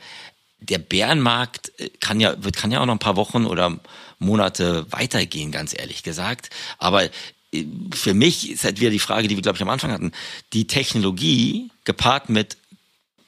der 0.69 0.79
Bärenmarkt 0.79 1.73
äh, 1.79 1.91
kann 2.01 2.21
ja, 2.21 2.43
wird, 2.43 2.57
kann 2.57 2.71
ja 2.71 2.81
auch 2.81 2.87
noch 2.87 2.95
ein 2.95 2.99
paar 2.99 3.17
Wochen 3.17 3.47
oder 3.47 3.79
Monate 4.19 4.87
weitergehen, 4.91 5.53
ganz 5.53 5.75
ehrlich 5.77 6.03
gesagt. 6.03 6.51
Aber 6.79 7.05
äh, 7.05 7.11
für 7.95 8.15
mich 8.15 8.51
ist 8.51 8.65
halt 8.65 8.81
wieder 8.81 8.91
die 8.91 8.99
Frage, 8.99 9.29
die 9.29 9.37
wir, 9.37 9.43
glaube 9.43 9.57
ich, 9.57 9.63
am 9.63 9.69
Anfang 9.69 9.91
hatten. 9.91 10.13
Die 10.53 10.67
Technologie 10.67 11.71
gepaart 11.85 12.29
mit 12.29 12.57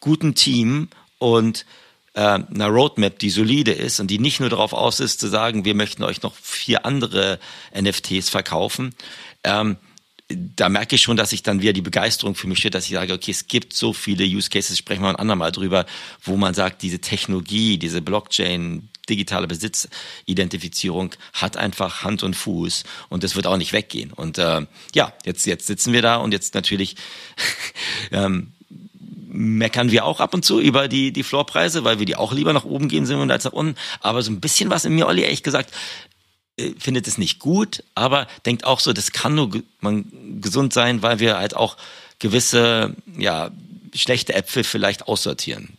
gutem 0.00 0.34
Team 0.34 0.88
und 1.18 1.66
äh, 2.14 2.20
einer 2.20 2.68
Roadmap, 2.68 3.18
die 3.18 3.30
solide 3.30 3.72
ist 3.72 4.00
und 4.00 4.08
die 4.08 4.18
nicht 4.18 4.40
nur 4.40 4.50
darauf 4.50 4.72
aus 4.72 5.00
ist, 5.00 5.20
zu 5.20 5.28
sagen, 5.28 5.64
wir 5.64 5.74
möchten 5.74 6.04
euch 6.04 6.22
noch 6.22 6.34
vier 6.34 6.86
andere 6.86 7.38
NFTs 7.74 8.28
verkaufen. 8.28 8.94
Ähm, 9.42 9.76
da 10.28 10.68
merke 10.70 10.94
ich 10.94 11.02
schon, 11.02 11.16
dass 11.16 11.32
ich 11.32 11.42
dann 11.42 11.60
wieder 11.60 11.74
die 11.74 11.82
Begeisterung 11.82 12.34
für 12.34 12.46
mich 12.46 12.58
steht, 12.58 12.74
dass 12.74 12.86
ich 12.86 12.92
sage, 12.92 13.12
okay, 13.12 13.30
es 13.30 13.46
gibt 13.46 13.74
so 13.74 13.92
viele 13.92 14.24
Use 14.24 14.48
Cases, 14.48 14.76
sprechen 14.76 15.02
wir 15.02 15.10
ein 15.10 15.16
andermal 15.16 15.52
drüber, 15.52 15.84
wo 16.22 16.36
man 16.36 16.54
sagt, 16.54 16.82
diese 16.82 16.98
Technologie, 16.98 17.78
diese 17.78 18.00
Blockchain, 18.00 18.88
digitale 19.08 19.46
Besitzidentifizierung 19.46 21.14
hat 21.34 21.58
einfach 21.58 22.04
Hand 22.04 22.22
und 22.22 22.34
Fuß 22.34 22.84
und 23.10 23.22
das 23.22 23.36
wird 23.36 23.46
auch 23.46 23.58
nicht 23.58 23.74
weggehen. 23.74 24.12
Und 24.12 24.38
äh, 24.38 24.66
ja, 24.94 25.12
jetzt, 25.26 25.44
jetzt 25.46 25.66
sitzen 25.66 25.92
wir 25.92 26.00
da 26.00 26.16
und 26.16 26.32
jetzt 26.32 26.54
natürlich 26.54 26.96
ähm, 28.10 28.52
meckern 29.28 29.90
wir 29.90 30.06
auch 30.06 30.20
ab 30.20 30.32
und 30.32 30.44
zu 30.44 30.58
über 30.58 30.88
die, 30.88 31.12
die 31.12 31.22
Floorpreise, 31.22 31.84
weil 31.84 31.98
wir 31.98 32.06
die 32.06 32.16
auch 32.16 32.32
lieber 32.32 32.54
nach 32.54 32.64
oben 32.64 32.88
gehen 32.88 33.04
sehen 33.04 33.30
als 33.30 33.44
nach 33.44 33.52
unten. 33.52 33.76
Aber 34.00 34.22
so 34.22 34.30
ein 34.30 34.40
bisschen 34.40 34.70
was 34.70 34.86
in 34.86 34.94
mir, 34.94 35.06
Olli, 35.06 35.22
ehrlich 35.22 35.42
gesagt, 35.42 35.74
findet 36.78 37.08
es 37.08 37.18
nicht 37.18 37.38
gut, 37.38 37.82
aber 37.94 38.26
denkt 38.46 38.64
auch 38.64 38.80
so, 38.80 38.92
das 38.92 39.12
kann 39.12 39.34
nur 39.34 39.50
man 39.80 40.40
gesund 40.40 40.72
sein, 40.72 41.02
weil 41.02 41.18
wir 41.18 41.36
halt 41.36 41.56
auch 41.56 41.76
gewisse, 42.18 42.94
ja, 43.18 43.50
schlechte 43.94 44.34
Äpfel 44.34 44.64
vielleicht 44.64 45.08
aussortieren. 45.08 45.76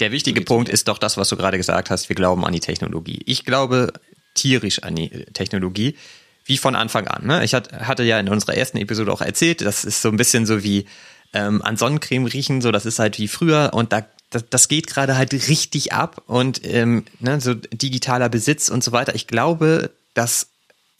Der 0.00 0.12
wichtige 0.12 0.42
Punkt 0.42 0.68
ist 0.68 0.88
doch 0.88 0.98
das, 0.98 1.16
was 1.16 1.28
du 1.28 1.36
gerade 1.36 1.56
gesagt 1.56 1.90
hast. 1.90 2.08
Wir 2.08 2.16
glauben 2.16 2.44
an 2.44 2.52
die 2.52 2.60
Technologie. 2.60 3.20
Ich 3.26 3.44
glaube 3.44 3.92
tierisch 4.34 4.82
an 4.82 4.94
die 4.94 5.08
Technologie, 5.32 5.96
wie 6.44 6.56
von 6.56 6.76
Anfang 6.76 7.08
an. 7.08 7.26
Ne? 7.26 7.44
Ich 7.44 7.54
hatte 7.54 8.04
ja 8.04 8.20
in 8.20 8.28
unserer 8.28 8.54
ersten 8.54 8.78
Episode 8.78 9.12
auch 9.12 9.20
erzählt, 9.20 9.60
das 9.60 9.84
ist 9.84 10.02
so 10.02 10.08
ein 10.08 10.16
bisschen 10.16 10.46
so 10.46 10.62
wie 10.62 10.86
ähm, 11.32 11.62
an 11.62 11.76
Sonnencreme 11.76 12.26
riechen, 12.26 12.60
so 12.60 12.70
das 12.70 12.86
ist 12.86 12.98
halt 12.98 13.18
wie 13.18 13.28
früher 13.28 13.70
und 13.74 13.92
da 13.92 14.06
das, 14.30 14.44
das 14.50 14.68
geht 14.68 14.86
gerade 14.88 15.16
halt 15.16 15.32
richtig 15.32 15.92
ab 15.92 16.22
und 16.26 16.60
ähm, 16.64 17.04
ne, 17.18 17.40
so 17.40 17.54
digitaler 17.54 18.28
Besitz 18.28 18.68
und 18.68 18.84
so 18.84 18.92
weiter. 18.92 19.14
Ich 19.14 19.26
glaube, 19.26 19.90
dass 20.18 20.48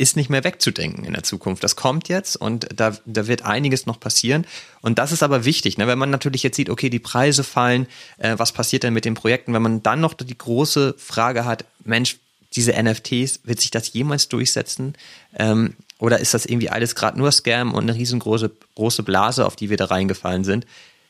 ist 0.01 0.17
nicht 0.17 0.31
mehr 0.31 0.45
wegzudenken 0.45 1.05
in 1.05 1.13
der 1.13 1.25
Zukunft. 1.25 1.65
Das 1.65 1.75
kommt 1.75 2.09
jetzt 2.09 2.37
und 2.37 2.69
da, 2.73 2.97
da 3.05 3.27
wird 3.27 3.43
einiges 3.43 3.85
noch 3.85 3.99
passieren. 3.99 4.47
Und 4.81 5.01
das 5.01 5.11
ist 5.11 5.25
aber 5.25 5.45
wichtig, 5.45 5.77
ne? 5.77 5.89
wenn 5.89 5.99
man 5.99 6.11
natürlich 6.11 6.45
jetzt 6.45 6.55
sieht, 6.55 6.71
okay, 6.71 6.89
die 6.89 7.01
Preise 7.01 7.43
fallen, 7.43 7.89
äh, 8.19 8.39
was 8.39 8.53
passiert 8.53 8.85
denn 8.85 8.95
mit 8.95 9.05
den 9.05 9.15
Projekten? 9.15 9.53
Wenn 9.53 9.63
man 9.63 9.83
dann 9.83 10.01
noch 10.01 10.15
die 10.15 10.39
große 10.39 10.95
Frage 10.99 11.45
hat, 11.45 11.65
Mensch, 11.83 12.19
diese 12.55 12.81
NFTs, 12.81 13.41
wird 13.43 13.61
sich 13.61 13.73
das 13.73 13.93
jemals 13.93 14.29
durchsetzen? 14.29 14.95
Ähm, 15.37 15.75
oder 15.99 16.21
ist 16.21 16.33
das 16.33 16.47
irgendwie 16.47 16.71
alles 16.71 16.95
gerade 16.95 17.19
nur 17.19 17.33
Scam 17.33 17.75
und 17.75 17.83
eine 17.83 17.95
riesengroße 17.95 18.53
große 18.77 19.03
Blase, 19.03 19.45
auf 19.45 19.57
die 19.57 19.69
wir 19.69 19.77
da 19.77 19.87
reingefallen 19.87 20.45
sind? 20.45 20.65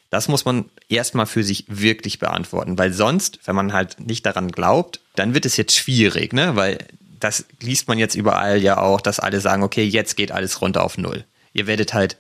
Das 0.08 0.28
muss 0.28 0.46
man 0.46 0.64
erstmal 0.88 1.26
für 1.26 1.44
sich 1.44 1.66
wirklich 1.68 2.18
beantworten, 2.18 2.78
weil 2.78 2.94
sonst, 2.94 3.40
wenn 3.44 3.54
man 3.54 3.74
halt 3.74 4.00
nicht 4.00 4.24
daran 4.24 4.50
glaubt, 4.50 5.00
dann 5.14 5.34
wird 5.34 5.44
es 5.44 5.58
jetzt 5.58 5.76
schwierig, 5.76 6.32
ne? 6.32 6.56
Weil 6.56 6.78
das 7.20 7.46
liest 7.60 7.88
man 7.88 7.98
jetzt 7.98 8.14
überall 8.14 8.58
ja 8.58 8.78
auch, 8.78 9.00
dass 9.00 9.20
alle 9.20 9.40
sagen, 9.40 9.62
okay, 9.62 9.84
jetzt 9.84 10.16
geht 10.16 10.32
alles 10.32 10.60
runter 10.60 10.84
auf 10.84 10.98
Null. 10.98 11.24
Ihr 11.52 11.66
werdet 11.66 11.94
halt 11.94 12.16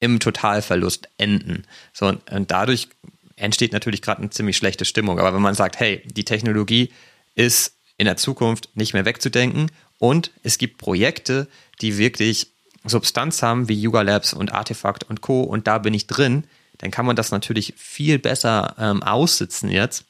im 0.00 0.20
Totalverlust 0.20 1.08
enden. 1.18 1.64
So, 1.92 2.06
und 2.06 2.50
dadurch 2.50 2.88
entsteht 3.36 3.72
natürlich 3.72 4.02
gerade 4.02 4.20
eine 4.20 4.30
ziemlich 4.30 4.56
schlechte 4.56 4.84
Stimmung. 4.84 5.18
Aber 5.18 5.34
wenn 5.34 5.42
man 5.42 5.54
sagt, 5.54 5.78
hey, 5.78 6.02
die 6.06 6.24
Technologie 6.24 6.92
ist 7.34 7.76
in 7.96 8.06
der 8.06 8.16
Zukunft 8.16 8.70
nicht 8.74 8.94
mehr 8.94 9.04
wegzudenken 9.04 9.70
und 9.98 10.30
es 10.42 10.58
gibt 10.58 10.78
Projekte, 10.78 11.48
die 11.80 11.98
wirklich 11.98 12.48
Substanz 12.84 13.42
haben, 13.42 13.68
wie 13.68 13.80
Yuga 13.80 14.02
Labs 14.02 14.32
und 14.32 14.52
Artefakt 14.52 15.04
und 15.04 15.20
Co. 15.20 15.42
und 15.42 15.66
da 15.66 15.78
bin 15.78 15.94
ich 15.94 16.08
drin, 16.08 16.44
dann 16.78 16.90
kann 16.90 17.06
man 17.06 17.14
das 17.14 17.30
natürlich 17.30 17.74
viel 17.76 18.18
besser 18.18 18.74
ähm, 18.78 19.02
aussitzen 19.04 19.70
jetzt 19.70 20.04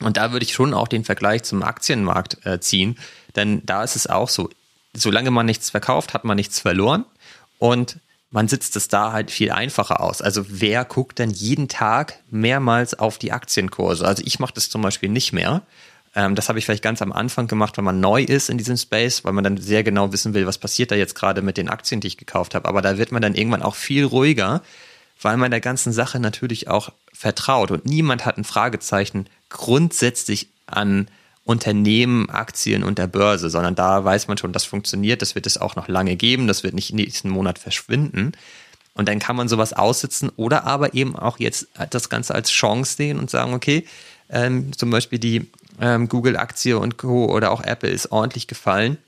und 0.00 0.18
da 0.18 0.32
würde 0.32 0.44
ich 0.44 0.52
schon 0.52 0.74
auch 0.74 0.88
den 0.88 1.04
Vergleich 1.04 1.42
zum 1.44 1.62
Aktienmarkt 1.62 2.44
äh, 2.44 2.60
ziehen, 2.60 2.98
denn 3.36 3.62
da 3.64 3.84
ist 3.84 3.96
es 3.96 4.06
auch 4.06 4.28
so, 4.28 4.50
solange 4.94 5.30
man 5.30 5.46
nichts 5.46 5.70
verkauft, 5.70 6.14
hat 6.14 6.24
man 6.24 6.36
nichts 6.36 6.60
verloren 6.60 7.04
und 7.58 7.98
man 8.30 8.48
sitzt 8.48 8.76
es 8.76 8.88
da 8.88 9.12
halt 9.12 9.30
viel 9.30 9.50
einfacher 9.52 10.00
aus. 10.00 10.20
Also 10.20 10.44
wer 10.48 10.84
guckt 10.84 11.18
denn 11.18 11.30
jeden 11.30 11.68
Tag 11.68 12.18
mehrmals 12.30 12.98
auf 12.98 13.18
die 13.18 13.32
Aktienkurse? 13.32 14.06
Also 14.06 14.22
ich 14.26 14.38
mache 14.40 14.54
das 14.54 14.68
zum 14.68 14.82
Beispiel 14.82 15.08
nicht 15.08 15.32
mehr. 15.32 15.62
Ähm, 16.14 16.34
das 16.34 16.48
habe 16.48 16.58
ich 16.58 16.64
vielleicht 16.64 16.82
ganz 16.82 17.02
am 17.02 17.12
Anfang 17.12 17.46
gemacht, 17.46 17.76
wenn 17.76 17.84
man 17.84 18.00
neu 18.00 18.22
ist 18.22 18.50
in 18.50 18.58
diesem 18.58 18.76
Space, 18.76 19.24
weil 19.24 19.32
man 19.32 19.44
dann 19.44 19.58
sehr 19.58 19.84
genau 19.84 20.12
wissen 20.12 20.34
will, 20.34 20.46
was 20.46 20.58
passiert 20.58 20.90
da 20.90 20.96
jetzt 20.96 21.14
gerade 21.14 21.40
mit 21.42 21.56
den 21.56 21.68
Aktien, 21.68 22.00
die 22.00 22.08
ich 22.08 22.16
gekauft 22.16 22.54
habe. 22.54 22.68
Aber 22.68 22.82
da 22.82 22.98
wird 22.98 23.12
man 23.12 23.22
dann 23.22 23.34
irgendwann 23.34 23.62
auch 23.62 23.76
viel 23.76 24.04
ruhiger, 24.04 24.62
weil 25.22 25.36
man 25.36 25.50
der 25.50 25.60
ganzen 25.60 25.92
Sache 25.92 26.18
natürlich 26.18 26.68
auch 26.68 26.90
vertraut 27.12 27.70
und 27.70 27.86
niemand 27.86 28.26
hat 28.26 28.38
ein 28.38 28.44
Fragezeichen 28.44 29.28
grundsätzlich 29.48 30.48
an 30.66 31.08
Unternehmen, 31.46 32.28
Aktien 32.28 32.82
und 32.82 32.98
der 32.98 33.06
Börse, 33.06 33.50
sondern 33.50 33.76
da 33.76 34.04
weiß 34.04 34.26
man 34.26 34.36
schon, 34.36 34.52
das 34.52 34.64
funktioniert, 34.64 35.22
das 35.22 35.36
wird 35.36 35.46
es 35.46 35.58
auch 35.58 35.76
noch 35.76 35.86
lange 35.86 36.16
geben, 36.16 36.48
das 36.48 36.64
wird 36.64 36.74
nicht 36.74 36.92
nächsten 36.92 37.30
Monat 37.30 37.60
verschwinden. 37.60 38.32
Und 38.94 39.08
dann 39.08 39.20
kann 39.20 39.36
man 39.36 39.46
sowas 39.46 39.72
aussitzen 39.72 40.28
oder 40.34 40.64
aber 40.64 40.94
eben 40.94 41.14
auch 41.14 41.38
jetzt 41.38 41.68
das 41.90 42.08
Ganze 42.08 42.34
als 42.34 42.50
Chance 42.50 42.96
sehen 42.96 43.20
und 43.20 43.30
sagen, 43.30 43.54
okay, 43.54 43.86
ähm, 44.28 44.72
zum 44.76 44.90
Beispiel 44.90 45.20
die 45.20 45.46
ähm, 45.80 46.08
Google-Aktie 46.08 46.76
und 46.76 46.96
Co. 46.96 47.26
oder 47.26 47.52
auch 47.52 47.62
Apple 47.62 47.90
ist 47.90 48.10
ordentlich 48.10 48.48
gefallen. 48.48 48.98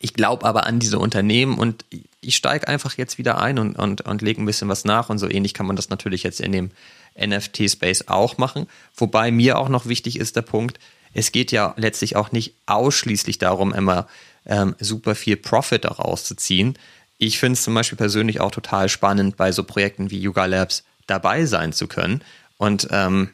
Ich 0.00 0.12
glaube 0.12 0.44
aber 0.44 0.66
an 0.66 0.80
diese 0.80 0.98
Unternehmen 0.98 1.56
und 1.56 1.86
ich 2.20 2.36
steige 2.36 2.68
einfach 2.68 2.98
jetzt 2.98 3.16
wieder 3.16 3.38
ein 3.40 3.58
und, 3.58 3.78
und, 3.78 4.02
und 4.02 4.20
lege 4.20 4.42
ein 4.42 4.44
bisschen 4.46 4.68
was 4.68 4.84
nach 4.84 5.08
und 5.08 5.18
so 5.18 5.30
ähnlich 5.30 5.54
kann 5.54 5.64
man 5.64 5.76
das 5.76 5.88
natürlich 5.88 6.24
jetzt 6.24 6.40
in 6.40 6.52
dem 6.52 6.72
NFT-Space 7.18 8.08
auch 8.08 8.36
machen. 8.36 8.66
Wobei 8.96 9.30
mir 9.30 9.58
auch 9.58 9.70
noch 9.70 9.86
wichtig 9.86 10.18
ist 10.18 10.36
der 10.36 10.42
Punkt, 10.42 10.78
es 11.14 11.32
geht 11.32 11.52
ja 11.52 11.74
letztlich 11.76 12.16
auch 12.16 12.32
nicht 12.32 12.54
ausschließlich 12.66 13.38
darum, 13.38 13.72
immer 13.72 14.06
ähm, 14.46 14.74
super 14.78 15.14
viel 15.14 15.36
Profit 15.36 15.84
daraus 15.84 16.24
zu 16.24 16.34
ziehen. 16.34 16.76
Ich 17.16 17.38
finde 17.38 17.54
es 17.54 17.62
zum 17.62 17.74
Beispiel 17.74 17.96
persönlich 17.96 18.40
auch 18.40 18.50
total 18.50 18.88
spannend, 18.88 19.36
bei 19.36 19.52
so 19.52 19.64
Projekten 19.64 20.10
wie 20.10 20.20
Yuga 20.20 20.44
Labs 20.44 20.84
dabei 21.06 21.46
sein 21.46 21.72
zu 21.72 21.86
können. 21.86 22.22
Und 22.58 22.88
ähm, 22.90 23.30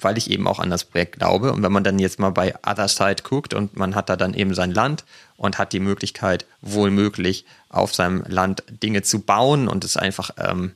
weil 0.00 0.18
ich 0.18 0.30
eben 0.30 0.46
auch 0.46 0.58
an 0.58 0.70
das 0.70 0.84
Projekt 0.84 1.18
glaube. 1.18 1.52
Und 1.52 1.62
wenn 1.62 1.72
man 1.72 1.84
dann 1.84 1.98
jetzt 1.98 2.18
mal 2.18 2.30
bei 2.30 2.54
Other 2.66 2.88
Side 2.88 3.22
guckt 3.22 3.54
und 3.54 3.76
man 3.76 3.94
hat 3.94 4.08
da 4.08 4.16
dann 4.16 4.34
eben 4.34 4.54
sein 4.54 4.72
Land 4.72 5.04
und 5.36 5.58
hat 5.58 5.72
die 5.72 5.80
Möglichkeit, 5.80 6.46
wohl 6.60 6.90
möglich 6.90 7.44
auf 7.68 7.94
seinem 7.94 8.22
Land 8.26 8.62
Dinge 8.70 9.02
zu 9.02 9.20
bauen 9.20 9.68
und 9.68 9.84
es 9.84 9.96
einfach 9.96 10.30
ähm, 10.38 10.74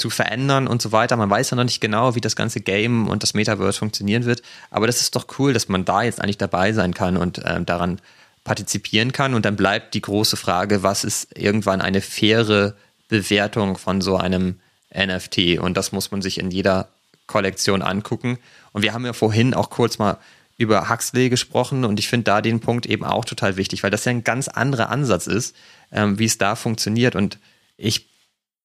zu 0.00 0.10
verändern 0.10 0.66
und 0.66 0.82
so 0.82 0.90
weiter. 0.90 1.16
Man 1.16 1.30
weiß 1.30 1.50
ja 1.50 1.56
noch 1.56 1.64
nicht 1.64 1.80
genau, 1.80 2.14
wie 2.14 2.20
das 2.20 2.34
ganze 2.34 2.60
Game 2.60 3.06
und 3.06 3.22
das 3.22 3.34
Metaverse 3.34 3.78
funktionieren 3.78 4.24
wird. 4.24 4.42
Aber 4.70 4.86
das 4.86 5.00
ist 5.00 5.14
doch 5.14 5.26
cool, 5.38 5.52
dass 5.52 5.68
man 5.68 5.84
da 5.84 6.02
jetzt 6.02 6.20
eigentlich 6.20 6.38
dabei 6.38 6.72
sein 6.72 6.94
kann 6.94 7.16
und 7.16 7.40
ähm, 7.44 7.66
daran 7.66 8.00
partizipieren 8.42 9.12
kann. 9.12 9.34
Und 9.34 9.44
dann 9.44 9.56
bleibt 9.56 9.94
die 9.94 10.00
große 10.00 10.36
Frage, 10.36 10.82
was 10.82 11.04
ist 11.04 11.36
irgendwann 11.38 11.80
eine 11.80 12.00
faire 12.00 12.74
Bewertung 13.08 13.76
von 13.76 14.00
so 14.00 14.16
einem 14.16 14.58
NFT? 14.94 15.58
Und 15.60 15.76
das 15.76 15.92
muss 15.92 16.10
man 16.10 16.22
sich 16.22 16.38
in 16.38 16.50
jeder 16.50 16.88
Kollektion 17.26 17.82
angucken. 17.82 18.38
Und 18.72 18.82
wir 18.82 18.92
haben 18.92 19.04
ja 19.04 19.12
vorhin 19.12 19.54
auch 19.54 19.70
kurz 19.70 19.98
mal 19.98 20.18
über 20.56 20.90
Huxley 20.90 21.30
gesprochen 21.30 21.86
und 21.86 21.98
ich 21.98 22.08
finde 22.08 22.24
da 22.24 22.42
den 22.42 22.60
Punkt 22.60 22.84
eben 22.84 23.02
auch 23.02 23.24
total 23.24 23.56
wichtig, 23.56 23.82
weil 23.82 23.90
das 23.90 24.04
ja 24.04 24.10
ein 24.10 24.24
ganz 24.24 24.46
anderer 24.46 24.90
Ansatz 24.90 25.26
ist, 25.26 25.56
ähm, 25.90 26.18
wie 26.18 26.26
es 26.26 26.36
da 26.36 26.54
funktioniert. 26.54 27.16
Und 27.16 27.38
ich 27.78 28.09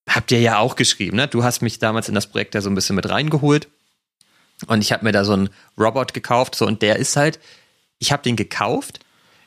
habt 0.07 0.31
ihr 0.31 0.39
ja 0.39 0.59
auch 0.59 0.75
geschrieben, 0.75 1.17
ne? 1.17 1.27
Du 1.27 1.43
hast 1.43 1.61
mich 1.61 1.79
damals 1.79 2.09
in 2.09 2.15
das 2.15 2.27
Projekt 2.27 2.55
ja 2.55 2.61
so 2.61 2.69
ein 2.69 2.75
bisschen 2.75 2.95
mit 2.95 3.09
reingeholt 3.09 3.67
und 4.67 4.81
ich 4.81 4.91
habe 4.91 5.03
mir 5.03 5.11
da 5.11 5.25
so 5.25 5.33
einen 5.33 5.49
Robot 5.77 6.13
gekauft, 6.13 6.55
so 6.55 6.65
und 6.65 6.81
der 6.81 6.97
ist 6.97 7.15
halt, 7.15 7.39
ich 7.99 8.11
habe 8.11 8.23
den 8.23 8.35
gekauft. 8.35 8.99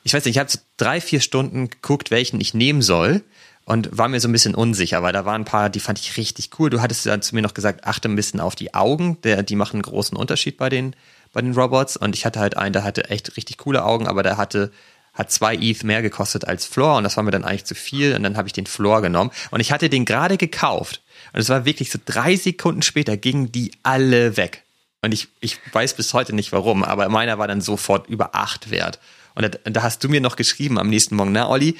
Ich 0.03 0.13
weiß 0.13 0.25
nicht, 0.25 0.35
ich 0.35 0.39
habe 0.39 0.49
so 0.49 0.59
drei, 0.77 1.01
vier 1.01 1.19
Stunden 1.19 1.69
geguckt, 1.69 2.11
welchen 2.11 2.39
ich 2.39 2.53
nehmen 2.53 2.81
soll 2.81 3.23
und 3.65 3.95
war 3.95 4.07
mir 4.07 4.19
so 4.19 4.27
ein 4.27 4.31
bisschen 4.31 4.55
unsicher, 4.55 5.03
weil 5.03 5.13
da 5.13 5.25
waren 5.25 5.43
ein 5.43 5.45
paar, 5.45 5.69
die 5.69 5.79
fand 5.79 5.99
ich 5.99 6.17
richtig 6.17 6.49
cool. 6.57 6.69
Du 6.69 6.81
hattest 6.81 7.05
dann 7.05 7.21
zu 7.21 7.35
mir 7.35 7.41
noch 7.41 7.53
gesagt, 7.53 7.85
achte 7.85 8.09
ein 8.09 8.15
bisschen 8.15 8.39
auf 8.39 8.55
die 8.55 8.73
Augen, 8.73 9.21
der, 9.21 9.43
die 9.43 9.55
machen 9.55 9.75
einen 9.75 9.83
großen 9.83 10.17
Unterschied 10.17 10.57
bei 10.57 10.69
den, 10.69 10.95
bei 11.33 11.41
den 11.41 11.53
Robots. 11.53 11.95
Und 11.95 12.15
ich 12.15 12.25
hatte 12.25 12.39
halt 12.39 12.57
einen, 12.57 12.73
der 12.73 12.83
hatte 12.83 13.09
echt 13.11 13.37
richtig 13.37 13.57
coole 13.59 13.83
Augen, 13.83 14.07
aber 14.07 14.23
der 14.23 14.37
hatte 14.37 14.71
hat 15.19 15.31
zwei 15.31 15.55
ETH 15.55 15.83
mehr 15.83 16.01
gekostet 16.01 16.47
als 16.47 16.65
Floor 16.65 16.97
und 16.97 17.03
das 17.03 17.17
war 17.17 17.23
mir 17.23 17.31
dann 17.31 17.43
eigentlich 17.43 17.65
zu 17.65 17.75
viel 17.75 18.15
und 18.15 18.23
dann 18.23 18.37
habe 18.37 18.47
ich 18.47 18.53
den 18.53 18.65
Floor 18.65 19.01
genommen 19.01 19.31
und 19.51 19.59
ich 19.59 19.73
hatte 19.73 19.89
den 19.89 20.05
gerade 20.05 20.37
gekauft 20.37 21.01
und 21.33 21.41
es 21.41 21.49
war 21.49 21.65
wirklich 21.65 21.91
so 21.91 21.99
drei 22.03 22.37
Sekunden 22.37 22.81
später 22.81 23.17
gingen 23.17 23.51
die 23.51 23.71
alle 23.83 24.37
weg 24.37 24.63
und 25.01 25.13
ich, 25.13 25.27
ich 25.41 25.57
weiß 25.73 25.95
bis 25.95 26.13
heute 26.13 26.33
nicht 26.33 26.53
warum, 26.53 26.83
aber 26.83 27.09
meiner 27.09 27.37
war 27.37 27.49
dann 27.49 27.59
sofort 27.59 28.07
über 28.07 28.33
acht 28.33 28.71
wert 28.71 28.99
und 29.35 29.43
da, 29.43 29.69
da 29.69 29.83
hast 29.83 30.03
du 30.05 30.09
mir 30.09 30.21
noch 30.21 30.37
geschrieben 30.37 30.79
am 30.79 30.89
nächsten 30.89 31.15
Morgen, 31.15 31.33
na 31.33 31.49
Olli, 31.49 31.77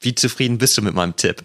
wie 0.00 0.16
zufrieden 0.16 0.58
bist 0.58 0.76
du 0.76 0.82
mit 0.82 0.94
meinem 0.94 1.14
Tipp? 1.14 1.44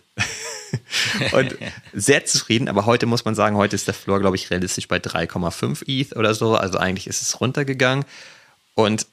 und 1.33 1.55
sehr 1.93 2.25
zufrieden, 2.25 2.67
aber 2.67 2.87
heute 2.87 3.05
muss 3.05 3.23
man 3.23 3.35
sagen, 3.35 3.55
heute 3.55 3.75
ist 3.75 3.87
der 3.87 3.93
Floor, 3.93 4.19
glaube 4.19 4.35
ich, 4.35 4.49
realistisch 4.49 4.87
bei 4.87 4.97
3,5 4.97 5.83
ETH 5.87 6.15
oder 6.15 6.33
so. 6.33 6.55
Also 6.55 6.79
eigentlich 6.79 7.07
ist 7.07 7.21
es 7.21 7.39
runtergegangen. 7.39 8.03
Und 8.73 9.05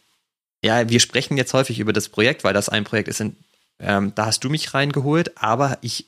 ja, 0.65 0.89
wir 0.89 0.99
sprechen 0.99 1.37
jetzt 1.37 1.53
häufig 1.53 1.79
über 1.79 1.93
das 1.93 2.09
Projekt, 2.09 2.43
weil 2.43 2.55
das 2.55 2.71
ein 2.71 2.85
Projekt 2.85 3.09
ist, 3.09 3.21
in, 3.21 3.37
ähm, 3.79 4.13
da 4.15 4.27
hast 4.27 4.43
du 4.45 4.49
mich 4.49 4.73
reingeholt, 4.73 5.37
aber 5.37 5.77
ich, 5.83 6.07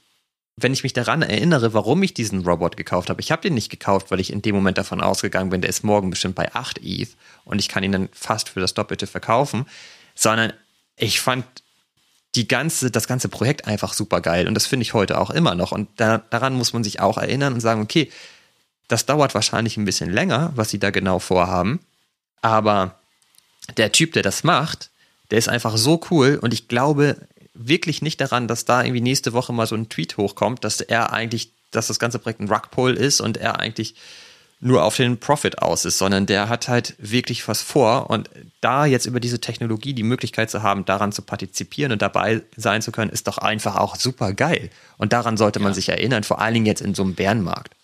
wenn 0.57 0.73
ich 0.73 0.83
mich 0.83 0.95
daran 0.95 1.21
erinnere, 1.21 1.75
warum 1.75 2.03
ich 2.03 2.15
diesen 2.15 2.43
Robot 2.47 2.79
gekauft 2.79 3.11
habe, 3.11 3.21
ich 3.21 3.31
habe 3.31 3.43
den 3.43 3.53
nicht 3.53 3.69
gekauft, 3.69 4.11
weil 4.11 4.19
ich 4.19 4.33
in 4.33 4.41
dem 4.41 4.55
Moment 4.55 4.79
davon 4.79 5.03
ausgegangen 5.03 5.51
bin, 5.51 5.61
der 5.61 5.69
ist 5.69 5.85
morgen 5.85 6.09
bestimmt 6.09 6.37
bei 6.37 6.55
8 6.55 6.81
ETH 6.83 7.11
und 7.45 7.59
ich 7.59 7.69
kann 7.69 7.85
ihn 7.85 7.93
dann 7.93 8.09
fast 8.13 8.49
für 8.49 8.61
das 8.61 8.73
Doppelte 8.73 9.07
verkaufen, 9.07 9.67
sondern 10.15 10.55
ich 10.97 11.21
fand 11.21 11.45
die 12.35 12.49
ganze, 12.49 12.91
das 12.91 13.07
ganze 13.07 13.29
Projekt 13.29 13.67
einfach 13.67 13.93
super 13.93 14.23
geil 14.23 14.49
und 14.49 14.55
das 14.55 14.67
finde 14.67 14.85
ich 14.85 14.95
heute 14.95 15.21
auch 15.21 15.29
immer 15.29 15.55
noch 15.55 15.73
und 15.73 15.89
da, 15.97 16.17
daran 16.17 16.55
muss 16.55 16.73
man 16.73 16.83
sich 16.83 17.01
auch 17.01 17.19
erinnern 17.19 17.53
und 17.53 17.61
sagen, 17.61 17.83
okay, 17.83 18.11
das 18.89 19.05
dauert 19.05 19.35
wahrscheinlich 19.35 19.77
ein 19.77 19.85
bisschen 19.85 20.11
länger, 20.11 20.53
was 20.55 20.71
sie 20.71 20.79
da 20.79 20.89
genau 20.89 21.19
vorhaben, 21.19 21.81
aber 22.41 22.99
der 23.77 23.93
Typ, 23.93 24.13
der 24.13 24.23
das 24.23 24.45
macht, 24.45 24.91
der 25.31 25.39
ist 25.39 25.49
einfach 25.49 25.77
so 25.77 26.01
cool 26.11 26.39
und 26.41 26.55
ich 26.55 26.69
glaube 26.69 27.17
wirklich 27.55 28.03
nicht 28.03 28.21
daran, 28.21 28.49
dass 28.49 28.65
da 28.65 28.83
irgendwie 28.83 29.01
nächste 29.01 29.33
Woche 29.33 29.53
mal 29.53 29.67
so 29.67 29.75
ein 29.75 29.89
Tweet 29.89 30.17
hochkommt, 30.17 30.65
dass 30.65 30.81
er 30.81 31.13
eigentlich, 31.13 31.51
dass 31.71 31.87
das 31.89 31.99
ganze 31.99 32.19
Projekt 32.19 32.41
ein 32.41 32.49
Rugpull 32.49 32.95
ist 32.95 33.21
und 33.21 33.37
er 33.37 33.59
eigentlich 33.59 33.95
nur 34.61 34.85
auf 34.85 34.97
den 34.97 35.19
Profit 35.19 35.61
aus 35.61 35.85
ist, 35.85 35.99
sondern 35.99 36.25
der 36.25 36.49
hat 36.49 36.69
halt 36.69 36.95
wirklich 36.99 37.47
was 37.47 37.61
vor 37.61 38.09
und 38.09 38.31
da 38.63 38.87
jetzt 38.87 39.05
über 39.07 39.21
diese 39.21 39.41
Technologie 39.41 39.93
die 39.93 40.03
Möglichkeit 40.03 40.51
zu 40.51 40.63
haben, 40.63 40.87
daran 40.87 41.13
zu 41.13 41.23
partizipieren 41.23 41.93
und 41.93 42.01
dabei 42.01 42.43
sein 42.57 42.81
zu 42.81 42.91
können, 42.91 43.11
ist 43.11 43.27
doch 43.27 43.39
einfach 43.39 43.77
auch 43.77 43.97
super 43.97 44.33
geil. 44.33 44.71
Und 44.97 45.13
daran 45.13 45.37
sollte 45.37 45.61
man 45.61 45.75
sich 45.75 45.91
erinnern, 45.91 46.25
vor 46.25 46.41
allen 46.41 46.55
Dingen 46.55 46.67
jetzt 46.67 46.81
in 46.81 46.95
so 46.95 47.03
einem 47.03 47.15
Bärenmarkt. 47.15 47.76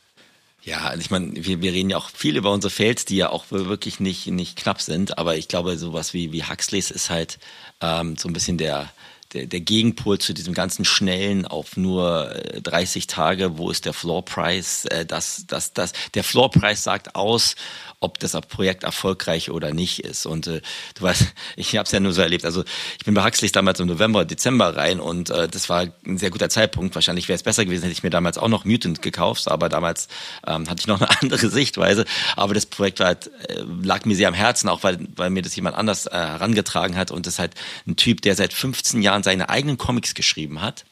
Ja, 0.64 0.82
also 0.82 1.00
ich 1.00 1.10
meine, 1.10 1.32
wir, 1.34 1.60
wir 1.60 1.72
reden 1.72 1.90
ja 1.90 1.96
auch 1.96 2.10
viel 2.10 2.36
über 2.36 2.52
unsere 2.52 2.70
Fails, 2.70 3.04
die 3.04 3.16
ja 3.16 3.30
auch 3.30 3.46
wirklich 3.50 3.98
nicht, 3.98 4.28
nicht 4.28 4.56
knapp 4.56 4.80
sind, 4.80 5.18
aber 5.18 5.36
ich 5.36 5.48
glaube, 5.48 5.76
sowas 5.76 6.14
wie, 6.14 6.30
wie 6.30 6.44
Huxleys 6.44 6.92
ist 6.92 7.10
halt 7.10 7.38
ähm, 7.80 8.16
so 8.16 8.28
ein 8.28 8.32
bisschen 8.32 8.58
der, 8.58 8.92
der, 9.32 9.46
der 9.46 9.60
Gegenpol 9.60 10.18
zu 10.18 10.32
diesem 10.34 10.54
ganzen 10.54 10.84
schnellen 10.84 11.46
auf 11.46 11.76
nur 11.76 12.34
30 12.62 13.04
äh, 13.04 13.06
Tage, 13.06 13.58
wo 13.58 13.70
ist 13.70 13.86
der 13.86 13.92
Floor 13.92 14.24
Price? 14.24 14.84
Äh, 14.86 15.06
das, 15.06 15.44
das, 15.46 15.72
das, 15.72 15.92
der 16.14 16.24
Floor 16.24 16.50
Price 16.50 16.82
sagt 16.82 17.14
aus, 17.14 17.56
ob 18.02 18.18
das 18.18 18.32
Projekt 18.48 18.82
erfolgreich 18.82 19.50
oder 19.50 19.72
nicht 19.72 20.00
ist. 20.00 20.26
Und 20.26 20.46
äh, 20.46 20.60
du 20.94 21.02
weißt, 21.02 21.34
ich 21.56 21.76
habe 21.76 21.86
es 21.86 21.92
ja 21.92 22.00
nur 22.00 22.12
so 22.12 22.20
erlebt. 22.20 22.44
Also 22.44 22.64
ich 22.98 23.04
bin 23.04 23.14
bei 23.14 23.24
Huxley 23.24 23.50
damals 23.50 23.80
im 23.80 23.86
November, 23.86 24.24
Dezember 24.24 24.76
rein 24.76 25.00
und 25.00 25.30
äh, 25.30 25.48
das 25.48 25.68
war 25.68 25.86
ein 26.04 26.18
sehr 26.18 26.30
guter 26.30 26.48
Zeitpunkt. 26.48 26.94
Wahrscheinlich 26.94 27.28
wäre 27.28 27.36
es 27.36 27.42
besser 27.42 27.64
gewesen, 27.64 27.82
hätte 27.82 27.92
ich 27.92 28.02
mir 28.02 28.10
damals 28.10 28.38
auch 28.38 28.48
noch 28.48 28.64
Mutant 28.64 29.02
gekauft, 29.02 29.48
aber 29.48 29.68
damals 29.68 30.08
ähm, 30.46 30.68
hatte 30.68 30.80
ich 30.80 30.86
noch 30.86 31.00
eine 31.00 31.10
andere 31.22 31.48
Sichtweise. 31.48 32.04
Aber 32.36 32.54
das 32.54 32.66
Projekt 32.66 33.00
war 33.00 33.06
halt, 33.06 33.30
äh, 33.48 33.62
lag 33.82 34.04
mir 34.04 34.16
sehr 34.16 34.28
am 34.28 34.34
Herzen, 34.34 34.68
auch 34.68 34.82
weil, 34.82 34.98
weil 35.16 35.30
mir 35.30 35.42
das 35.42 35.54
jemand 35.54 35.76
anders 35.76 36.06
äh, 36.06 36.10
herangetragen 36.12 36.96
hat 36.96 37.10
und 37.10 37.26
das 37.26 37.34
ist 37.34 37.38
halt 37.38 37.54
ein 37.86 37.96
Typ, 37.96 38.20
der 38.22 38.34
seit 38.34 38.52
15 38.52 39.02
Jahren 39.02 39.21
seine 39.22 39.48
eigenen 39.48 39.78
Comics 39.78 40.14
geschrieben 40.14 40.60
hat 40.60 40.84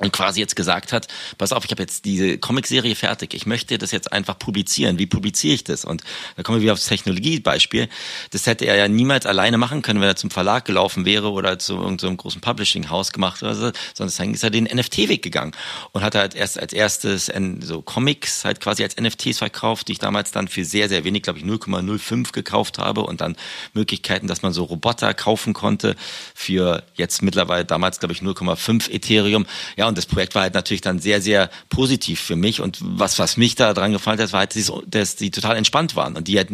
und 0.00 0.12
quasi 0.12 0.40
jetzt 0.40 0.56
gesagt 0.56 0.92
hat, 0.92 1.08
pass 1.36 1.52
auf, 1.52 1.64
ich 1.66 1.70
habe 1.70 1.82
jetzt 1.82 2.06
diese 2.06 2.38
Comicserie 2.38 2.94
fertig, 2.94 3.34
ich 3.34 3.44
möchte 3.44 3.76
das 3.76 3.90
jetzt 3.90 4.12
einfach 4.12 4.38
publizieren. 4.38 4.98
Wie 4.98 5.06
publiziere 5.06 5.54
ich 5.54 5.64
das? 5.64 5.84
Und 5.84 6.02
da 6.36 6.42
kommen 6.42 6.58
wir 6.58 6.62
wieder 6.62 6.72
aufs 6.72 6.86
Technologiebeispiel. 6.86 7.88
Das 8.30 8.46
hätte 8.46 8.64
er 8.64 8.76
ja 8.76 8.88
niemals 8.88 9.26
alleine 9.26 9.58
machen 9.58 9.82
können, 9.82 10.00
wenn 10.00 10.08
er 10.08 10.16
zum 10.16 10.30
Verlag 10.30 10.64
gelaufen 10.64 11.04
wäre 11.04 11.30
oder 11.30 11.58
zu 11.58 11.76
irgendeinem 11.76 12.16
großen 12.16 12.40
Publishing-Haus 12.40 13.12
gemacht 13.12 13.42
oder 13.42 13.54
so, 13.54 13.72
sondern 13.92 14.16
dann 14.16 14.34
ist 14.34 14.42
er 14.42 14.48
den 14.48 14.64
NFT-Weg 14.64 15.22
gegangen 15.22 15.52
und 15.92 16.02
hat 16.02 16.14
halt 16.14 16.34
erst 16.34 16.58
als 16.58 16.72
erstes 16.72 17.30
so 17.60 17.82
Comics 17.82 18.46
halt 18.46 18.60
quasi 18.60 18.82
als 18.82 18.96
NFTs 18.96 19.38
verkauft, 19.38 19.88
die 19.88 19.92
ich 19.92 19.98
damals 19.98 20.30
dann 20.32 20.48
für 20.48 20.64
sehr, 20.64 20.88
sehr 20.88 21.04
wenig, 21.04 21.24
glaube 21.24 21.38
ich 21.38 21.44
0,05 21.44 22.32
gekauft 22.32 22.78
habe 22.78 23.02
und 23.02 23.20
dann 23.20 23.36
Möglichkeiten, 23.74 24.28
dass 24.28 24.40
man 24.40 24.54
so 24.54 24.64
Roboter 24.64 25.12
kaufen 25.12 25.52
konnte 25.52 25.94
für 26.34 26.82
jetzt 26.94 27.22
mittlerweile 27.22 27.66
damals, 27.66 27.98
glaube 27.98 28.14
ich, 28.14 28.20
0,5 28.20 28.90
Ethereum. 28.90 29.46
Ja, 29.76 29.89
und 29.90 29.98
das 29.98 30.06
Projekt 30.06 30.34
war 30.34 30.42
halt 30.42 30.54
natürlich 30.54 30.80
dann 30.80 30.98
sehr, 30.98 31.20
sehr 31.20 31.50
positiv 31.68 32.20
für 32.20 32.36
mich. 32.36 32.60
Und 32.60 32.78
was, 32.80 33.18
was 33.18 33.36
mich 33.36 33.56
da 33.56 33.74
dran 33.74 33.92
gefallen 33.92 34.18
hat, 34.20 34.32
war 34.32 34.40
halt, 34.40 34.56
dass 34.86 35.16
die 35.16 35.30
total 35.30 35.56
entspannt 35.56 35.96
waren 35.96 36.16
und 36.16 36.28
die 36.28 36.38
halt, 36.38 36.48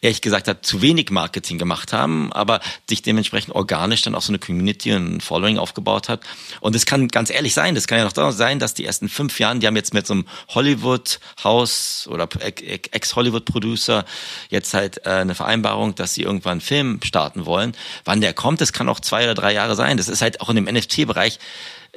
ehrlich 0.00 0.20
gesagt, 0.20 0.48
hat 0.48 0.66
zu 0.66 0.82
wenig 0.82 1.10
Marketing 1.10 1.58
gemacht 1.58 1.92
haben, 1.92 2.32
aber 2.32 2.60
sich 2.88 3.02
dementsprechend 3.02 3.54
organisch 3.54 4.02
dann 4.02 4.14
auch 4.14 4.22
so 4.22 4.32
eine 4.32 4.38
Community 4.38 4.92
und 4.94 5.16
ein 5.16 5.20
Following 5.20 5.58
aufgebaut 5.58 6.08
hat. 6.08 6.22
Und 6.60 6.74
es 6.74 6.86
kann 6.86 7.08
ganz 7.08 7.30
ehrlich 7.30 7.54
sein, 7.54 7.74
das 7.74 7.86
kann 7.86 7.98
ja 7.98 8.04
noch 8.04 8.32
sein, 8.32 8.58
dass 8.58 8.74
die 8.74 8.84
ersten 8.84 9.08
fünf 9.08 9.38
Jahren, 9.38 9.60
die 9.60 9.66
haben 9.66 9.76
jetzt 9.76 9.94
mit 9.94 10.06
so 10.06 10.14
einem 10.14 10.24
Hollywood-Haus 10.48 12.08
oder 12.10 12.26
Ex-Hollywood-Producer 12.32 14.04
jetzt 14.48 14.74
halt 14.74 15.06
äh, 15.06 15.10
eine 15.10 15.34
Vereinbarung, 15.34 15.94
dass 15.94 16.14
sie 16.14 16.22
irgendwann 16.22 16.52
einen 16.52 16.60
Film 16.62 17.00
starten 17.04 17.44
wollen. 17.44 17.74
Wann 18.04 18.20
der 18.20 18.32
kommt, 18.32 18.60
das 18.60 18.72
kann 18.72 18.88
auch 18.88 19.00
zwei 19.00 19.24
oder 19.24 19.34
drei 19.34 19.52
Jahre 19.52 19.76
sein. 19.76 19.98
Das 19.98 20.08
ist 20.08 20.22
halt 20.22 20.40
auch 20.40 20.48
in 20.48 20.56
dem 20.56 20.64
NFT-Bereich 20.64 21.38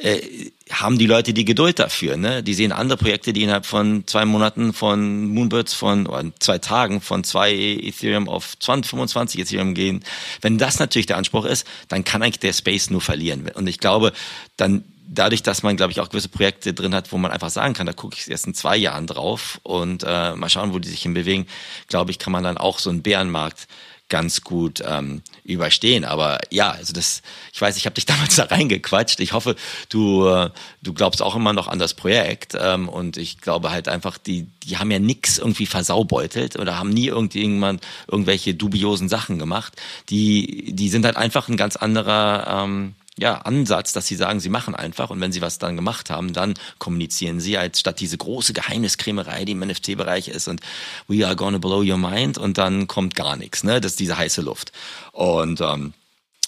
äh, 0.02 0.52
haben 0.72 0.98
die 0.98 1.06
Leute 1.06 1.34
die 1.34 1.46
Geduld 1.46 1.80
dafür. 1.80 2.18
Ne? 2.18 2.44
Die 2.44 2.54
sehen 2.54 2.72
andere 2.72 2.98
Projekte, 2.98 3.34
die 3.34 3.44
innerhalb 3.44 3.66
von 3.66 4.06
zwei 4.08 4.26
Monaten 4.26 4.74
von 4.74 5.28
Moonbirds 5.28 5.74
von 5.74 6.08
oder 6.08 6.24
zwei 6.40 6.58
Tagen 6.58 7.02
von 7.02 7.24
zwei 7.24 7.54
Ethereum 7.54 8.30
auf 8.30 8.58
20, 8.60 8.90
25 8.90 9.42
Ethereum 9.42 9.74
gehen. 9.74 10.04
Wenn 10.42 10.58
das 10.58 10.80
natürlich 10.80 11.06
der 11.06 11.18
Anspruch 11.18 11.46
ist, 11.46 11.68
dann 11.88 12.04
kann 12.04 12.22
eigentlich 12.24 12.40
der 12.40 12.54
Space 12.54 12.90
nur 12.90 13.02
verlieren. 13.02 13.50
Und 13.54 13.68
ich 13.68 13.80
glaube, 13.80 14.14
dann 14.58 14.84
dadurch, 15.08 15.44
dass 15.44 15.62
man, 15.62 15.76
glaube 15.76 15.92
ich, 15.92 16.00
auch 16.00 16.10
gewisse 16.10 16.30
Projekte 16.30 16.74
drin 16.74 16.96
hat, 16.96 17.12
wo 17.12 17.18
man 17.18 17.32
einfach 17.32 17.50
sagen 17.50 17.74
kann, 17.74 17.86
da 17.86 17.94
gucke 17.94 18.16
ich 18.18 18.32
erst 18.32 18.48
in 18.48 18.54
zwei 18.54 18.78
Jahren 18.78 19.08
drauf 19.08 19.60
und 19.64 20.04
äh, 20.08 20.36
mal 20.36 20.50
schauen, 20.50 20.74
wo 20.74 20.80
die 20.80 20.90
sich 20.90 21.02
hinbewegen, 21.02 21.48
glaube 21.90 22.12
ich, 22.12 22.18
kann 22.20 22.32
man 22.32 22.44
dann 22.44 22.58
auch 22.58 22.80
so 22.80 22.90
einen 22.90 23.02
Bärenmarkt 23.04 23.68
ganz 24.12 24.42
gut 24.42 24.84
ähm, 24.86 25.24
überstehen. 25.44 26.06
Aber 26.06 26.38
ja, 26.52 26.70
also 26.70 26.94
das, 26.94 27.24
ich 27.52 27.60
weiß, 27.60 27.78
ich 27.78 27.86
habe 27.88 27.96
dich 27.96 28.06
damals 28.12 28.36
da 28.36 28.44
reingequatscht. 28.44 29.20
Ich 29.22 29.34
hoffe, 29.34 29.56
du, 29.90 30.28
äh, 30.28 30.52
du 30.84 30.94
glaubst 30.94 31.24
auch 31.24 31.36
immer 31.36 31.54
noch 31.54 31.68
an 31.68 31.80
das 31.80 31.96
Projekt. 31.96 32.56
Ähm, 32.60 32.88
und 32.88 33.18
ich 33.18 33.40
glaube 33.40 33.72
halt 33.72 33.88
einfach, 33.88 34.20
die, 34.20 34.46
die 34.64 34.78
haben 34.78 34.92
ja 34.92 35.00
nix 35.00 35.40
irgendwie 35.40 35.66
versaubeutelt 35.66 36.60
oder 36.60 36.78
haben 36.78 36.90
nie 36.90 37.08
irgendjemand 37.08 37.82
irgendwelche 38.08 38.54
dubiosen 38.54 39.10
Sachen 39.10 39.40
gemacht. 39.40 39.74
Die, 40.10 40.74
die 40.74 40.90
sind 40.90 41.06
halt 41.06 41.18
einfach 41.18 41.48
ein 41.48 41.58
ganz 41.58 41.76
anderer 41.78 42.64
ähm, 42.66 42.94
ja, 43.18 43.36
Ansatz, 43.40 43.94
dass 43.94 44.08
sie 44.08 44.16
sagen, 44.16 44.40
sie 44.40 44.50
machen 44.50 44.74
einfach 44.74 45.10
und 45.10 45.20
wenn 45.20 45.32
sie 45.32 45.42
was 45.42 45.60
dann 45.60 45.76
gemacht 45.76 46.10
haben, 46.10 46.34
dann 46.34 46.54
kommunizieren 46.80 47.40
sie, 47.40 47.58
als 47.58 47.80
statt 47.80 48.00
diese 48.00 48.18
große 48.18 48.54
Geheimniskrämerei, 48.54 49.46
die 49.46 49.52
im 49.52 49.60
NFT-Bereich 49.60 50.30
ist 50.30 50.48
und 50.48 50.62
we 51.08 51.26
are 51.26 51.36
gonna 51.36 51.58
blow 51.58 51.84
your 51.84 51.98
mind 51.98 52.38
und 52.38 52.58
dann 52.58 52.88
kommt 52.88 53.16
gar 53.16 53.36
nichts, 53.36 53.64
ne? 53.64 53.82
Das 53.82 53.94
ist 53.94 54.00
diese 54.00 54.18
heiße 54.18 54.42
Luft. 54.42 54.72
Und 55.12 55.60
ähm, 55.60 55.94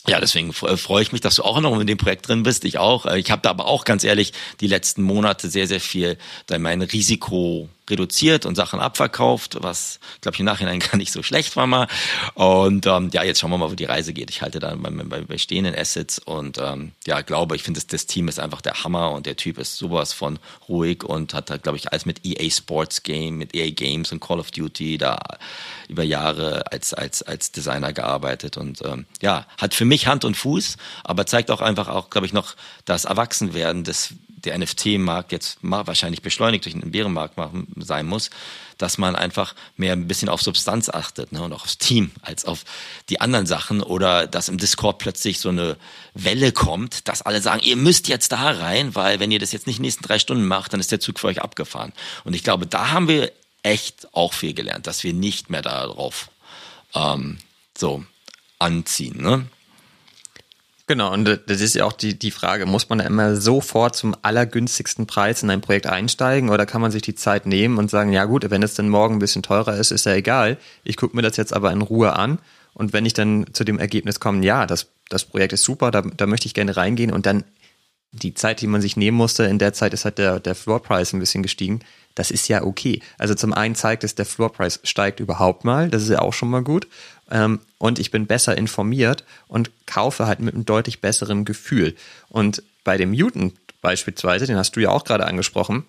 ja, 0.07 0.19
deswegen 0.19 0.51
freue 0.51 1.01
ich 1.01 1.13
mich, 1.13 1.21
dass 1.21 1.35
du 1.35 1.43
auch 1.43 1.61
noch 1.61 1.79
in 1.79 1.87
dem 1.87 1.97
Projekt 1.97 2.27
drin 2.27 2.43
bist. 2.43 2.65
Ich 2.65 2.77
auch. 2.77 3.05
Ich 3.05 3.31
habe 3.31 3.41
da 3.41 3.49
aber 3.49 3.67
auch 3.67 3.85
ganz 3.85 4.03
ehrlich 4.03 4.33
die 4.59 4.67
letzten 4.67 5.01
Monate 5.01 5.49
sehr, 5.49 5.65
sehr 5.65 5.79
viel 5.79 6.17
mein 6.49 6.81
Risiko 6.81 7.69
reduziert 7.89 8.45
und 8.45 8.55
Sachen 8.55 8.79
abverkauft, 8.79 9.57
was, 9.61 9.99
glaube 10.21 10.35
ich, 10.35 10.39
im 10.39 10.45
Nachhinein 10.45 10.79
gar 10.91 10.97
nicht 10.97 11.11
so 11.11 11.23
schlecht 11.23 11.55
war 11.55 11.67
mal. 11.67 11.87
Und 12.33 12.85
ähm, 12.87 13.09
ja, 13.13 13.23
jetzt 13.23 13.39
schauen 13.39 13.51
wir 13.51 13.57
mal, 13.57 13.71
wo 13.71 13.75
die 13.75 13.85
Reise 13.85 14.13
geht. 14.13 14.29
Ich 14.29 14.41
halte 14.41 14.59
da 14.59 14.75
bei, 14.75 14.89
bei, 14.89 15.21
bei 15.21 15.37
stehenden 15.37 15.75
Assets 15.75 16.19
und 16.19 16.57
ähm, 16.57 16.91
ja, 17.05 17.21
glaube, 17.21 17.55
ich 17.55 17.63
finde, 17.63 17.79
das, 17.79 17.87
das 17.87 18.05
Team 18.05 18.27
ist 18.27 18.39
einfach 18.39 18.61
der 18.61 18.83
Hammer 18.83 19.11
und 19.11 19.25
der 19.25 19.35
Typ 19.35 19.57
ist 19.57 19.77
sowas 19.77 20.13
von 20.13 20.39
ruhig 20.69 21.03
und 21.03 21.33
hat 21.33 21.49
halt, 21.49 21.63
glaube 21.63 21.77
ich, 21.77 21.91
alles 21.91 22.05
mit 22.05 22.25
EA 22.25 22.49
Sports 22.49 23.03
Game, 23.03 23.37
mit 23.37 23.53
EA 23.55 23.71
Games 23.71 24.11
und 24.11 24.19
Call 24.19 24.39
of 24.39 24.51
Duty 24.51 24.97
da 24.97 25.19
über 25.89 26.03
Jahre 26.03 26.71
als, 26.71 26.93
als, 26.93 27.21
als 27.21 27.51
Designer 27.51 27.93
gearbeitet 27.93 28.57
und 28.57 28.81
ähm, 28.83 29.05
ja, 29.21 29.45
hat 29.57 29.73
für 29.73 29.85
mich 29.85 30.07
Hand 30.07 30.25
und 30.25 30.37
Fuß, 30.37 30.77
aber 31.03 31.25
zeigt 31.25 31.51
auch 31.51 31.61
einfach 31.61 31.87
auch, 31.87 32.09
glaube 32.09 32.27
ich, 32.27 32.33
noch 32.33 32.55
das 32.85 33.05
Erwachsenwerden 33.05 33.83
des 33.83 34.13
der 34.45 34.57
NFT-Markt 34.57 35.31
jetzt 35.31 35.59
wahrscheinlich 35.61 36.21
beschleunigt 36.21 36.65
durch 36.65 36.75
einen 36.75 36.91
Bärenmarkt 36.91 37.35
sein 37.77 38.05
muss, 38.05 38.29
dass 38.77 38.97
man 38.97 39.15
einfach 39.15 39.55
mehr 39.77 39.93
ein 39.93 40.07
bisschen 40.07 40.29
auf 40.29 40.41
Substanz 40.41 40.89
achtet 40.89 41.31
ne, 41.31 41.41
und 41.41 41.53
auch 41.53 41.63
aufs 41.63 41.77
Team 41.77 42.11
als 42.21 42.45
auf 42.45 42.63
die 43.09 43.21
anderen 43.21 43.45
Sachen 43.45 43.81
oder 43.81 44.27
dass 44.27 44.49
im 44.49 44.57
Discord 44.57 44.97
plötzlich 44.97 45.39
so 45.39 45.49
eine 45.49 45.77
Welle 46.13 46.51
kommt, 46.51 47.07
dass 47.07 47.21
alle 47.21 47.41
sagen, 47.41 47.61
ihr 47.63 47.77
müsst 47.77 48.07
jetzt 48.07 48.31
da 48.31 48.51
rein, 48.51 48.95
weil 48.95 49.19
wenn 49.19 49.31
ihr 49.31 49.39
das 49.39 49.51
jetzt 49.51 49.67
nicht 49.67 49.77
in 49.77 49.83
den 49.83 49.87
nächsten 49.87 50.03
drei 50.03 50.19
Stunden 50.19 50.45
macht, 50.45 50.73
dann 50.73 50.79
ist 50.79 50.91
der 50.91 50.99
Zug 50.99 51.19
für 51.19 51.27
euch 51.27 51.41
abgefahren. 51.41 51.93
Und 52.23 52.33
ich 52.33 52.43
glaube, 52.43 52.67
da 52.67 52.91
haben 52.91 53.07
wir 53.07 53.31
echt 53.63 54.13
auch 54.13 54.33
viel 54.33 54.53
gelernt, 54.53 54.87
dass 54.87 55.03
wir 55.03 55.13
nicht 55.13 55.49
mehr 55.49 55.61
darauf 55.61 56.29
ähm, 56.93 57.37
so 57.77 58.03
anziehen. 58.59 59.21
Ne? 59.21 59.47
Genau, 60.85 61.13
und 61.13 61.23
das 61.23 61.61
ist 61.61 61.75
ja 61.75 61.85
auch 61.85 61.93
die, 61.93 62.19
die 62.19 62.31
Frage, 62.31 62.65
muss 62.65 62.89
man 62.89 62.99
da 62.99 63.05
immer 63.05 63.37
sofort 63.37 63.95
zum 63.95 64.15
allergünstigsten 64.21 65.07
Preis 65.07 65.41
in 65.41 65.49
ein 65.49 65.61
Projekt 65.61 65.87
einsteigen 65.87 66.49
oder 66.49 66.65
kann 66.65 66.81
man 66.81 66.91
sich 66.91 67.01
die 67.01 67.15
Zeit 67.15 67.45
nehmen 67.45 67.77
und 67.77 67.89
sagen, 67.89 68.11
ja 68.11 68.25
gut, 68.25 68.49
wenn 68.49 68.63
es 68.63 68.73
dann 68.73 68.89
morgen 68.89 69.15
ein 69.15 69.19
bisschen 69.19 69.43
teurer 69.43 69.77
ist, 69.77 69.91
ist 69.91 70.05
ja 70.05 70.13
egal. 70.13 70.57
Ich 70.83 70.97
gucke 70.97 71.15
mir 71.15 71.21
das 71.21 71.37
jetzt 71.37 71.53
aber 71.53 71.71
in 71.71 71.81
Ruhe 71.81 72.17
an 72.17 72.39
und 72.73 72.91
wenn 72.91 73.05
ich 73.05 73.13
dann 73.13 73.45
zu 73.53 73.63
dem 73.63 73.79
Ergebnis 73.79 74.19
komme, 74.19 74.43
ja, 74.43 74.65
das, 74.65 74.87
das 75.07 75.23
Projekt 75.23 75.53
ist 75.53 75.63
super, 75.63 75.89
da, 75.89 76.01
da 76.01 76.27
möchte 76.27 76.47
ich 76.47 76.53
gerne 76.53 76.75
reingehen 76.75 77.13
und 77.13 77.25
dann 77.25 77.45
die 78.11 78.33
Zeit, 78.33 78.59
die 78.59 78.67
man 78.67 78.81
sich 78.81 78.97
nehmen 78.97 79.17
musste, 79.17 79.45
in 79.45 79.59
der 79.59 79.73
Zeit 79.73 79.93
ist 79.93 80.03
halt 80.03 80.17
der, 80.17 80.41
der 80.41 80.53
Floor 80.53 80.81
Price 80.81 81.13
ein 81.13 81.19
bisschen 81.19 81.43
gestiegen. 81.43 81.79
Das 82.15 82.31
ist 82.31 82.47
ja 82.47 82.63
okay. 82.63 83.01
Also 83.17 83.35
zum 83.35 83.53
einen 83.53 83.75
zeigt 83.75 84.03
es, 84.03 84.15
der 84.15 84.25
Floor 84.25 84.51
Price 84.51 84.79
steigt 84.83 85.19
überhaupt 85.19 85.65
mal. 85.65 85.89
Das 85.89 86.03
ist 86.03 86.09
ja 86.09 86.19
auch 86.19 86.33
schon 86.33 86.49
mal 86.49 86.63
gut 86.63 86.87
ähm, 87.31 87.59
und 87.79 87.99
ich 87.99 88.11
bin 88.11 88.27
besser 88.27 88.57
informiert 88.57 89.25
und 89.47 89.71
kaufe 89.85 90.27
halt 90.27 90.39
mit 90.39 90.53
einem 90.53 90.65
deutlich 90.65 91.01
besseren 91.01 91.45
Gefühl. 91.45 91.95
Und 92.29 92.63
bei 92.83 92.97
dem 92.97 93.11
Mutant 93.11 93.53
beispielsweise, 93.81 94.45
den 94.45 94.57
hast 94.57 94.75
du 94.75 94.79
ja 94.79 94.89
auch 94.89 95.03
gerade 95.03 95.25
angesprochen, 95.25 95.85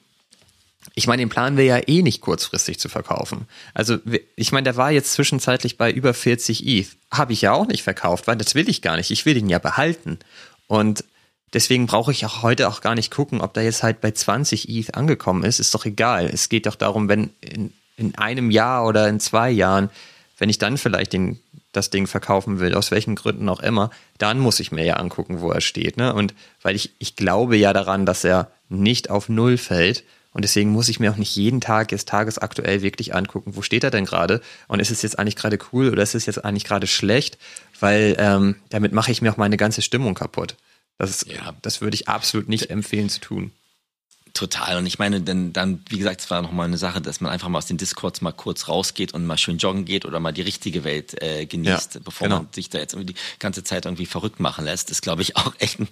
ich 0.95 1.07
meine, 1.07 1.23
den 1.23 1.31
planen 1.31 1.57
wir 1.57 1.65
ja 1.65 1.81
eh 1.87 2.03
nicht 2.03 2.21
kurzfristig 2.21 2.79
zu 2.79 2.89
verkaufen. 2.89 3.49
Also, 3.73 3.99
ich 4.37 4.53
meine, 4.53 4.65
der 4.65 4.77
war 4.77 4.91
jetzt 4.91 5.15
zwischenzeitlich 5.15 5.79
bei 5.79 5.91
über 5.91 6.13
40 6.13 6.67
ETH. 6.67 6.89
Habe 7.11 7.33
ich 7.33 7.41
ja 7.41 7.53
auch 7.53 7.67
nicht 7.67 7.83
verkauft, 7.83 8.27
weil 8.27 8.37
das 8.37 8.55
will 8.55 8.69
ich 8.69 8.83
gar 8.83 8.97
nicht. 8.97 9.11
Ich 9.11 9.25
will 9.25 9.35
den 9.35 9.49
ja 9.49 9.59
behalten. 9.59 10.19
Und 10.67 11.05
deswegen 11.55 11.87
brauche 11.87 12.13
ich 12.13 12.27
auch 12.27 12.43
heute 12.43 12.69
auch 12.69 12.81
gar 12.81 12.95
nicht 12.95 13.11
gucken, 13.11 13.41
ob 13.41 13.55
der 13.55 13.65
jetzt 13.65 13.83
halt 13.83 14.01
bei 14.01 14.11
20 14.11 14.69
ETH 14.69 14.95
angekommen 14.95 15.45
ist. 15.45 15.61
Ist 15.61 15.75
doch 15.75 15.87
egal. 15.87 16.27
Es 16.27 16.49
geht 16.49 16.67
doch 16.67 16.75
darum, 16.75 17.09
wenn 17.09 17.31
in, 17.41 17.73
in 17.97 18.15
einem 18.17 18.51
Jahr 18.51 18.87
oder 18.87 19.09
in 19.09 19.21
zwei 19.21 19.51
Jahren 19.51 19.91
wenn 20.39 20.51
ich 20.51 20.59
dann 20.59 20.79
vielleicht 20.79 21.13
den, 21.13 21.39
das 21.73 21.91
Ding 21.91 22.07
verkaufen 22.07 22.61
will, 22.61 22.75
aus 22.75 22.91
welchen 22.91 23.15
Gründen 23.15 23.49
auch 23.49 23.61
immer, 23.61 23.91
dann 24.19 24.39
muss 24.39 24.61
ich 24.61 24.73
mir 24.73 24.85
ja 24.85 24.95
angucken, 24.95 25.41
wo 25.41 25.51
er 25.51 25.61
steht. 25.61 25.97
Ne? 25.97 26.15
Und 26.15 26.35
weil 26.63 26.77
ich, 26.77 26.93
ich 26.99 27.17
glaube 27.17 27.57
ja 27.57 27.73
daran, 27.73 28.07
dass 28.07 28.25
er 28.25 28.51
nicht 28.69 29.11
auf 29.11 29.29
Null 29.29 29.57
fällt. 29.57 30.05
Und 30.33 30.43
deswegen 30.43 30.71
muss 30.71 30.89
ich 30.89 30.99
mir 30.99 31.13
auch 31.13 31.17
nicht 31.17 31.37
jeden 31.37 31.61
Tag 31.61 31.93
jetzt 31.93 32.09
tagesaktuell 32.09 32.83
wirklich 32.83 33.15
angucken, 33.15 33.55
wo 33.55 33.63
steht 33.63 33.85
er 33.85 33.93
denn 33.93 34.05
gerade? 34.05 34.41
Und 34.67 34.81
ist 34.81 34.91
es 34.91 35.03
jetzt 35.03 35.17
eigentlich 35.17 35.37
gerade 35.37 35.59
cool 35.73 35.91
oder 35.91 36.03
ist 36.03 36.17
es 36.17 36.27
jetzt 36.27 36.45
eigentlich 36.45 36.65
gerade 36.65 36.89
schlecht? 36.89 37.39
Weil 37.79 38.17
ähm, 38.19 38.57
damit 38.71 38.93
mache 38.93 39.13
ich 39.13 39.23
mir 39.23 39.33
auch 39.33 39.37
meine 39.37 39.57
ganze 39.57 39.81
Stimmung 39.81 40.15
kaputt. 40.15 40.57
Das, 40.99 41.27
ja. 41.29 41.55
das 41.63 41.81
würde 41.81 41.95
ich 41.95 42.09
absolut 42.09 42.49
nicht 42.49 42.71
empfehlen 42.71 43.09
zu 43.09 43.21
tun 43.21 43.53
Total. 44.35 44.79
Und 44.79 44.87
ich 44.87 44.99
meine, 44.99 45.21
denn 45.21 45.53
dann, 45.53 45.81
wie 45.89 45.97
gesagt, 45.97 46.21
es 46.21 46.29
war 46.29 46.43
nochmal 46.43 46.67
eine 46.67 46.77
Sache, 46.77 47.01
dass 47.01 47.21
man 47.21 47.31
einfach 47.31 47.49
mal 47.49 47.59
aus 47.59 47.67
den 47.67 47.77
Discords 47.77 48.21
mal 48.21 48.33
kurz 48.33 48.67
rausgeht 48.67 49.15
und 49.15 49.25
mal 49.25 49.39
schön 49.39 49.59
joggen 49.59 49.85
geht 49.85 50.05
oder 50.05 50.19
mal 50.19 50.33
die 50.33 50.43
richtige 50.43 50.83
Welt 50.83 51.23
äh, 51.23 51.47
genießt, 51.47 51.95
ja, 51.95 52.01
bevor 52.05 52.27
genau. 52.27 52.41
man 52.41 52.49
sich 52.53 52.69
da 52.69 52.79
jetzt 52.79 52.95
irgendwie 52.95 53.13
die 53.13 53.21
ganze 53.39 53.63
Zeit 53.63 53.85
irgendwie 53.85 54.07
verrückt 54.07 54.41
machen 54.41 54.65
lässt. 54.65 54.91
Das 54.91 54.97
ist, 54.97 55.03
glaube 55.03 55.23
ich, 55.23 55.37
auch 55.37 55.55
echt 55.61 55.79
ein 55.79 55.87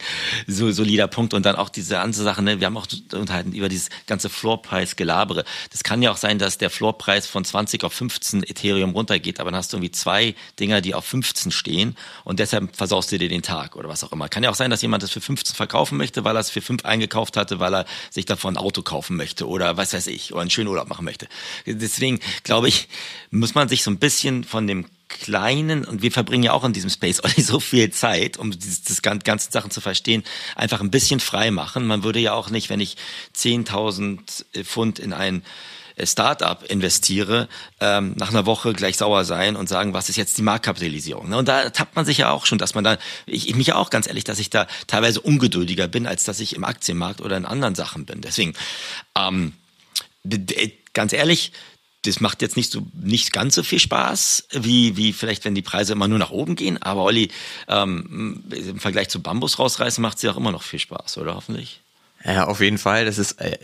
so 0.48 0.72
solider 0.72 1.06
Punkt. 1.06 1.34
Und 1.34 1.46
dann 1.46 1.54
auch 1.54 1.68
diese 1.68 2.00
andere 2.00 2.24
Sache, 2.24 2.42
ne? 2.42 2.58
wir 2.58 2.66
haben 2.66 2.76
auch 2.76 2.88
unterhalten 3.12 3.52
über 3.52 3.68
dieses 3.68 3.90
ganze 4.08 4.28
Floorpreis-Gelabere. 4.28 5.44
Das 5.70 5.84
kann 5.84 6.02
ja 6.02 6.10
auch 6.10 6.16
sein, 6.16 6.40
dass 6.40 6.58
der 6.58 6.70
Floorpreis 6.70 7.28
von 7.28 7.44
20 7.44 7.84
auf 7.84 7.92
15 7.92 8.42
Ethereum 8.42 8.90
runtergeht, 8.90 9.38
aber 9.38 9.52
dann 9.52 9.58
hast 9.58 9.72
du 9.72 9.76
irgendwie 9.76 9.92
zwei 9.92 10.34
Dinger, 10.58 10.80
die 10.80 10.96
auf 10.96 11.04
15 11.04 11.52
stehen 11.52 11.96
und 12.24 12.40
deshalb 12.40 12.74
versaust 12.74 13.12
du 13.12 13.18
dir 13.18 13.28
den 13.28 13.42
Tag 13.42 13.76
oder 13.76 13.88
was 13.88 14.02
auch 14.02 14.10
immer. 14.10 14.28
Kann 14.28 14.42
ja 14.42 14.50
auch 14.50 14.56
sein, 14.56 14.70
dass 14.72 14.82
jemand 14.82 15.04
das 15.04 15.12
für 15.12 15.20
15 15.20 15.54
verkaufen 15.54 15.96
möchte, 15.96 16.24
weil 16.24 16.36
er 16.36 16.40
es 16.40 16.50
für 16.50 16.60
5 16.60 16.84
eingekauft 16.84 17.36
hatte, 17.36 17.60
weil 17.60 17.72
er 17.72 17.84
sich 18.10 18.26
davon 18.32 18.54
ein 18.54 18.62
Auto 18.62 18.82
kaufen 18.82 19.16
möchte 19.16 19.48
oder 19.48 19.76
was 19.76 19.92
weiß 19.92 20.06
ich, 20.08 20.32
oder 20.32 20.42
einen 20.42 20.50
schönen 20.50 20.68
Urlaub 20.68 20.88
machen 20.88 21.04
möchte. 21.04 21.28
Deswegen 21.66 22.20
glaube 22.42 22.68
ich, 22.68 22.88
muss 23.30 23.54
man 23.54 23.68
sich 23.68 23.82
so 23.82 23.90
ein 23.90 23.98
bisschen 23.98 24.44
von 24.44 24.66
dem 24.66 24.86
kleinen, 25.08 25.84
und 25.84 26.02
wir 26.02 26.10
verbringen 26.10 26.42
ja 26.42 26.52
auch 26.52 26.64
in 26.64 26.72
diesem 26.72 26.90
Space 26.90 27.22
nicht 27.22 27.46
so 27.46 27.60
viel 27.60 27.90
Zeit, 27.90 28.38
um 28.38 28.50
das, 28.50 28.82
das 28.82 29.02
ganze 29.02 29.50
Sachen 29.50 29.70
zu 29.70 29.80
verstehen, 29.80 30.24
einfach 30.56 30.80
ein 30.80 30.90
bisschen 30.90 31.20
frei 31.20 31.50
machen. 31.50 31.86
Man 31.86 32.02
würde 32.02 32.18
ja 32.18 32.32
auch 32.32 32.50
nicht, 32.50 32.70
wenn 32.70 32.80
ich 32.80 32.96
10.000 33.36 34.64
Pfund 34.64 34.98
in 34.98 35.12
ein 35.12 35.38
äh, 35.38 35.44
Startup 36.02 36.62
investiere, 36.68 37.48
ähm, 37.80 38.14
nach 38.16 38.30
einer 38.30 38.46
Woche 38.46 38.72
gleich 38.72 38.96
sauer 38.96 39.24
sein 39.24 39.56
und 39.56 39.68
sagen, 39.68 39.94
was 39.94 40.08
ist 40.08 40.16
jetzt 40.16 40.38
die 40.38 40.42
Marktkapitalisierung? 40.42 41.28
Ne? 41.28 41.36
Und 41.36 41.48
da 41.48 41.70
tappt 41.70 41.96
man 41.96 42.04
sich 42.04 42.18
ja 42.18 42.30
auch 42.30 42.46
schon, 42.46 42.58
dass 42.58 42.74
man 42.74 42.84
da, 42.84 42.98
ich, 43.26 43.48
ich 43.48 43.54
mich 43.54 43.68
ja 43.68 43.76
auch 43.76 43.90
ganz 43.90 44.06
ehrlich, 44.06 44.24
dass 44.24 44.38
ich 44.38 44.50
da 44.50 44.66
teilweise 44.86 45.20
ungeduldiger 45.20 45.88
bin, 45.88 46.06
als 46.06 46.24
dass 46.24 46.40
ich 46.40 46.56
im 46.56 46.64
Aktienmarkt 46.64 47.20
oder 47.20 47.36
in 47.36 47.44
anderen 47.44 47.74
Sachen 47.74 48.04
bin. 48.06 48.20
Deswegen, 48.20 48.54
ähm, 49.16 49.52
ganz 50.92 51.12
ehrlich, 51.12 51.52
das 52.04 52.20
macht 52.20 52.42
jetzt 52.42 52.56
nicht 52.56 52.72
so 52.72 52.84
nicht 52.94 53.32
ganz 53.32 53.54
so 53.54 53.62
viel 53.62 53.78
Spaß 53.78 54.48
wie 54.52 54.96
wie 54.96 55.12
vielleicht 55.12 55.44
wenn 55.44 55.54
die 55.54 55.62
Preise 55.62 55.92
immer 55.92 56.08
nur 56.08 56.18
nach 56.18 56.30
oben 56.30 56.56
gehen. 56.56 56.82
Aber 56.82 57.04
Olli, 57.04 57.30
ähm, 57.68 58.42
im 58.50 58.80
Vergleich 58.80 59.08
zu 59.08 59.22
Bambus 59.22 59.58
rausreißen 59.58 60.02
macht 60.02 60.18
sie 60.18 60.28
auch 60.28 60.36
immer 60.36 60.52
noch 60.52 60.62
viel 60.62 60.80
Spaß, 60.80 61.18
oder 61.18 61.36
hoffentlich? 61.36 61.80
Ja, 62.24 62.46
auf 62.46 62.60
jeden 62.60 62.78
Fall. 62.78 63.04
Das 63.04 63.18
ist 63.18 63.32
äh, 63.40 63.56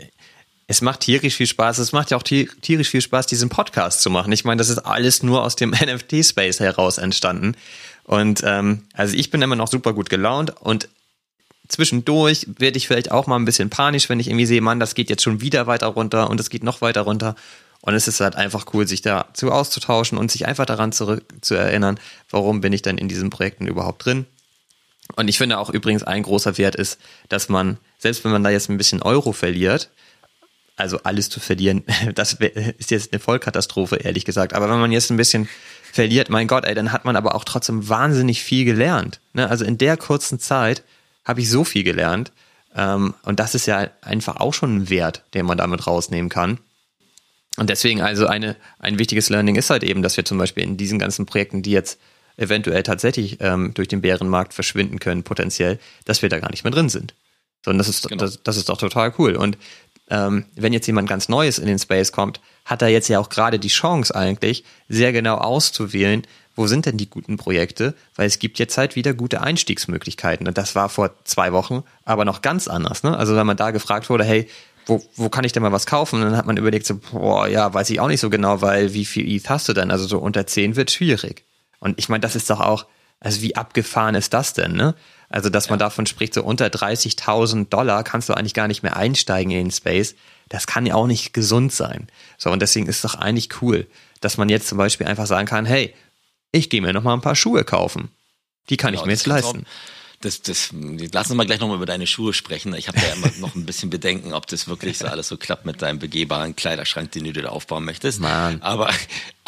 es 0.71 0.83
macht 0.83 1.01
tierisch 1.01 1.35
viel 1.35 1.47
Spaß. 1.47 1.79
Es 1.79 1.93
macht 1.93 2.11
ja 2.11 2.19
auch 2.19 2.23
tierisch 2.23 2.91
viel 2.91 3.01
Spaß, 3.01 3.27
diesen 3.27 3.49
Podcast 3.49 4.03
zu 4.03 4.11
machen. 4.11 4.31
Ich 4.33 4.45
meine, 4.45 4.59
das 4.59 4.69
ist 4.69 4.79
alles 4.79 5.23
nur 5.23 5.43
aus 5.43 5.57
dem 5.57 5.71
NFT-Space 5.81 6.61
heraus 6.61 6.99
entstanden. 6.99 7.57
Und 8.05 8.43
ähm, 8.45 8.85
also 8.93 9.17
ich 9.17 9.31
bin 9.31 9.41
immer 9.41 9.57
noch 9.57 9.69
super 9.69 9.95
gut 9.95 10.11
gelaunt 10.11 10.55
und 10.61 10.89
zwischendurch 11.69 12.47
werde 12.59 12.77
ich 12.77 12.87
vielleicht 12.87 13.11
auch 13.11 13.27
mal 13.27 13.37
ein 13.37 13.47
bisschen 13.47 13.71
panisch, 13.71 14.09
wenn 14.09 14.21
ich 14.21 14.29
irgendwie 14.29 14.47
sehe, 14.47 14.61
Mann, 14.61 14.79
das 14.79 14.95
geht 14.95 15.11
jetzt 15.11 15.23
schon 15.23 15.41
wieder 15.41 15.67
weiter 15.67 15.87
runter 15.87 16.29
und 16.29 16.39
es 16.39 16.51
geht 16.51 16.63
noch 16.63 16.83
weiter 16.83 17.03
runter. 17.03 17.35
Und 17.81 17.95
es 17.95 18.07
ist 18.07 18.21
halt 18.21 18.37
einfach 18.37 18.67
cool, 18.75 18.87
sich 18.87 19.01
dazu 19.01 19.51
auszutauschen 19.51 20.19
und 20.19 20.31
sich 20.31 20.47
einfach 20.47 20.67
daran 20.67 20.93
zurück 20.93 21.25
zu 21.41 21.55
erinnern, 21.55 21.99
warum 22.29 22.61
bin 22.61 22.73
ich 22.75 22.83
denn 22.83 22.99
in 22.99 23.09
diesen 23.09 23.31
Projekten 23.31 23.67
überhaupt 23.67 24.05
drin. 24.05 24.27
Und 25.17 25.29
ich 25.29 25.39
finde 25.39 25.59
auch 25.59 25.71
übrigens 25.71 26.03
ein 26.03 26.25
großer 26.25 26.59
Wert 26.59 26.75
ist, 26.75 26.99
dass 27.31 27.49
man, 27.49 27.79
selbst 27.99 28.25
wenn 28.25 28.33
man 28.33 28.45
da 28.45 28.51
jetzt 28.51 28.69
ein 28.69 28.77
bisschen 28.77 29.01
Euro 29.01 29.33
verliert, 29.33 29.91
also 30.79 31.01
alles 31.03 31.29
zu 31.29 31.41
verlieren, 31.41 31.85
das 32.15 32.35
ist 32.79 32.91
jetzt 32.91 33.13
eine 33.13 33.21
Vollkatastrophe, 33.21 33.97
ehrlich 33.97 34.25
gesagt. 34.25 34.55
Aber 34.55 34.71
wenn 34.71 34.81
man 34.81 34.93
jetzt 34.93 35.11
ein 35.11 35.17
bisschen 35.17 35.49
verliert, 35.93 36.31
mein 36.31 36.47
Gott, 36.47 36.65
ey, 36.65 36.75
dann 36.75 36.93
hat 36.93 37.05
man 37.05 37.17
aber 37.17 37.35
auch 37.35 37.45
trotzdem 37.45 37.89
wahnsinnig 37.89 38.43
viel 38.43 38.65
gelernt. 38.65 39.21
Ne? 39.33 39.49
Also 39.49 39.65
in 39.65 39.79
der 39.79 39.97
kurzen 39.97 40.39
Zeit 40.39 40.83
habe 41.25 41.41
ich 41.41 41.51
so 41.51 41.65
viel 41.65 41.83
gelernt. 41.83 42.33
Ähm, 42.75 43.15
und 43.23 43.41
das 43.41 43.55
ist 43.55 43.67
ja 43.67 43.89
einfach 44.03 44.37
auch 44.37 44.55
schon 44.55 44.77
ein 44.77 44.91
Wert, 44.91 45.25
den 45.35 45.47
man 45.47 45.59
damit 45.59 45.87
rausnehmen 45.87 46.29
kann. 46.29 46.59
Und 47.57 47.71
deswegen 47.71 48.01
also 48.01 48.27
eine, 48.27 48.57
ein 48.79 48.99
wichtiges 48.99 49.31
Learning 49.31 49.57
ist 49.57 49.71
halt 49.71 49.83
eben, 49.83 50.03
dass 50.03 50.17
wir 50.17 50.25
zum 50.25 50.39
Beispiel 50.39 50.63
in 50.63 50.77
diesen 50.77 50.99
ganzen 50.99 51.27
Projekten, 51.27 51.63
die 51.63 51.73
jetzt 51.73 51.99
eventuell 52.37 52.85
tatsächlich 52.85 53.39
ähm, 53.41 53.75
durch 53.75 53.89
den 53.89 54.01
Bärenmarkt 54.01 54.55
verschwinden 54.55 55.01
können, 55.01 55.25
potenziell, 55.25 55.81
dass 56.05 56.23
wir 56.23 56.29
da 56.29 56.39
gar 56.39 56.51
nicht 56.51 56.63
mehr 56.63 56.71
drin 56.71 56.89
sind. 56.89 57.15
Sondern 57.65 57.79
das 57.79 57.89
ist, 57.89 58.09
genau. 58.09 58.21
das, 58.21 58.43
das 58.45 58.57
ist 58.57 58.69
doch 58.69 58.79
total 58.79 59.13
cool. 59.19 59.35
Und 59.35 59.59
ähm, 60.11 60.47
wenn 60.57 60.73
jetzt 60.73 60.87
jemand 60.87 61.09
ganz 61.09 61.29
Neues 61.29 61.59
in 61.59 61.67
den 61.67 61.79
Space 61.79 62.13
kommt, 62.13 62.41
hat 62.65 62.83
er 62.83 62.89
jetzt 62.89 63.09
ja 63.09 63.19
auch 63.19 63.29
gerade 63.29 63.59
die 63.59 63.69
Chance 63.69 64.15
eigentlich, 64.15 64.65
sehr 64.89 65.13
genau 65.13 65.37
auszuwählen, 65.37 66.23
wo 66.55 66.67
sind 66.67 66.87
denn 66.87 66.97
die 66.97 67.09
guten 67.09 67.37
Projekte, 67.37 67.95
weil 68.17 68.27
es 68.27 68.39
gibt 68.39 68.59
jetzt 68.59 68.77
halt 68.77 68.97
wieder 68.97 69.15
gute 69.15 69.41
Einstiegsmöglichkeiten. 69.41 70.49
Und 70.49 70.59
das 70.59 70.75
war 70.75 70.89
vor 70.89 71.13
zwei 71.25 71.53
Wochen 71.53 71.85
aber 72.05 72.25
noch 72.25 72.43
ganz 72.43 72.67
anders. 72.67 73.05
Ne? 73.05 73.17
Also 73.17 73.37
wenn 73.37 73.47
man 73.47 73.57
da 73.57 73.71
gefragt 73.71 74.11
wurde, 74.11 74.25
hey, 74.25 74.49
wo, 74.85 75.03
wo 75.15 75.29
kann 75.29 75.45
ich 75.45 75.53
denn 75.53 75.63
mal 75.63 75.73
was 75.73 75.87
kaufen? 75.87 76.17
Und 76.17 76.23
dann 76.23 76.37
hat 76.37 76.47
man 76.47 76.57
überlegt, 76.57 76.87
so, 76.87 76.97
boah, 76.97 77.47
ja, 77.47 77.73
weiß 77.73 77.91
ich 77.91 78.01
auch 78.01 78.09
nicht 78.09 78.21
so 78.21 78.31
genau, 78.31 78.61
weil 78.61 78.95
wie 78.95 79.05
viel 79.05 79.31
ETH 79.31 79.49
hast 79.49 79.69
du 79.69 79.73
denn? 79.73 79.91
Also 79.91 80.07
so 80.07 80.19
unter 80.19 80.47
10 80.47 80.77
wird 80.77 80.91
schwierig. 80.91 81.45
Und 81.79 81.99
ich 81.99 82.09
meine, 82.09 82.23
das 82.23 82.35
ist 82.35 82.51
doch 82.51 82.61
auch, 82.61 82.87
also 83.21 83.43
wie 83.43 83.55
abgefahren 83.55 84.15
ist 84.15 84.35
das 84.35 84.53
denn, 84.53 84.73
ne? 84.73 84.95
Also, 85.31 85.51
dass 85.51 85.69
man 85.69 85.79
davon 85.79 86.07
spricht, 86.07 86.33
so 86.35 86.43
unter 86.43 86.67
30.000 86.67 87.69
Dollar 87.69 88.03
kannst 88.03 88.29
du 88.29 88.35
eigentlich 88.35 88.55
gar 88.55 88.69
nicht 88.69 88.83
mehr 88.83 88.97
einsteigen 88.97 89.51
in 89.51 89.67
den 89.67 89.71
Space. 89.71 90.15
Das 90.49 90.67
kann 90.67 90.87
ja 90.87 90.95
auch 90.95 91.07
nicht 91.07 91.35
gesund 91.35 91.73
sein. 91.73 92.09
So, 92.39 92.51
und 92.51 92.61
deswegen 92.61 92.87
ist 92.87 92.97
es 92.97 93.03
doch 93.03 93.15
eigentlich 93.15 93.61
cool, 93.61 93.87
dass 94.21 94.39
man 94.39 94.49
jetzt 94.49 94.69
zum 94.69 94.79
Beispiel 94.79 95.07
einfach 95.07 95.27
sagen 95.27 95.47
kann, 95.47 95.67
hey, 95.67 95.95
ich 96.51 96.71
gehe 96.71 96.81
mir 96.81 96.95
noch 96.95 97.03
mal 97.03 97.13
ein 97.13 97.21
paar 97.21 97.37
Schuhe 97.37 97.65
kaufen. 97.65 98.11
Die 98.71 98.79
kann 98.79 98.93
genau, 98.93 99.03
ich 99.03 99.07
mir 99.07 99.13
jetzt 99.13 99.27
leisten. 99.27 99.67
Das, 100.21 100.43
das, 100.43 100.71
lass 100.73 101.29
uns 101.29 101.37
mal 101.37 101.47
gleich 101.47 101.61
nochmal 101.61 101.77
über 101.77 101.87
deine 101.87 102.07
Schuhe 102.07 102.35
sprechen. 102.35 102.75
Ich 102.75 102.89
habe 102.89 102.99
ja 102.99 103.13
immer 103.13 103.31
noch 103.39 103.55
ein 103.55 103.67
bisschen 103.67 103.89
Bedenken, 103.89 104.33
ob 104.33 104.49
das 104.49 104.67
wirklich 104.67 104.99
so 104.99 105.07
alles 105.07 105.29
so 105.29 105.37
klappt 105.37 105.65
mit 105.65 105.81
deinem 105.81 106.01
begehbaren 106.01 106.57
Kleiderschrank, 106.57 107.13
den 107.13 107.25
du 107.25 107.33
dir 107.33 107.43
da 107.43 107.49
aufbauen 107.51 107.85
möchtest. 107.85 108.21
Mann. 108.21 108.61
Aber 108.61 108.91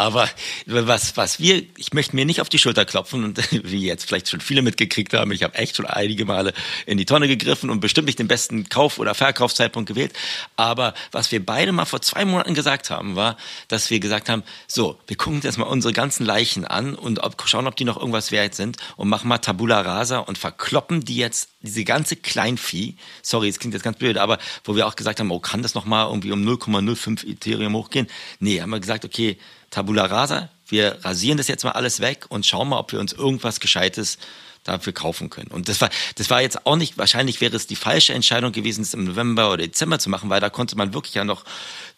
aber 0.00 0.30
was, 0.64 1.18
was 1.18 1.40
wir, 1.40 1.62
ich 1.76 1.92
möchte 1.92 2.16
mir 2.16 2.24
nicht 2.24 2.40
auf 2.40 2.48
die 2.48 2.58
Schulter 2.58 2.86
klopfen 2.86 3.22
und 3.22 3.38
wie 3.64 3.84
jetzt 3.84 4.06
vielleicht 4.06 4.30
schon 4.30 4.40
viele 4.40 4.62
mitgekriegt 4.62 5.12
haben, 5.12 5.30
ich 5.30 5.42
habe 5.42 5.56
echt 5.56 5.76
schon 5.76 5.84
einige 5.84 6.24
Male 6.24 6.54
in 6.86 6.96
die 6.96 7.04
Tonne 7.04 7.28
gegriffen 7.28 7.68
und 7.68 7.80
bestimmt 7.80 8.06
nicht 8.06 8.18
den 8.18 8.26
besten 8.26 8.70
Kauf- 8.70 8.98
oder 8.98 9.14
Verkaufszeitpunkt 9.14 9.88
gewählt. 9.88 10.14
Aber 10.56 10.94
was 11.12 11.30
wir 11.32 11.44
beide 11.44 11.72
mal 11.72 11.84
vor 11.84 12.00
zwei 12.00 12.24
Monaten 12.24 12.54
gesagt 12.54 12.88
haben, 12.88 13.14
war, 13.14 13.36
dass 13.68 13.90
wir 13.90 14.00
gesagt 14.00 14.30
haben, 14.30 14.42
so, 14.66 14.98
wir 15.06 15.18
gucken 15.18 15.36
uns 15.36 15.44
jetzt 15.44 15.58
mal 15.58 15.64
unsere 15.64 15.92
ganzen 15.92 16.24
Leichen 16.24 16.64
an 16.64 16.94
und 16.94 17.22
ob, 17.22 17.46
schauen, 17.46 17.66
ob 17.66 17.76
die 17.76 17.84
noch 17.84 17.98
irgendwas 17.98 18.32
wert 18.32 18.54
sind 18.54 18.78
und 18.96 19.10
machen 19.10 19.28
mal 19.28 19.36
Tabula 19.36 19.82
Rasa 19.82 20.20
und 20.20 20.38
verkloppen 20.60 21.04
die 21.04 21.16
jetzt, 21.16 21.48
diese 21.62 21.84
ganze 21.84 22.16
Kleinvieh. 22.16 22.94
Sorry, 23.22 23.48
es 23.48 23.58
klingt 23.58 23.74
jetzt 23.74 23.82
ganz 23.82 23.98
blöd, 23.98 24.18
aber 24.18 24.38
wo 24.64 24.76
wir 24.76 24.86
auch 24.86 24.94
gesagt 24.94 25.18
haben, 25.18 25.30
oh, 25.30 25.40
kann 25.40 25.62
das 25.62 25.74
nochmal 25.74 26.06
irgendwie 26.06 26.32
um 26.32 26.46
0,05 26.46 27.26
Ethereum 27.26 27.74
hochgehen? 27.74 28.06
Nee, 28.40 28.60
haben 28.60 28.70
wir 28.70 28.80
gesagt, 28.80 29.04
okay, 29.04 29.38
Tabula 29.70 30.04
rasa. 30.04 30.50
Wir 30.68 30.98
rasieren 31.02 31.38
das 31.38 31.48
jetzt 31.48 31.64
mal 31.64 31.72
alles 31.72 32.00
weg 32.00 32.26
und 32.28 32.44
schauen 32.44 32.68
mal, 32.68 32.78
ob 32.78 32.92
wir 32.92 33.00
uns 33.00 33.12
irgendwas 33.12 33.60
Gescheites 33.60 34.18
dafür 34.64 34.92
kaufen 34.92 35.30
können. 35.30 35.50
Und 35.50 35.70
das 35.70 35.80
war, 35.80 35.88
das 36.16 36.28
war 36.28 36.42
jetzt 36.42 36.66
auch 36.66 36.76
nicht, 36.76 36.98
wahrscheinlich 36.98 37.40
wäre 37.40 37.56
es 37.56 37.66
die 37.66 37.76
falsche 37.76 38.12
Entscheidung 38.12 38.52
gewesen, 38.52 38.82
es 38.82 38.92
im 38.92 39.04
November 39.04 39.50
oder 39.50 39.62
Dezember 39.62 39.98
zu 39.98 40.10
machen, 40.10 40.28
weil 40.28 40.40
da 40.40 40.50
konnte 40.50 40.76
man 40.76 40.92
wirklich 40.92 41.14
ja 41.14 41.24
noch 41.24 41.44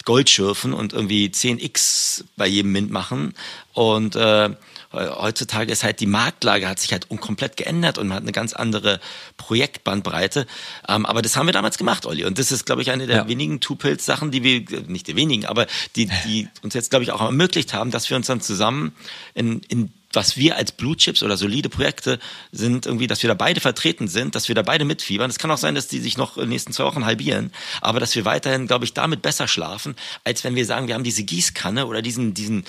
Gold 0.04 0.30
schürfen 0.30 0.72
und 0.72 0.92
irgendwie 0.92 1.26
10x 1.26 2.24
bei 2.36 2.46
jedem 2.46 2.70
Mint 2.70 2.92
machen. 2.92 3.34
Und 3.72 4.14
äh, 4.14 4.50
heutzutage 4.93 5.72
ist 5.72 5.84
halt 5.84 6.01
die 6.01 6.07
Marktlage 6.07 6.68
hat 6.68 6.78
sich 6.78 6.93
halt 6.93 7.09
komplett 7.09 7.57
geändert 7.57 7.99
und 7.99 8.09
man 8.09 8.16
hat 8.16 8.22
eine 8.22 8.32
ganz 8.32 8.53
andere 8.53 9.01
Projektbandbreite. 9.36 10.47
Ähm, 10.88 11.07
aber 11.07 11.22
das 11.22 11.36
haben 11.36 11.47
wir 11.47 11.53
damals 11.53 11.78
gemacht, 11.78 12.07
Olli. 12.07 12.24
Und 12.24 12.38
das 12.38 12.53
ist, 12.53 12.66
glaube 12.66 12.82
ich, 12.82 12.90
eine 12.90 13.07
der 13.07 13.16
ja. 13.16 13.28
wenigen 13.28 13.61
Two-Pills-Sachen, 13.61 14.30
die 14.30 14.43
wir, 14.43 14.82
nicht 14.86 15.09
der 15.09 15.16
wenigen, 15.16 15.47
aber 15.47 15.66
die, 15.97 16.11
die 16.26 16.49
uns 16.62 16.74
jetzt, 16.74 16.90
glaube 16.90 17.05
ich, 17.05 17.12
auch 17.12 17.20
ermöglicht 17.20 17.74
haben, 17.74 17.90
dass 17.90 18.09
wir 18.11 18.16
uns 18.16 18.26
dann 18.26 18.40
zusammen 18.40 18.93
in, 19.34 19.61
in 19.68 19.93
was 20.12 20.36
wir 20.36 20.57
als 20.57 20.72
Blue 20.72 20.97
Chips 20.97 21.22
oder 21.22 21.36
solide 21.36 21.68
Projekte 21.68 22.18
sind, 22.51 22.86
irgendwie, 22.86 23.07
dass 23.07 23.22
wir 23.22 23.28
da 23.28 23.34
beide 23.34 23.61
vertreten 23.61 24.09
sind, 24.09 24.34
dass 24.34 24.49
wir 24.49 24.55
da 24.55 24.62
beide 24.62 24.84
mitfiebern. 24.84 25.30
Es 25.30 25.38
kann 25.38 25.51
auch 25.51 25.59
sein, 25.59 25.74
dass 25.74 25.88
die 25.88 26.01
sich 26.01 26.16
noch 26.16 26.36
in 26.36 26.45
den 26.45 26.51
nächsten 26.51 26.72
zwei 26.72 26.84
Wochen 26.84 27.07
halbieren, 27.07 27.53
aber 27.80 28.01
dass 28.01 28.14
wir 28.14 28.24
weiterhin, 28.24 28.66
glaube 28.66 28.84
ich, 28.84 28.93
damit 28.93 29.22
besser 29.22 29.49
schlafen, 29.49 29.97
als 30.24 30.45
wenn 30.45 30.55
wir 30.55 30.66
sagen, 30.66 30.88
wir 30.88 30.95
haben 30.95 31.05
diese 31.05 31.24
Gießkanne 31.24 31.86
oder 31.86 32.03
diesen, 32.03 32.34
diesen, 32.34 32.64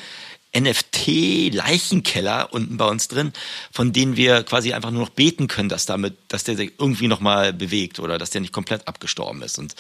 NFT-Leichenkeller 0.56 2.54
unten 2.54 2.78
bei 2.78 2.86
uns 2.86 3.08
drin, 3.08 3.34
von 3.72 3.91
denen 3.91 4.16
wir 4.16 4.43
quasi 4.43 4.74
einfach 4.74 4.91
nur 4.91 5.01
noch 5.01 5.10
beten 5.10 5.47
können, 5.47 5.70
dass 5.70 5.86
damit, 5.86 6.16
dass 6.28 6.43
der 6.43 6.56
sich 6.56 6.74
irgendwie 6.78 7.08
nochmal 7.08 7.54
bewegt 7.54 7.99
oder 7.99 8.18
dass 8.18 8.30
der 8.30 8.41
nicht 8.41 8.54
komplett 8.54 8.88
abgestorben 8.88 9.41
ist. 9.41 9.58
Und 9.58 9.76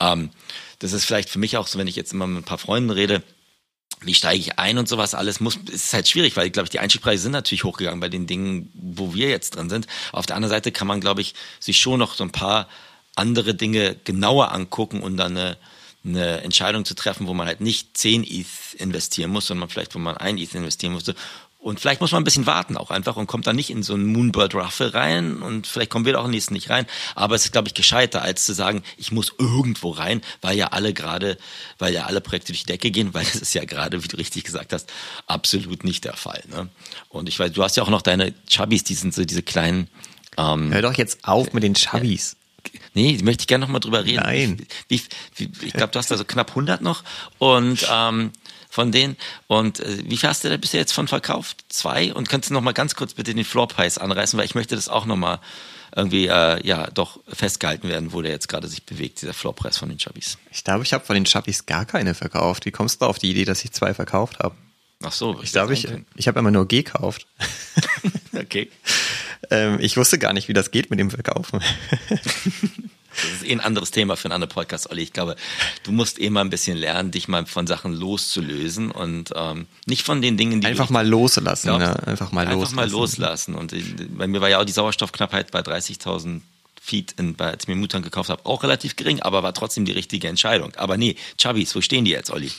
ähm, 0.00 0.30
das 0.78 0.92
ist 0.92 1.04
vielleicht 1.04 1.28
für 1.28 1.38
mich 1.38 1.56
auch 1.56 1.66
so, 1.66 1.78
wenn 1.78 1.88
ich 1.88 1.96
jetzt 1.96 2.12
immer 2.12 2.26
mit 2.26 2.42
ein 2.42 2.46
paar 2.46 2.58
Freunden 2.58 2.90
rede, 2.90 3.22
wie 4.04 4.14
steige 4.14 4.40
ich 4.40 4.58
ein 4.58 4.78
und 4.78 4.88
sowas 4.88 5.14
alles 5.14 5.40
muss, 5.40 5.56
ist 5.70 5.92
halt 5.92 6.08
schwierig, 6.08 6.36
weil, 6.36 6.50
glaube 6.50 6.66
ich, 6.66 6.70
die 6.70 6.80
Einstiegpreise 6.80 7.22
sind 7.22 7.32
natürlich 7.32 7.64
hochgegangen 7.64 8.00
bei 8.00 8.08
den 8.08 8.26
Dingen, 8.26 8.70
wo 8.74 9.14
wir 9.14 9.28
jetzt 9.28 9.56
drin 9.56 9.70
sind. 9.70 9.86
Auf 10.12 10.26
der 10.26 10.36
anderen 10.36 10.50
Seite 10.50 10.72
kann 10.72 10.86
man, 10.86 11.00
glaube 11.00 11.20
ich, 11.20 11.34
sich 11.60 11.78
schon 11.78 11.98
noch 11.98 12.14
so 12.14 12.24
ein 12.24 12.32
paar 12.32 12.68
andere 13.14 13.54
Dinge 13.54 13.96
genauer 14.04 14.52
angucken 14.52 15.02
und 15.02 15.16
dann 15.16 15.36
eine, 15.36 15.56
eine 16.04 16.42
Entscheidung 16.42 16.84
zu 16.84 16.94
treffen, 16.94 17.26
wo 17.26 17.34
man 17.34 17.46
halt 17.46 17.60
nicht 17.60 17.96
10 17.96 18.24
ETH 18.24 18.74
investieren 18.78 19.30
muss, 19.30 19.46
sondern 19.46 19.68
vielleicht, 19.68 19.94
wo 19.94 19.98
man 19.98 20.16
ein 20.16 20.38
ETH 20.38 20.54
investieren 20.54 20.92
musste 20.92 21.14
Und 21.58 21.78
vielleicht 21.78 22.00
muss 22.00 22.10
man 22.10 22.22
ein 22.22 22.24
bisschen 22.24 22.46
warten 22.46 22.76
auch 22.76 22.90
einfach 22.90 23.14
und 23.16 23.28
kommt 23.28 23.46
dann 23.46 23.54
nicht 23.54 23.70
in 23.70 23.84
so 23.84 23.94
einen 23.94 24.06
Moonbird 24.06 24.56
Ruffle 24.56 24.94
rein 24.94 25.40
und 25.42 25.68
vielleicht 25.68 25.90
kommen 25.90 26.04
wir 26.04 26.18
auch 26.20 26.24
im 26.24 26.32
nächsten 26.32 26.54
nicht 26.54 26.70
rein. 26.70 26.86
Aber 27.14 27.36
es 27.36 27.44
ist, 27.44 27.52
glaube 27.52 27.68
ich, 27.68 27.74
gescheiter, 27.74 28.20
als 28.22 28.44
zu 28.44 28.52
sagen, 28.52 28.82
ich 28.96 29.12
muss 29.12 29.32
irgendwo 29.38 29.90
rein, 29.90 30.22
weil 30.40 30.56
ja 30.56 30.68
alle 30.68 30.92
gerade, 30.92 31.38
weil 31.78 31.94
ja 31.94 32.06
alle 32.06 32.20
Projekte 32.20 32.52
durch 32.52 32.64
die 32.64 32.72
Decke 32.72 32.90
gehen, 32.90 33.14
weil 33.14 33.24
das 33.24 33.36
ist 33.36 33.54
ja 33.54 33.64
gerade, 33.64 34.02
wie 34.02 34.08
du 34.08 34.16
richtig 34.16 34.42
gesagt 34.42 34.72
hast, 34.72 34.92
absolut 35.28 35.84
nicht 35.84 36.04
der 36.04 36.14
Fall. 36.14 36.42
Ne? 36.50 36.68
Und 37.10 37.28
ich 37.28 37.38
weiß, 37.38 37.52
du 37.52 37.62
hast 37.62 37.76
ja 37.76 37.84
auch 37.84 37.90
noch 37.90 38.02
deine 38.02 38.34
Chubbies, 38.48 38.82
die 38.82 38.94
sind 38.94 39.14
so 39.14 39.24
diese 39.24 39.44
kleinen. 39.44 39.86
Ähm, 40.36 40.72
Hör 40.72 40.82
doch 40.82 40.94
jetzt 40.94 41.20
auf 41.22 41.52
mit 41.52 41.62
den 41.62 41.74
Chubbies. 41.74 42.36
Nee, 42.94 43.16
die 43.16 43.24
möchte 43.24 43.42
ich 43.42 43.46
gerne 43.46 43.64
noch 43.64 43.72
mal 43.72 43.80
drüber 43.80 44.04
reden. 44.04 44.22
Nein. 44.22 44.66
Wie, 44.88 45.02
wie, 45.36 45.50
ich 45.66 45.72
glaube, 45.72 45.92
du 45.92 45.98
hast 45.98 46.10
da 46.10 46.16
so 46.16 46.24
knapp 46.24 46.50
100 46.50 46.82
noch 46.82 47.02
und 47.38 47.86
ähm, 47.90 48.32
von 48.72 48.90
denen. 48.90 49.16
Und 49.48 49.80
äh, 49.80 49.98
wie 50.04 50.16
viel 50.16 50.28
hast 50.28 50.44
du 50.44 50.48
da 50.48 50.56
bisher 50.56 50.80
jetzt 50.80 50.92
von 50.92 51.06
verkauft? 51.06 51.64
Zwei? 51.68 52.12
Und 52.14 52.28
könntest 52.28 52.50
du 52.50 52.54
noch 52.54 52.62
mal 52.62 52.72
ganz 52.72 52.94
kurz 52.94 53.14
bitte 53.14 53.34
den 53.34 53.44
Floorpreis 53.44 53.98
anreißen, 53.98 54.38
weil 54.38 54.46
ich 54.46 54.54
möchte 54.54 54.74
das 54.74 54.88
auch 54.88 55.04
noch 55.04 55.16
mal 55.16 55.40
irgendwie 55.94 56.26
äh, 56.26 56.66
ja 56.66 56.88
doch 56.90 57.20
festgehalten 57.28 57.88
werden, 57.88 58.14
wo 58.14 58.22
der 58.22 58.32
jetzt 58.32 58.48
gerade 58.48 58.66
sich 58.68 58.84
bewegt, 58.84 59.20
dieser 59.20 59.34
Floorpreis 59.34 59.76
von 59.76 59.90
den 59.90 59.98
Chubbies. 59.98 60.38
Ich 60.50 60.64
glaube, 60.64 60.84
ich 60.84 60.94
habe 60.94 61.04
von 61.04 61.14
den 61.14 61.24
Chubbies 61.24 61.66
gar 61.66 61.84
keine 61.84 62.14
verkauft. 62.14 62.64
Wie 62.64 62.70
kommst 62.70 63.02
du 63.02 63.06
auf 63.06 63.18
die 63.18 63.30
Idee, 63.30 63.44
dass 63.44 63.62
ich 63.62 63.72
zwei 63.72 63.92
verkauft 63.92 64.38
habe? 64.38 64.54
Ach 65.02 65.12
so, 65.12 65.38
ich 65.42 65.52
glaube, 65.52 65.74
ich, 65.74 65.88
ich 66.14 66.28
habe 66.28 66.38
immer 66.38 66.50
nur 66.50 66.66
gekauft. 66.66 67.26
okay. 68.34 68.70
ähm, 69.50 69.78
ich 69.80 69.96
wusste 69.96 70.18
gar 70.18 70.32
nicht, 70.32 70.48
wie 70.48 70.52
das 70.52 70.70
geht 70.70 70.90
mit 70.90 70.98
dem 70.98 71.10
Verkaufen. 71.10 71.60
Das 73.14 73.24
ist 73.24 73.44
eh 73.44 73.52
ein 73.52 73.60
anderes 73.60 73.90
Thema 73.90 74.16
für 74.16 74.26
einen 74.26 74.32
anderen 74.32 74.52
Podcast, 74.54 74.90
Olli. 74.90 75.02
Ich 75.02 75.12
glaube, 75.12 75.36
du 75.82 75.92
musst 75.92 76.18
eh 76.18 76.30
mal 76.30 76.40
ein 76.40 76.50
bisschen 76.50 76.76
lernen, 76.78 77.10
dich 77.10 77.28
mal 77.28 77.44
von 77.46 77.66
Sachen 77.66 77.92
loszulösen 77.92 78.90
und 78.90 79.32
ähm, 79.36 79.66
nicht 79.86 80.04
von 80.04 80.22
den 80.22 80.36
Dingen, 80.36 80.60
die 80.60 80.66
einfach 80.66 80.88
mal 80.88 81.06
loslassen, 81.06 81.68
glaubst, 81.68 81.86
ne? 81.86 82.06
einfach 82.06 82.32
mal 82.32 82.46
einfach 82.46 82.54
loslassen. 82.54 82.76
mal 82.76 82.90
loslassen. 82.90 83.54
Und 83.54 83.72
äh, 83.74 83.82
bei 84.08 84.26
mir 84.26 84.40
war 84.40 84.48
ja 84.48 84.60
auch 84.60 84.64
die 84.64 84.72
Sauerstoffknappheit 84.72 85.50
bei 85.50 85.60
30.000 85.60 86.40
Feet, 86.80 87.14
in, 87.18 87.34
bei, 87.34 87.50
als 87.50 87.64
ich 87.64 87.68
mir 87.68 87.76
Muttern 87.76 88.02
gekauft 88.02 88.30
habe, 88.30 88.46
auch 88.46 88.62
relativ 88.62 88.96
gering, 88.96 89.20
aber 89.20 89.42
war 89.42 89.52
trotzdem 89.52 89.84
die 89.84 89.92
richtige 89.92 90.28
Entscheidung. 90.28 90.74
Aber 90.76 90.96
nee, 90.96 91.16
Chubbies, 91.36 91.74
wo 91.76 91.80
stehen 91.80 92.04
die 92.04 92.12
jetzt, 92.12 92.30
Olli? 92.30 92.50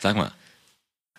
Sag 0.00 0.16
mal. 0.16 0.32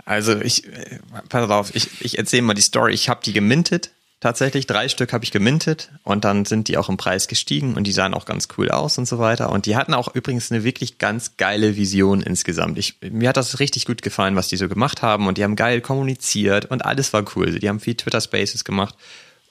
Also 0.06 0.40
ich, 0.40 0.66
äh, 0.66 1.00
pass 1.28 1.50
auf, 1.50 1.76
ich, 1.76 1.90
ich 2.00 2.18
erzähle 2.18 2.44
mal 2.44 2.54
die 2.54 2.62
Story. 2.62 2.94
Ich 2.94 3.10
habe 3.10 3.20
die 3.24 3.34
gemintet 3.34 3.92
tatsächlich. 4.20 4.68
Drei 4.68 4.90
Stück 4.90 5.14
habe 5.14 5.24
ich 5.24 5.32
gemintet 5.32 5.92
und 6.04 6.26
dann 6.26 6.46
sind 6.46 6.68
die 6.68 6.78
auch 6.78 6.90
im 6.90 6.98
Preis 6.98 7.28
gestiegen 7.28 7.76
und 7.76 7.86
die 7.86 7.92
sahen 7.92 8.14
auch 8.14 8.26
ganz 8.26 8.48
cool 8.58 8.70
aus 8.70 8.98
und 8.98 9.08
so 9.08 9.20
weiter. 9.20 9.52
Und 9.52 9.66
die 9.66 9.76
hatten 9.76 9.94
auch 9.94 10.14
übrigens 10.14 10.52
eine 10.52 10.64
wirklich 10.64 10.98
ganz 10.98 11.38
geile 11.38 11.76
Vision 11.76 12.22
insgesamt. 12.22 12.78
Ich, 12.78 12.98
mir 13.02 13.30
hat 13.30 13.38
das 13.38 13.60
richtig 13.60 13.86
gut 13.86 14.02
gefallen, 14.02 14.36
was 14.36 14.48
die 14.48 14.58
so 14.58 14.68
gemacht 14.68 15.02
haben 15.02 15.28
und 15.28 15.38
die 15.38 15.44
haben 15.44 15.56
geil 15.56 15.82
kommuniziert 15.82 16.66
und 16.66 16.86
alles 16.86 17.14
war 17.14 17.24
cool. 17.36 17.60
Die 17.60 17.70
haben 17.70 17.80
viel 17.80 17.96
Twitter 17.96 18.22
Spaces 18.22 18.64
gemacht 18.64 18.96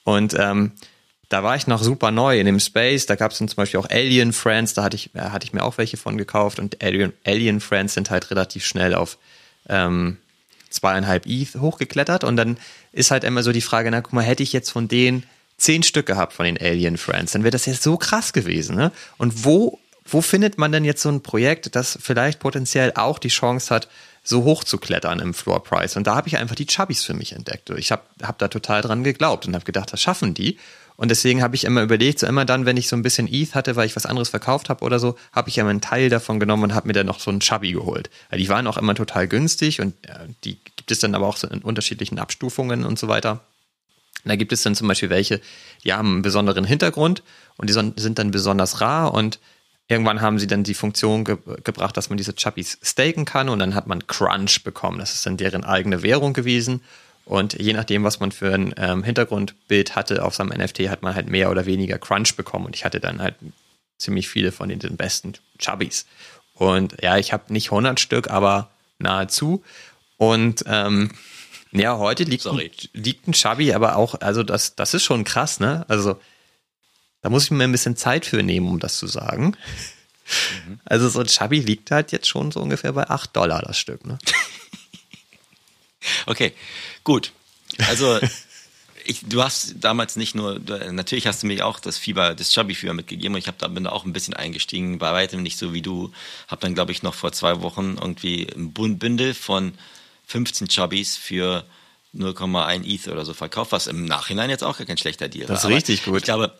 und 0.03 0.35
ähm, 0.37 0.73
da 1.29 1.43
war 1.43 1.55
ich 1.55 1.67
noch 1.67 1.83
super 1.83 2.11
neu 2.11 2.39
in 2.39 2.45
dem 2.45 2.59
Space. 2.59 3.05
Da 3.05 3.15
gab 3.15 3.31
es 3.31 3.37
dann 3.37 3.49
zum 3.49 3.57
Beispiel 3.57 3.79
auch 3.79 3.89
Alien 3.89 4.31
Friends, 4.31 4.73
da 4.73 4.83
hatte 4.83 4.95
ich, 4.95 5.13
äh, 5.15 5.19
hatte 5.19 5.45
ich 5.45 5.53
mir 5.53 5.63
auch 5.63 5.77
welche 5.77 5.97
von 5.97 6.17
gekauft 6.17 6.59
und 6.59 6.81
Alien, 6.81 7.13
Alien 7.25 7.59
Friends 7.59 7.93
sind 7.93 8.09
halt 8.09 8.31
relativ 8.31 8.65
schnell 8.65 8.95
auf 8.95 9.17
ähm, 9.67 10.17
zweieinhalb 10.69 11.25
ETH 11.25 11.55
hochgeklettert 11.55 12.23
und 12.23 12.35
dann 12.37 12.57
ist 12.91 13.11
halt 13.11 13.23
immer 13.23 13.43
so 13.43 13.51
die 13.51 13.61
Frage, 13.61 13.91
na 13.91 14.01
guck 14.01 14.13
mal, 14.13 14.23
hätte 14.23 14.43
ich 14.43 14.53
jetzt 14.53 14.69
von 14.69 14.87
denen 14.87 15.23
zehn 15.57 15.83
Stück 15.83 16.05
gehabt 16.05 16.33
von 16.33 16.45
den 16.45 16.57
Alien 16.57 16.97
Friends, 16.97 17.31
dann 17.31 17.43
wäre 17.43 17.51
das 17.51 17.65
jetzt 17.65 17.83
so 17.83 17.97
krass 17.97 18.33
gewesen. 18.33 18.75
Ne? 18.75 18.91
Und 19.17 19.43
wo, 19.43 19.79
wo 20.05 20.21
findet 20.21 20.57
man 20.57 20.71
denn 20.71 20.85
jetzt 20.85 21.01
so 21.01 21.09
ein 21.09 21.21
Projekt, 21.21 21.75
das 21.75 21.97
vielleicht 22.01 22.39
potenziell 22.39 22.93
auch 22.95 23.19
die 23.19 23.29
Chance 23.29 23.73
hat, 23.73 23.87
so 24.23 24.43
hoch 24.43 24.63
zu 24.63 24.77
klettern 24.77 25.19
im 25.19 25.33
Floor 25.33 25.63
Price? 25.63 25.97
Und 25.97 26.05
da 26.05 26.15
habe 26.15 26.27
ich 26.27 26.37
einfach 26.37 26.55
die 26.55 26.67
Chubbies 26.67 27.03
für 27.03 27.13
mich 27.13 27.33
entdeckt. 27.33 27.69
Ich 27.71 27.91
habe 27.91 28.03
hab 28.21 28.37
da 28.37 28.47
total 28.47 28.81
dran 28.81 29.03
geglaubt 29.03 29.47
und 29.47 29.55
habe 29.55 29.65
gedacht, 29.65 29.91
das 29.91 30.01
schaffen 30.01 30.33
die. 30.33 30.57
Und 30.97 31.09
deswegen 31.09 31.43
habe 31.43 31.55
ich 31.55 31.63
immer 31.63 31.83
überlegt, 31.83 32.19
so 32.19 32.27
immer 32.27 32.43
dann, 32.43 32.65
wenn 32.65 32.75
ich 32.75 32.87
so 32.87 32.95
ein 32.95 33.03
bisschen 33.03 33.31
ETH 33.31 33.53
hatte, 33.53 33.75
weil 33.75 33.85
ich 33.85 33.95
was 33.95 34.07
anderes 34.07 34.29
verkauft 34.29 34.67
habe 34.67 34.83
oder 34.83 34.97
so, 34.97 35.15
habe 35.31 35.47
ich 35.47 35.57
immer 35.59 35.69
einen 35.69 35.79
Teil 35.79 36.09
davon 36.09 36.39
genommen 36.39 36.63
und 36.63 36.73
habe 36.73 36.87
mir 36.87 36.93
dann 36.93 37.05
noch 37.05 37.19
so 37.19 37.29
einen 37.29 37.39
Chubby 37.39 37.71
geholt. 37.71 38.09
Weil 38.31 38.39
die 38.39 38.49
waren 38.49 38.65
auch 38.65 38.77
immer 38.77 38.95
total 38.95 39.27
günstig 39.27 39.79
und 39.79 39.93
äh, 40.07 40.27
die 40.43 40.57
gibt 40.75 40.89
es 40.89 40.99
dann 40.99 41.13
aber 41.13 41.27
auch 41.27 41.37
so 41.37 41.47
in 41.47 41.61
unterschiedlichen 41.61 42.17
Abstufungen 42.17 42.83
und 42.83 42.97
so 42.97 43.07
weiter. 43.07 43.41
Da 44.25 44.35
gibt 44.35 44.51
es 44.51 44.63
dann 44.63 44.73
zum 44.73 44.87
Beispiel 44.87 45.11
welche, 45.11 45.39
die 45.83 45.93
haben 45.93 46.13
einen 46.13 46.21
besonderen 46.23 46.65
Hintergrund 46.65 47.21
und 47.57 47.69
die 47.69 47.73
sind 47.73 48.19
dann 48.19 48.31
besonders 48.31 48.81
rar 48.81 49.13
und 49.13 49.39
irgendwann 49.87 50.21
haben 50.21 50.39
sie 50.39 50.47
dann 50.47 50.63
die 50.63 50.73
Funktion 50.73 51.23
ge 51.23 51.37
gebracht, 51.63 51.95
dass 51.95 52.09
man 52.09 52.17
diese 52.17 52.33
Chubbies 52.33 52.79
staken 52.81 53.25
kann 53.25 53.49
und 53.49 53.59
dann 53.59 53.75
hat 53.75 53.85
man 53.85 54.07
Crunch 54.07 54.63
bekommen. 54.63 54.97
Das 54.97 55.13
ist 55.13 55.25
dann 55.27 55.37
deren 55.37 55.63
eigene 55.63 56.01
Währung 56.01 56.33
gewesen 56.33 56.81
und 57.27 57.59
je 57.59 57.73
nachdem, 57.73 58.05
was 58.05 58.21
man 58.21 58.31
für 58.31 58.53
ein 58.53 58.73
ähm, 58.77 59.03
Hintergrundbild 59.03 59.97
hatte 59.97 60.23
auf 60.23 60.33
seinem 60.33 60.57
NFT, 60.57 60.87
hat 60.89 61.01
man 61.01 61.13
halt 61.13 61.27
mehr 61.27 61.51
oder 61.51 61.65
weniger 61.65 61.99
Crunch 61.99 62.37
bekommen. 62.37 62.65
Und 62.65 62.73
ich 62.73 62.85
hatte 62.85 63.01
dann 63.01 63.21
halt 63.21 63.35
ziemlich 63.97 64.29
viele 64.29 64.53
von 64.53 64.69
den, 64.69 64.79
den 64.79 64.95
besten 64.95 65.33
Chubbies. 65.59 66.05
Und 66.53 66.95
ja, 67.01 67.17
ich 67.17 67.33
habe 67.33 67.51
nicht 67.51 67.67
100 67.71 67.99
Stück, 67.99 68.29
aber 68.29 68.71
nahezu. 68.97 69.61
Und 70.15 70.63
ähm, 70.67 71.11
ja, 71.73 71.97
heute 71.97 72.23
liegt 72.23 72.47
ein, 72.47 72.61
liegt 72.93 73.27
ein 73.27 73.33
Chubby, 73.33 73.73
aber 73.73 73.97
auch, 73.97 74.21
also 74.21 74.43
das, 74.43 74.75
das 74.75 74.93
ist 74.93 75.03
schon 75.03 75.25
krass, 75.25 75.59
ne? 75.59 75.83
Also 75.89 76.21
da 77.21 77.29
muss 77.29 77.43
ich 77.43 77.51
mir 77.51 77.65
ein 77.65 77.73
bisschen 77.73 77.97
Zeit 77.97 78.25
für 78.25 78.41
nehmen, 78.41 78.69
um 78.69 78.79
das 78.79 78.97
zu 78.97 79.05
sagen. 79.05 79.57
Mhm. 80.65 80.79
Also 80.85 81.09
so 81.09 81.19
ein 81.19 81.27
Chubby 81.27 81.59
liegt 81.59 81.91
halt 81.91 82.13
jetzt 82.13 82.29
schon 82.29 82.53
so 82.53 82.61
ungefähr 82.61 82.93
bei 82.93 83.09
8 83.09 83.35
Dollar 83.35 83.61
das 83.63 83.77
Stück, 83.77 84.05
ne? 84.05 84.17
Okay, 86.25 86.53
gut. 87.03 87.31
Also 87.87 88.19
ich, 89.05 89.21
du 89.25 89.43
hast 89.43 89.75
damals 89.79 90.15
nicht 90.15 90.35
nur, 90.35 90.59
natürlich 90.91 91.27
hast 91.27 91.43
du 91.43 91.47
mir 91.47 91.65
auch 91.65 91.79
das 91.79 91.97
Fieber, 91.97 92.35
das 92.35 92.51
Chubby-Fieber 92.51 92.93
mitgegeben 92.93 93.35
und 93.35 93.39
ich 93.39 93.47
hab, 93.47 93.57
da, 93.57 93.67
bin 93.67 93.85
da 93.85 93.91
auch 93.91 94.05
ein 94.05 94.13
bisschen 94.13 94.33
eingestiegen, 94.33 94.99
bei 94.99 95.13
weitem 95.13 95.41
nicht 95.41 95.57
so 95.57 95.73
wie 95.73 95.81
du. 95.81 96.11
Hab 96.47 96.59
dann, 96.59 96.75
glaube 96.75 96.91
ich, 96.91 97.03
noch 97.03 97.13
vor 97.13 97.31
zwei 97.31 97.61
Wochen 97.61 97.97
irgendwie 97.99 98.47
ein 98.55 98.73
Bündel 98.73 99.33
von 99.33 99.73
15 100.27 100.67
Chubbies 100.67 101.15
für 101.15 101.65
0,1 102.17 102.83
ETH 102.85 103.07
oder 103.07 103.25
so 103.25 103.33
verkauft, 103.33 103.71
was 103.71 103.87
im 103.87 104.05
Nachhinein 104.05 104.49
jetzt 104.49 104.63
auch 104.63 104.77
gar 104.77 104.87
kein 104.87 104.97
schlechter 104.97 105.27
Deal 105.27 105.47
war. 105.47 105.55
Das 105.55 105.63
ist 105.63 105.69
richtig 105.69 106.03
gut. 106.05 106.17
Ich 106.17 106.23
glaube, 106.23 106.53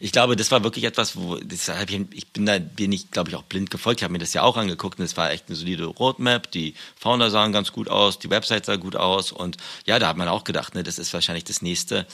ich 0.00 0.12
glaube, 0.12 0.36
das 0.36 0.50
war 0.50 0.64
wirklich 0.64 0.84
etwas, 0.84 1.16
wo 1.16 1.36
deshalb 1.36 1.90
ich 1.90 2.28
bin 2.28 2.46
da 2.46 2.58
bin 2.58 2.92
ich 2.92 3.10
glaube 3.10 3.30
ich 3.30 3.36
auch 3.36 3.42
blind 3.42 3.70
gefolgt. 3.70 4.00
Ich 4.00 4.04
habe 4.04 4.12
mir 4.12 4.18
das 4.18 4.32
ja 4.32 4.42
auch 4.42 4.56
angeguckt 4.56 4.98
und 4.98 5.04
es 5.04 5.16
war 5.16 5.30
echt 5.30 5.48
eine 5.48 5.56
solide 5.56 5.84
Roadmap. 5.84 6.50
Die 6.50 6.74
Founder 6.96 7.30
sahen 7.30 7.52
ganz 7.52 7.72
gut 7.72 7.88
aus, 7.88 8.18
die 8.18 8.30
Website 8.30 8.66
sah 8.66 8.76
gut 8.76 8.96
aus 8.96 9.32
und 9.32 9.56
ja, 9.86 9.98
da 9.98 10.08
hat 10.08 10.16
man 10.16 10.28
auch 10.28 10.44
gedacht, 10.44 10.74
ne, 10.74 10.82
das 10.82 10.98
ist 10.98 11.12
wahrscheinlich 11.14 11.44
das 11.44 11.62
nächste 11.62 12.06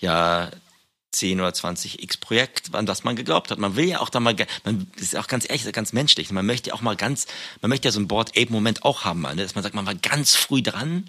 ja 0.00 0.50
10 1.12 1.40
oder 1.40 1.52
20 1.52 2.02
X 2.02 2.16
Projekt, 2.16 2.74
an 2.74 2.86
das 2.86 3.04
man 3.04 3.16
geglaubt 3.16 3.50
hat. 3.50 3.58
Man 3.58 3.76
will 3.76 3.84
ja 3.84 4.00
auch 4.00 4.08
da 4.08 4.18
mal, 4.18 4.34
man 4.64 4.86
ist 4.96 5.16
auch 5.16 5.28
ganz 5.28 5.48
ehrlich, 5.48 5.70
ganz 5.72 5.92
menschlich. 5.92 6.30
Man 6.30 6.46
möchte 6.46 6.70
ja 6.70 6.74
auch 6.74 6.80
mal 6.80 6.96
ganz, 6.96 7.26
man 7.60 7.68
möchte 7.68 7.86
ja 7.86 7.92
so 7.92 7.98
einen 7.98 8.08
Board 8.08 8.30
Ape 8.30 8.50
Moment 8.50 8.84
auch 8.84 9.04
haben, 9.04 9.20
mal, 9.20 9.34
ne? 9.34 9.42
dass 9.42 9.54
man 9.54 9.62
sagt, 9.62 9.74
man 9.74 9.86
war 9.86 9.94
ganz 9.94 10.34
früh 10.34 10.62
dran 10.62 11.04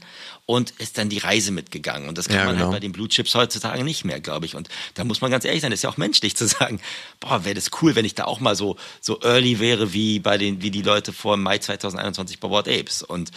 und 0.46 0.72
ist 0.72 0.98
dann 0.98 1.10
die 1.10 1.20
Reise 1.20 1.52
mitgegangen. 1.52 2.10
Und 2.10 2.18
das 2.18 2.28
kann 2.28 2.36
ja, 2.36 2.42
man 2.42 2.48
halt 2.50 2.58
genau. 2.58 2.72
halt 2.72 2.76
bei 2.76 2.80
den 2.82 2.92
Blue 2.92 3.08
Chips 3.08 3.34
heutzutage 3.34 3.84
nicht 3.84 4.04
mehr, 4.04 4.20
glaube 4.20 4.46
ich. 4.46 4.56
Und 4.56 4.68
da 4.96 5.06
muss 5.06 5.22
man 5.22 5.32
ganz 5.32 5.46
ehrlich 5.46 5.62
sein, 5.62 5.72
das 5.72 5.80
ist 5.80 5.84
ja 5.84 5.90
auch 5.90 5.98
menschlich 5.98 6.36
zu 6.36 6.48
sagen, 6.48 6.82
boah, 7.20 7.46
wäre 7.46 7.56
das 7.56 7.72
cool, 7.82 7.96
wenn 7.96 8.06
ich 8.06 8.16
da 8.16 8.26
auch 8.26 8.42
mal 8.42 8.56
so, 8.56 8.76
so 9.00 9.22
early 9.22 9.60
wäre 9.60 9.94
wie 9.94 10.20
bei 10.20 10.38
den, 10.38 10.62
wie 10.62 10.72
die 10.72 10.82
Leute 10.82 11.14
vor 11.14 11.38
Mai 11.38 11.60
2021 11.60 12.40
bei 12.40 12.50
Board 12.50 12.68
Apes. 12.68 13.04
Und 13.04 13.32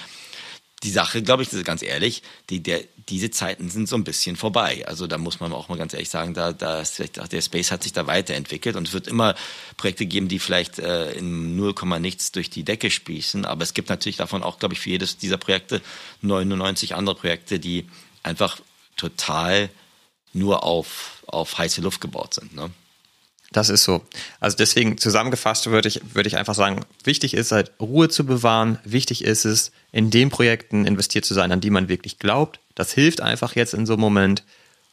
die 0.82 0.90
Sache, 0.90 1.22
glaube 1.22 1.42
ich, 1.42 1.48
das 1.48 1.58
ist 1.58 1.64
ganz 1.64 1.82
ehrlich, 1.82 2.22
die, 2.50 2.62
der, 2.62 2.82
diese 3.08 3.30
Zeiten 3.30 3.70
sind 3.70 3.88
so 3.88 3.96
ein 3.96 4.04
bisschen 4.04 4.36
vorbei. 4.36 4.84
Also 4.86 5.06
da 5.06 5.16
muss 5.16 5.40
man 5.40 5.52
auch 5.52 5.68
mal 5.68 5.78
ganz 5.78 5.94
ehrlich 5.94 6.10
sagen, 6.10 6.34
da, 6.34 6.52
da 6.52 6.80
ist 6.80 6.98
der 6.98 7.40
Space 7.40 7.70
hat 7.70 7.82
sich 7.82 7.92
da 7.92 8.06
weiterentwickelt 8.06 8.76
und 8.76 8.86
es 8.86 8.92
wird 8.92 9.06
immer 9.06 9.34
Projekte 9.78 10.04
geben, 10.04 10.28
die 10.28 10.38
vielleicht 10.38 10.78
äh, 10.78 11.12
in 11.12 11.56
0, 11.56 11.74
nichts 11.98 12.30
durch 12.32 12.50
die 12.50 12.64
Decke 12.64 12.90
spießen. 12.90 13.46
Aber 13.46 13.62
es 13.62 13.72
gibt 13.72 13.88
natürlich 13.88 14.16
davon 14.16 14.42
auch, 14.42 14.58
glaube 14.58 14.74
ich, 14.74 14.80
für 14.80 14.90
jedes 14.90 15.16
dieser 15.16 15.38
Projekte 15.38 15.80
99 16.20 16.94
andere 16.94 17.16
Projekte, 17.16 17.58
die 17.58 17.86
einfach 18.22 18.60
total 18.96 19.70
nur 20.34 20.62
auf, 20.62 21.22
auf 21.26 21.56
heiße 21.56 21.80
Luft 21.80 22.02
gebaut 22.02 22.34
sind. 22.34 22.54
Ne? 22.54 22.70
Das 23.56 23.70
ist 23.70 23.84
so. 23.84 24.02
Also 24.38 24.54
deswegen 24.58 24.98
zusammengefasst 24.98 25.70
würde 25.70 25.88
ich, 25.88 26.02
würde 26.12 26.26
ich 26.26 26.36
einfach 26.36 26.54
sagen, 26.54 26.84
wichtig 27.04 27.32
ist 27.32 27.52
halt 27.52 27.72
Ruhe 27.80 28.10
zu 28.10 28.26
bewahren. 28.26 28.78
Wichtig 28.84 29.24
ist 29.24 29.46
es, 29.46 29.72
in 29.92 30.10
den 30.10 30.28
Projekten 30.28 30.84
investiert 30.84 31.24
zu 31.24 31.32
sein, 31.32 31.50
an 31.50 31.62
die 31.62 31.70
man 31.70 31.88
wirklich 31.88 32.18
glaubt. 32.18 32.60
Das 32.74 32.92
hilft 32.92 33.22
einfach 33.22 33.56
jetzt 33.56 33.72
in 33.72 33.86
so 33.86 33.94
einem 33.94 34.02
Moment. 34.02 34.44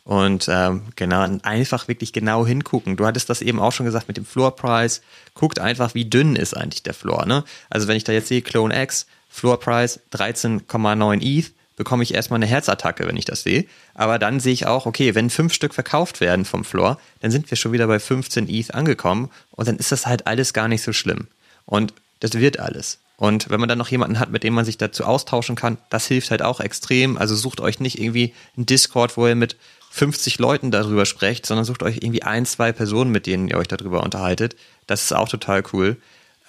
Und 0.05 0.47
ähm, 0.49 0.83
genau, 0.95 1.27
einfach 1.43 1.89
wirklich 1.89 2.13
genau 2.13 2.47
hingucken. 2.47 2.95
Du 2.95 3.05
hattest 3.05 3.29
das 3.29 3.41
eben 3.41 3.59
auch 3.59 3.73
schon 3.73 3.85
gesagt 3.85 4.07
mit 4.07 4.15
dem 4.15 4.25
Floor 4.25 4.55
Price. 4.55 5.01
Guckt 5.33 5.59
einfach, 5.59 5.93
wie 5.93 6.05
dünn 6.05 6.37
ist 6.37 6.55
eigentlich 6.55 6.83
der 6.83 6.93
Floor. 6.93 7.25
Ne? 7.25 7.43
Also 7.69 7.89
wenn 7.89 7.97
ich 7.97 8.05
da 8.05 8.13
jetzt 8.13 8.29
sehe, 8.29 8.41
Clone 8.41 8.81
X, 8.81 9.07
Floor 9.27 9.59
Price 9.59 9.99
13,9 10.13 11.19
ETH, 11.21 11.51
bekomme 11.75 12.03
ich 12.03 12.13
erstmal 12.13 12.37
eine 12.37 12.45
Herzattacke, 12.45 13.07
wenn 13.07 13.17
ich 13.17 13.25
das 13.25 13.43
sehe. 13.43 13.65
Aber 13.93 14.19
dann 14.19 14.39
sehe 14.39 14.53
ich 14.53 14.65
auch, 14.65 14.85
okay, 14.85 15.15
wenn 15.15 15.29
fünf 15.29 15.53
Stück 15.53 15.73
verkauft 15.73 16.21
werden 16.21 16.45
vom 16.45 16.63
Floor, 16.63 16.99
dann 17.21 17.31
sind 17.31 17.49
wir 17.49 17.57
schon 17.57 17.71
wieder 17.71 17.87
bei 17.87 17.99
15 17.99 18.47
ETH 18.49 18.73
angekommen 18.73 19.29
und 19.51 19.67
dann 19.67 19.77
ist 19.77 19.91
das 19.91 20.05
halt 20.05 20.27
alles 20.27 20.53
gar 20.53 20.67
nicht 20.67 20.83
so 20.83 20.93
schlimm. 20.93 21.27
Und 21.65 21.93
das 22.19 22.33
wird 22.33 22.59
alles. 22.59 22.99
Und 23.17 23.49
wenn 23.49 23.59
man 23.59 23.69
dann 23.69 23.77
noch 23.77 23.89
jemanden 23.89 24.19
hat, 24.19 24.31
mit 24.31 24.43
dem 24.43 24.53
man 24.53 24.65
sich 24.65 24.77
dazu 24.77 25.05
austauschen 25.05 25.55
kann, 25.55 25.77
das 25.89 26.07
hilft 26.07 26.31
halt 26.31 26.41
auch 26.41 26.59
extrem. 26.59 27.17
Also 27.17 27.35
sucht 27.35 27.61
euch 27.61 27.79
nicht 27.79 27.99
irgendwie 27.99 28.33
einen 28.57 28.65
Discord, 28.65 29.17
wo 29.17 29.27
ihr 29.27 29.35
mit 29.35 29.55
50 29.91 30.39
Leuten 30.39 30.71
darüber 30.71 31.05
sprecht, 31.05 31.45
sondern 31.45 31.65
sucht 31.65 31.83
euch 31.83 31.97
irgendwie 31.97 32.23
ein, 32.23 32.45
zwei 32.45 32.71
Personen, 32.71 33.11
mit 33.11 33.27
denen 33.27 33.47
ihr 33.47 33.57
euch 33.57 33.67
darüber 33.67 34.03
unterhaltet. 34.03 34.55
Das 34.87 35.03
ist 35.03 35.13
auch 35.13 35.29
total 35.29 35.63
cool. 35.71 35.97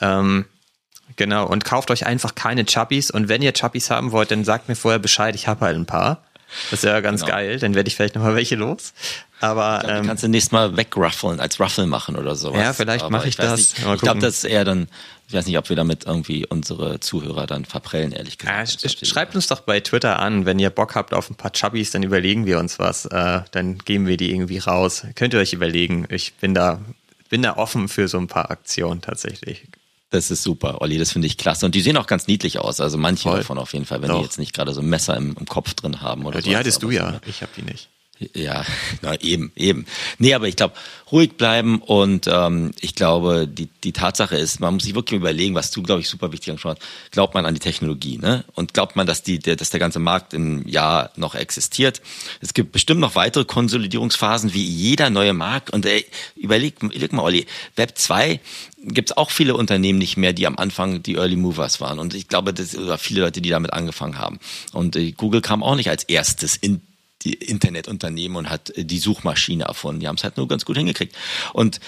Ähm, 0.01 0.47
genau, 1.17 1.47
und 1.47 1.65
kauft 1.65 1.91
euch 1.91 2.07
einfach 2.07 2.35
keine 2.35 2.65
Chubbies. 2.65 3.11
Und 3.11 3.29
wenn 3.29 3.43
ihr 3.43 3.53
Chubbies 3.53 3.91
haben 3.91 4.13
wollt, 4.13 4.31
dann 4.31 4.45
sagt 4.45 4.69
mir 4.69 4.77
vorher 4.77 4.99
Bescheid, 4.99 5.35
ich 5.35 5.49
habe 5.49 5.65
halt 5.65 5.77
ein 5.77 5.87
paar. 5.87 6.23
Das 6.71 6.81
ist 6.81 6.85
ja 6.85 7.01
ganz 7.01 7.23
genau. 7.23 7.33
geil, 7.33 7.59
dann 7.59 7.75
werde 7.75 7.89
ich 7.89 7.97
vielleicht 7.97 8.15
nochmal 8.15 8.35
welche 8.35 8.55
los. 8.57 8.93
Aber 9.41 9.81
glaub, 9.81 9.93
ähm, 9.93 10.07
kannst 10.07 10.23
du 10.23 10.29
nächstes 10.29 10.53
Mal 10.53 10.77
wegruffeln, 10.77 11.41
als 11.41 11.61
Ruffle 11.61 11.87
machen 11.87 12.17
oder 12.17 12.35
sowas. 12.37 12.61
Ja, 12.61 12.73
vielleicht 12.73 13.11
mache 13.11 13.25
ich, 13.25 13.31
ich 13.31 13.37
das. 13.37 13.75
Ich 13.75 14.01
glaube, 14.01 14.21
das 14.21 14.39
ist 14.39 14.45
eher 14.45 14.65
dann, 14.65 14.89
ich 15.29 15.35
weiß 15.35 15.47
nicht, 15.47 15.59
ob 15.59 15.69
wir 15.69 15.77
damit 15.77 16.07
irgendwie 16.07 16.47
unsere 16.47 17.01
Zuhörer 17.01 17.47
dann 17.47 17.65
verprellen, 17.65 18.13
ehrlich 18.13 18.39
gesagt. 18.39 18.83
Ja, 18.83 18.89
sch 18.89 19.07
schreibt 19.07 19.35
uns 19.35 19.49
doch 19.49 19.61
bei 19.61 19.81
Twitter 19.81 20.19
an, 20.19 20.47
wenn 20.47 20.59
ihr 20.59 20.71
Bock 20.71 20.95
habt 20.95 21.13
auf 21.13 21.29
ein 21.29 21.35
paar 21.35 21.53
Chubbies, 21.53 21.91
dann 21.91 22.03
überlegen 22.03 22.47
wir 22.47 22.59
uns 22.59 22.79
was. 22.79 23.05
Äh, 23.07 23.43
dann 23.51 23.79
geben 23.79 24.07
wir 24.07 24.17
die 24.17 24.31
irgendwie 24.31 24.59
raus. 24.59 25.05
Könnt 25.15 25.35
ihr 25.35 25.41
euch 25.41 25.53
überlegen. 25.53 26.07
Ich 26.09 26.35
bin 26.35 26.55
da, 26.55 26.81
bin 27.29 27.43
da 27.43 27.57
offen 27.57 27.89
für 27.89 28.09
so 28.09 28.19
ein 28.19 28.29
paar 28.29 28.51
Aktionen 28.51 29.03
tatsächlich. 29.03 29.67
Das 30.11 30.31
ist 30.31 30.43
super, 30.43 30.81
Olli, 30.81 30.99
das 30.99 31.11
finde 31.11 31.27
ich 31.27 31.37
klasse. 31.39 31.67
Und 31.67 31.75
die 31.75 31.81
sehen 31.81 31.97
auch 31.97 32.07
ganz 32.07 32.27
niedlich 32.27 32.59
aus. 32.59 32.81
Also 32.81 32.99
manche 32.99 33.25
Voll. 33.25 33.39
davon 33.39 33.59
auf 33.59 33.73
jeden 33.73 33.85
Fall, 33.85 34.01
wenn 34.03 34.11
Doch. 34.11 34.19
die 34.19 34.25
jetzt 34.25 34.39
nicht 34.39 34.53
gerade 34.53 34.73
so 34.73 34.81
ein 34.81 34.89
Messer 34.89 35.17
im, 35.17 35.35
im 35.39 35.47
Kopf 35.47 35.75
drin 35.75 36.01
haben 36.03 36.25
oder 36.25 36.37
ja, 36.39 36.43
Die 36.43 36.51
so. 36.51 36.57
hattest 36.57 36.83
du 36.83 36.91
ja, 36.91 37.21
ich 37.27 37.43
habe 37.43 37.51
die 37.57 37.63
nicht. 37.63 37.89
Ja, 38.33 38.65
na 39.03 39.21
eben, 39.21 39.51
eben. 39.57 39.87
Nee, 40.19 40.35
aber 40.35 40.47
ich 40.47 40.55
glaube, 40.55 40.75
ruhig 41.11 41.37
bleiben 41.37 41.81
und 41.81 42.29
ähm, 42.29 42.71
ich 42.81 42.95
glaube, 42.95 43.49
die, 43.49 43.69
die 43.83 43.93
Tatsache 43.93 44.37
ist, 44.37 44.61
man 44.61 44.75
muss 44.75 44.85
sich 44.85 44.95
wirklich 44.95 45.19
überlegen, 45.19 45.55
was 45.55 45.71
du, 45.73 45.83
glaube 45.83 46.01
ich, 46.01 46.09
super 46.09 46.33
wichtig 46.33 46.51
angeschaut 46.51 46.79
hast. 46.81 47.11
Glaubt 47.11 47.35
man 47.35 47.45
an 47.45 47.55
die 47.55 47.61
Technologie, 47.61 48.19
ne? 48.19 48.45
Und 48.55 48.73
glaubt 48.73 48.95
man, 48.95 49.07
dass 49.07 49.23
die, 49.23 49.41
der, 49.41 49.57
dass 49.57 49.71
der 49.71 49.81
ganze 49.81 49.99
Markt 49.99 50.33
im 50.33 50.67
Jahr 50.67 51.11
noch 51.17 51.35
existiert? 51.35 52.03
Es 52.41 52.55
gibt 52.55 52.73
bestimmt 52.73 53.01
noch 53.01 53.17
weitere 53.17 53.45
Konsolidierungsphasen 53.45 54.55
wie 54.55 54.65
jeder 54.65 55.11
neue 55.11 55.33
Markt. 55.35 55.71
Und 55.71 55.85
ey, 55.85 56.07
überleg, 56.37 56.83
überleg 56.83 57.13
mal, 57.13 57.23
Olli, 57.23 57.47
Web 57.75 57.99
2 57.99 58.41
gibt 58.87 59.11
es 59.11 59.17
auch 59.17 59.31
viele 59.31 59.57
Unternehmen 59.57 59.99
nicht 59.99 60.17
mehr, 60.17 60.33
die 60.33 60.47
am 60.47 60.57
Anfang 60.57 61.03
die 61.03 61.15
Early 61.15 61.37
Movers 61.37 61.81
waren. 61.81 61.99
Und 61.99 62.15
ich 62.15 62.29
glaube, 62.29 62.53
das 62.53 62.77
oder 62.77 62.99
viele 62.99 63.23
Leute, 63.23 63.41
die 63.41 63.51
damit 63.51 63.73
angefangen 63.73 64.19
haben. 64.19 64.39
Und 64.73 64.97
äh, 64.97 65.13
Google 65.13 65.41
kam 65.41 65.63
auch 65.63 65.77
nicht 65.77 65.91
als 65.91 66.05
erstes 66.05 66.57
in 66.57 66.83
die 67.25 67.35
Internetunternehmen 67.35 68.37
und 68.37 68.51
hat 68.51 68.71
äh, 68.71 68.85
die 68.85 68.99
Suchmaschine 68.99 69.65
erfunden. 69.65 70.01
Die 70.01 70.09
haben 70.09 70.17
es 70.17 70.25
halt 70.25 70.37
nur 70.37 70.47
ganz 70.49 70.65
gut 70.65 70.77
hingekriegt. 70.77 71.17
Und 71.53 71.81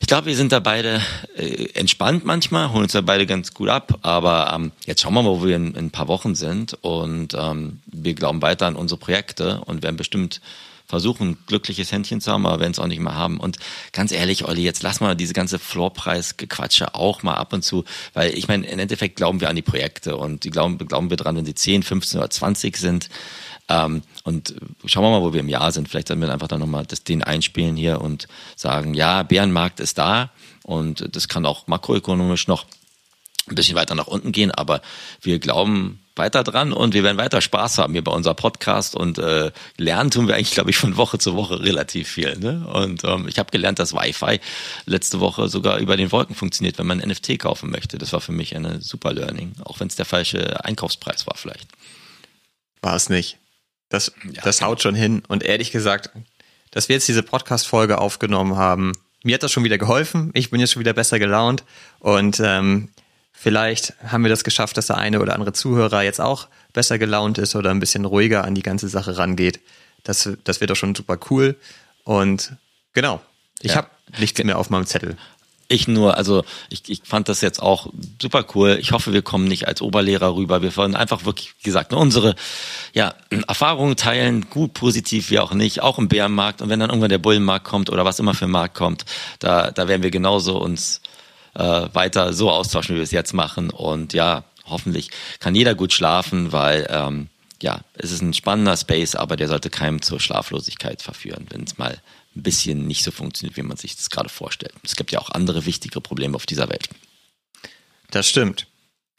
ich 0.00 0.06
glaube, 0.06 0.26
wir 0.26 0.36
sind 0.36 0.52
da 0.52 0.60
beide 0.60 1.00
äh, 1.36 1.70
entspannt 1.74 2.24
manchmal, 2.24 2.70
holen 2.70 2.84
uns 2.84 2.92
da 2.92 3.00
beide 3.00 3.26
ganz 3.26 3.54
gut 3.54 3.68
ab. 3.68 3.98
Aber 4.02 4.52
ähm, 4.54 4.72
jetzt 4.84 5.00
schauen 5.00 5.14
wir 5.14 5.22
mal, 5.22 5.30
wo 5.30 5.44
wir 5.44 5.56
in, 5.56 5.74
in 5.74 5.86
ein 5.86 5.90
paar 5.90 6.08
Wochen 6.08 6.34
sind. 6.34 6.74
Und 6.82 7.34
ähm, 7.34 7.80
wir 7.86 8.14
glauben 8.14 8.42
weiter 8.42 8.66
an 8.66 8.76
unsere 8.76 9.00
Projekte 9.00 9.62
und 9.64 9.82
werden 9.82 9.96
bestimmt 9.96 10.40
versuchen, 10.94 11.36
glückliches 11.46 11.90
Händchen 11.90 12.20
zu 12.20 12.32
haben, 12.32 12.46
aber 12.46 12.60
werden 12.60 12.72
es 12.72 12.78
auch 12.78 12.86
nicht 12.86 13.00
mehr 13.00 13.14
haben. 13.14 13.38
Und 13.40 13.58
ganz 13.92 14.12
ehrlich, 14.12 14.44
Olli, 14.46 14.62
jetzt 14.62 14.82
lass 14.82 15.00
mal 15.00 15.16
diese 15.16 15.34
ganze 15.34 15.58
Floorpreis-Gequatsche 15.58 16.94
auch 16.94 17.22
mal 17.22 17.34
ab 17.34 17.52
und 17.52 17.62
zu, 17.62 17.84
weil 18.12 18.36
ich 18.36 18.46
meine, 18.46 18.66
im 18.66 18.78
Endeffekt 18.78 19.16
glauben 19.16 19.40
wir 19.40 19.50
an 19.50 19.56
die 19.56 19.62
Projekte 19.62 20.16
und 20.16 20.44
die 20.44 20.50
glauben, 20.50 20.78
glauben 20.78 21.10
wir 21.10 21.16
dran, 21.16 21.36
wenn 21.36 21.44
sie 21.44 21.54
10, 21.54 21.82
15 21.82 22.20
oder 22.20 22.30
20 22.30 22.76
sind. 22.76 23.08
Ähm, 23.68 24.02
und 24.22 24.54
schauen 24.84 25.02
wir 25.02 25.10
mal, 25.10 25.22
wo 25.22 25.32
wir 25.32 25.40
im 25.40 25.48
Jahr 25.48 25.72
sind. 25.72 25.88
Vielleicht 25.88 26.08
sollten 26.08 26.22
wir 26.22 26.32
einfach 26.32 26.48
dann 26.48 26.60
nochmal 26.60 26.86
das, 26.86 27.02
den 27.02 27.22
einspielen 27.22 27.76
hier 27.76 28.00
und 28.00 28.28
sagen, 28.56 28.94
ja, 28.94 29.22
Bärenmarkt 29.22 29.80
ist 29.80 29.98
da 29.98 30.30
und 30.62 31.16
das 31.16 31.28
kann 31.28 31.44
auch 31.44 31.66
makroökonomisch 31.66 32.46
noch 32.46 32.66
ein 33.48 33.54
bisschen 33.54 33.76
weiter 33.76 33.94
nach 33.94 34.06
unten 34.06 34.32
gehen, 34.32 34.50
aber 34.50 34.80
wir 35.20 35.38
glauben 35.38 35.98
weiter 36.16 36.44
dran 36.44 36.72
und 36.72 36.94
wir 36.94 37.02
werden 37.02 37.18
weiter 37.18 37.40
Spaß 37.40 37.78
haben 37.78 37.92
hier 37.92 38.04
bei 38.04 38.12
unserem 38.12 38.36
Podcast 38.36 38.94
und 38.94 39.18
äh, 39.18 39.50
lernen 39.76 40.10
tun 40.10 40.28
wir 40.28 40.36
eigentlich, 40.36 40.52
glaube 40.52 40.70
ich, 40.70 40.76
von 40.76 40.96
Woche 40.96 41.18
zu 41.18 41.34
Woche 41.34 41.60
relativ 41.60 42.08
viel. 42.08 42.36
Ne? 42.38 42.66
Und 42.68 43.02
ähm, 43.04 43.26
ich 43.28 43.38
habe 43.38 43.50
gelernt, 43.50 43.78
dass 43.78 43.92
Wi-Fi 43.92 44.40
letzte 44.86 45.20
Woche 45.20 45.48
sogar 45.48 45.78
über 45.78 45.96
den 45.96 46.12
Wolken 46.12 46.36
funktioniert, 46.36 46.78
wenn 46.78 46.86
man 46.86 46.98
NFT 46.98 47.38
kaufen 47.38 47.70
möchte. 47.70 47.98
Das 47.98 48.12
war 48.12 48.20
für 48.20 48.32
mich 48.32 48.54
eine 48.54 48.80
super 48.80 49.12
Learning, 49.12 49.54
auch 49.64 49.80
wenn 49.80 49.88
es 49.88 49.96
der 49.96 50.06
falsche 50.06 50.64
Einkaufspreis 50.64 51.26
war 51.26 51.36
vielleicht. 51.36 51.68
War 52.80 52.94
es 52.94 53.08
nicht. 53.08 53.38
Das, 53.88 54.12
ja, 54.32 54.42
das 54.42 54.62
haut 54.62 54.82
schon 54.82 54.94
hin. 54.94 55.22
Und 55.26 55.42
ehrlich 55.42 55.72
gesagt, 55.72 56.10
dass 56.70 56.88
wir 56.88 56.94
jetzt 56.94 57.08
diese 57.08 57.22
Podcast-Folge 57.22 57.98
aufgenommen 57.98 58.56
haben, 58.56 58.92
mir 59.24 59.34
hat 59.34 59.42
das 59.42 59.52
schon 59.52 59.64
wieder 59.64 59.78
geholfen. 59.78 60.30
Ich 60.34 60.50
bin 60.50 60.60
jetzt 60.60 60.72
schon 60.72 60.80
wieder 60.80 60.92
besser 60.92 61.18
gelaunt. 61.18 61.64
Und 61.98 62.40
ähm, 62.44 62.90
vielleicht 63.34 63.92
haben 64.06 64.22
wir 64.22 64.30
das 64.30 64.44
geschafft, 64.44 64.76
dass 64.78 64.86
der 64.86 64.96
eine 64.96 65.20
oder 65.20 65.34
andere 65.34 65.52
Zuhörer 65.52 66.02
jetzt 66.02 66.20
auch 66.20 66.48
besser 66.72 66.98
gelaunt 66.98 67.36
ist 67.36 67.54
oder 67.54 67.70
ein 67.70 67.80
bisschen 67.80 68.06
ruhiger 68.06 68.44
an 68.44 68.54
die 68.54 68.62
ganze 68.62 68.88
Sache 68.88 69.18
rangeht. 69.18 69.60
Das, 70.04 70.30
das 70.44 70.60
wird 70.60 70.70
doch 70.70 70.76
schon 70.76 70.94
super 70.94 71.18
cool. 71.30 71.56
Und 72.04 72.52
genau, 72.92 73.20
ich 73.60 73.72
ja. 73.72 73.76
habe 73.78 73.88
nichts 74.18 74.42
mehr 74.42 74.58
auf 74.58 74.70
meinem 74.70 74.86
Zettel. 74.86 75.16
Ich 75.66 75.88
nur, 75.88 76.16
also 76.18 76.44
ich, 76.68 76.82
ich 76.88 77.02
fand 77.04 77.28
das 77.28 77.40
jetzt 77.40 77.60
auch 77.60 77.88
super 78.20 78.44
cool. 78.54 78.76
Ich 78.80 78.92
hoffe, 78.92 79.14
wir 79.14 79.22
kommen 79.22 79.48
nicht 79.48 79.66
als 79.66 79.80
Oberlehrer 79.80 80.36
rüber. 80.36 80.60
Wir 80.60 80.76
wollen 80.76 80.94
einfach 80.94 81.24
wirklich, 81.24 81.54
wie 81.58 81.64
gesagt, 81.64 81.94
unsere 81.94 82.34
ja, 82.92 83.14
Erfahrungen 83.48 83.96
teilen, 83.96 84.50
gut, 84.50 84.74
positiv, 84.74 85.30
wie 85.30 85.38
auch 85.38 85.54
nicht, 85.54 85.80
auch 85.80 85.98
im 85.98 86.08
Bärenmarkt. 86.08 86.60
Und 86.60 86.68
wenn 86.68 86.80
dann 86.80 86.90
irgendwann 86.90 87.08
der 87.08 87.18
Bullenmarkt 87.18 87.66
kommt 87.66 87.88
oder 87.88 88.04
was 88.04 88.18
immer 88.18 88.34
für 88.34 88.44
ein 88.44 88.50
Markt 88.50 88.74
kommt, 88.74 89.06
da, 89.38 89.70
da 89.70 89.88
werden 89.88 90.02
wir 90.02 90.10
genauso 90.10 90.58
uns 90.58 91.00
äh, 91.54 91.88
weiter 91.92 92.32
so 92.32 92.50
austauschen, 92.50 92.94
wie 92.94 92.98
wir 92.98 93.04
es 93.04 93.10
jetzt 93.10 93.32
machen. 93.32 93.70
Und 93.70 94.12
ja, 94.12 94.44
hoffentlich 94.66 95.10
kann 95.40 95.54
jeder 95.54 95.74
gut 95.74 95.92
schlafen, 95.92 96.52
weil 96.52 96.86
ähm, 96.90 97.28
ja, 97.62 97.80
es 97.94 98.12
ist 98.12 98.20
ein 98.20 98.34
spannender 98.34 98.76
Space, 98.76 99.14
aber 99.14 99.36
der 99.36 99.48
sollte 99.48 99.70
keinem 99.70 100.02
zur 100.02 100.20
Schlaflosigkeit 100.20 101.02
verführen, 101.02 101.46
wenn 101.50 101.64
es 101.64 101.78
mal 101.78 102.00
ein 102.36 102.42
bisschen 102.42 102.86
nicht 102.86 103.04
so 103.04 103.10
funktioniert, 103.10 103.56
wie 103.56 103.62
man 103.62 103.76
sich 103.76 103.96
das 103.96 104.10
gerade 104.10 104.28
vorstellt. 104.28 104.74
Es 104.82 104.96
gibt 104.96 105.12
ja 105.12 105.20
auch 105.20 105.30
andere 105.30 105.66
wichtige 105.66 106.00
Probleme 106.00 106.36
auf 106.36 106.46
dieser 106.46 106.68
Welt. 106.68 106.88
Das 108.10 108.28
stimmt. 108.28 108.66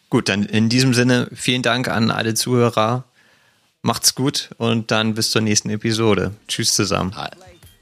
Gut, 0.09 0.29
dann 0.29 0.43
in 0.43 0.69
diesem 0.69 0.93
Sinne 0.93 1.29
vielen 1.33 1.61
Dank 1.61 1.87
an 1.87 2.11
alle 2.11 2.35
Zuhörer. 2.35 3.05
Macht's 3.81 4.15
gut 4.15 4.49
und 4.57 4.91
dann 4.91 5.13
bis 5.13 5.31
zur 5.31 5.41
nächsten 5.41 5.69
Episode. 5.69 6.35
Tschüss 6.47 6.75
zusammen. 6.75 7.13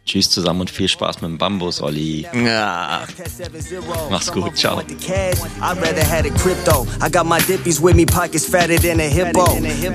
Tschüss 0.06 0.30
zusammen 0.30 0.60
und 0.62 0.70
viel 0.70 0.90
Spaß 0.90 1.22
mit 1.22 1.32
dem 1.32 1.38
Bambus, 1.38 1.82
Olli. 1.82 2.28
Ja. 2.34 3.04
Mach's 4.10 4.30
gut, 4.30 4.58
ciao. 4.58 4.80
I'd 4.80 5.78
rather 5.78 6.04
had 6.04 6.26
a 6.26 6.30
crypto. 6.32 6.86
I 7.02 7.10
got 7.10 7.26
my 7.26 7.40
dippies 7.40 7.80
with 7.80 7.96
me, 7.96 8.06
pockets 8.06 8.46
fatter 8.46 8.78
than 8.78 9.00
a 9.00 9.08
hippo. 9.08 9.46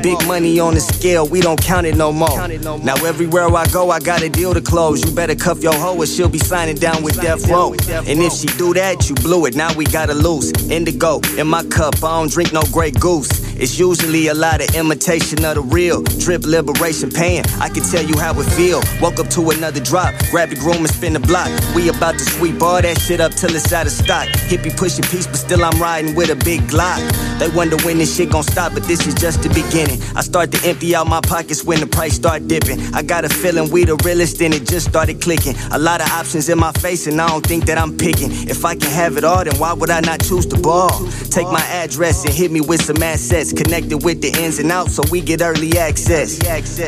Big 0.03 0.27
money 0.27 0.59
on 0.61 0.75
the 0.75 0.81
scale, 0.81 1.29
we 1.29 1.43
don't 1.43 1.61
count 1.61 1.87
it 1.87 1.95
no 1.95 2.11
more. 2.11 2.49
Now 2.83 2.95
everywhere 3.05 3.55
I 3.55 3.67
go, 3.67 3.91
I 3.91 4.01
got 4.01 4.23
a 4.23 4.31
deal 4.31 4.55
to 4.55 4.63
close. 4.63 5.05
You 5.05 5.15
better 5.15 5.35
cuff 5.35 5.63
your 5.63 5.75
hoe 5.75 5.99
or 5.99 6.07
she'll 6.07 6.31
be 6.31 6.39
signing 6.39 6.77
down 6.77 7.03
with 7.03 7.21
Death 7.21 7.47
Row. 7.47 7.75
And 8.07 8.23
if 8.23 8.33
she 8.33 8.47
do 8.57 8.73
that, 8.73 9.11
you 9.11 9.15
blew 9.15 9.45
it. 9.45 9.57
Now 9.57 9.75
we 9.75 9.85
gotta 9.85 10.15
lose. 10.15 10.53
Indigo 10.71 11.21
in 11.37 11.47
my 11.49 11.65
cup, 11.65 11.97
I 11.97 12.19
don't 12.19 12.33
drink 12.33 12.55
no 12.55 12.63
Grey 12.73 12.93
Goose. 12.93 13.29
It's 13.61 13.79
usually 13.79 14.29
a 14.29 14.35
lot 14.35 14.63
of 14.63 14.75
imitation 14.75 15.45
of 15.45 15.57
the 15.57 15.63
real. 15.63 16.03
Drip 16.03 16.47
liberation 16.47 17.11
pain. 17.11 17.43
I 17.61 17.69
can 17.69 17.83
tell 17.83 18.05
you 18.05 18.17
how 18.17 18.33
it 18.41 18.45
feel. 18.55 18.81
Woke 19.03 19.19
up 19.19 19.29
to 19.31 19.51
another 19.51 19.81
drop 19.81 19.97
drop. 19.99 20.14
Grab 20.30 20.51
the 20.51 20.57
groom 20.57 20.78
and 20.78 20.90
spin 20.90 21.12
the 21.12 21.20
block. 21.20 21.49
We 21.74 21.88
about 21.88 22.18
to 22.18 22.24
sweep 22.24 22.62
all 22.62 22.80
that 22.80 23.01
shit 23.01 23.20
up 23.20 23.32
till 23.32 23.55
it's 23.55 23.72
out 23.72 23.86
of 23.86 23.92
stock. 23.92 24.26
Hippie 24.51 24.76
pushing 24.76 25.05
peace, 25.05 25.26
but 25.26 25.36
still 25.36 25.64
I'm 25.64 25.80
riding 25.80 26.14
with 26.14 26.30
a 26.30 26.36
big 26.36 26.61
Glock. 26.68 27.01
They 27.38 27.49
wonder 27.49 27.76
when 27.84 27.99
this 27.99 28.16
shit 28.16 28.30
gon' 28.30 28.42
stop, 28.42 28.74
but 28.74 28.84
this 28.84 29.07
is 29.07 29.14
just 29.14 29.42
the 29.42 29.49
beginning. 29.49 30.01
I 30.14 30.22
start 30.22 30.53
to 30.53 30.68
empty 30.68 30.94
out 30.94 31.07
my 31.07 31.20
pockets 31.20 31.64
when 31.64 31.80
the 31.80 31.86
price 31.86 32.14
start 32.14 32.46
dipping. 32.49 32.80
I 32.94 33.03
got 33.03 33.24
a 33.24 33.28
feeling 33.28 33.70
we 33.70 33.84
the 33.84 33.96
realest 34.05 34.40
and 34.42 34.55
it 34.55 34.66
just 34.66 34.88
started 34.88 35.20
clicking. 35.20 35.55
A 35.72 35.78
lot 35.78 36.01
of 36.01 36.09
options 36.11 36.49
in 36.49 36.59
my 36.59 36.72
face 36.72 37.07
and 37.07 37.20
I 37.20 37.28
don't 37.28 37.46
think 37.46 37.66
that 37.66 37.78
I'm 37.78 37.96
picking. 37.96 38.30
If 38.49 38.64
I 38.64 38.74
can 38.74 38.90
have 38.90 39.16
it 39.16 39.24
all, 39.24 39.44
then 39.44 39.57
why 39.59 39.72
would 39.72 39.90
I 39.90 40.01
not 40.01 40.20
choose 40.20 40.46
the 40.46 40.59
ball? 40.59 40.90
Take 41.30 41.49
my 41.49 41.64
address 41.82 42.24
and 42.24 42.34
hit 42.34 42.51
me 42.51 42.61
with 42.61 42.82
some 42.82 43.03
assets. 43.03 43.53
Connected 43.53 43.99
with 44.05 44.20
the 44.20 44.30
ins 44.42 44.59
and 44.59 44.70
outs 44.70 44.94
so 44.94 45.03
we 45.11 45.20
get 45.20 45.40
early 45.40 45.78
access. 45.78 46.38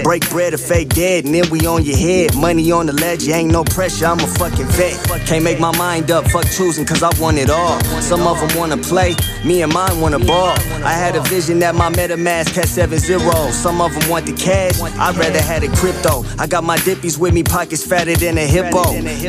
Break 0.03 0.29
bread 0.31 0.55
or 0.55 0.59
fake 0.59 0.91
dead 0.91 1.25
and 1.25 1.35
then 1.35 1.49
we 1.51 1.67
on 1.67 1.85
your 1.85 1.97
head. 1.97 2.37
Money 2.37 2.71
on 2.73 2.87
the 2.87 3.00
ledge, 3.01 3.25
you 3.25 3.35
ain't 3.35 3.53
no 3.53 3.65
pressure, 3.65 4.07
I'm 4.07 4.21
a 4.21 4.27
fucking 4.27 4.67
vet. 4.67 5.27
Can't 5.27 5.45
make 5.45 5.59
my 5.59 5.77
mind 5.77 6.11
up, 6.11 6.29
fuck 6.31 6.47
choosing, 6.47 6.85
cause 6.85 7.03
I 7.03 7.11
want 7.21 7.39
it 7.39 7.51
all. 7.51 7.81
Some 8.01 8.27
of 8.27 8.39
them 8.41 8.57
wanna 8.59 8.77
play, 8.77 9.15
me 9.45 9.63
and 9.63 9.73
mine 9.73 10.01
wanna 10.01 10.19
ball. 10.19 10.57
I 10.85 10.93
had 10.93 11.17
a 11.17 11.23
vision 11.23 11.59
that 11.61 11.75
my 11.75 11.91
MetaMask 11.91 12.55
had 12.55 12.69
seven 12.69 12.99
zeros. 12.99 13.55
Some 13.55 13.81
of 13.81 13.93
them 13.95 14.09
want 14.11 14.27
the 14.27 14.33
cash, 14.33 14.81
I'd 14.81 15.17
rather 15.17 15.41
had 15.41 15.63
it 15.63 15.73
crypto. 15.73 16.25
I 16.39 16.47
got 16.47 16.65
my 16.65 16.77
dippies 16.79 17.19
with 17.19 17.35
me, 17.35 17.43
pockets 17.43 17.85
fatter 17.85 18.15
than 18.17 18.39
a 18.39 18.47
hippo. 18.47 18.85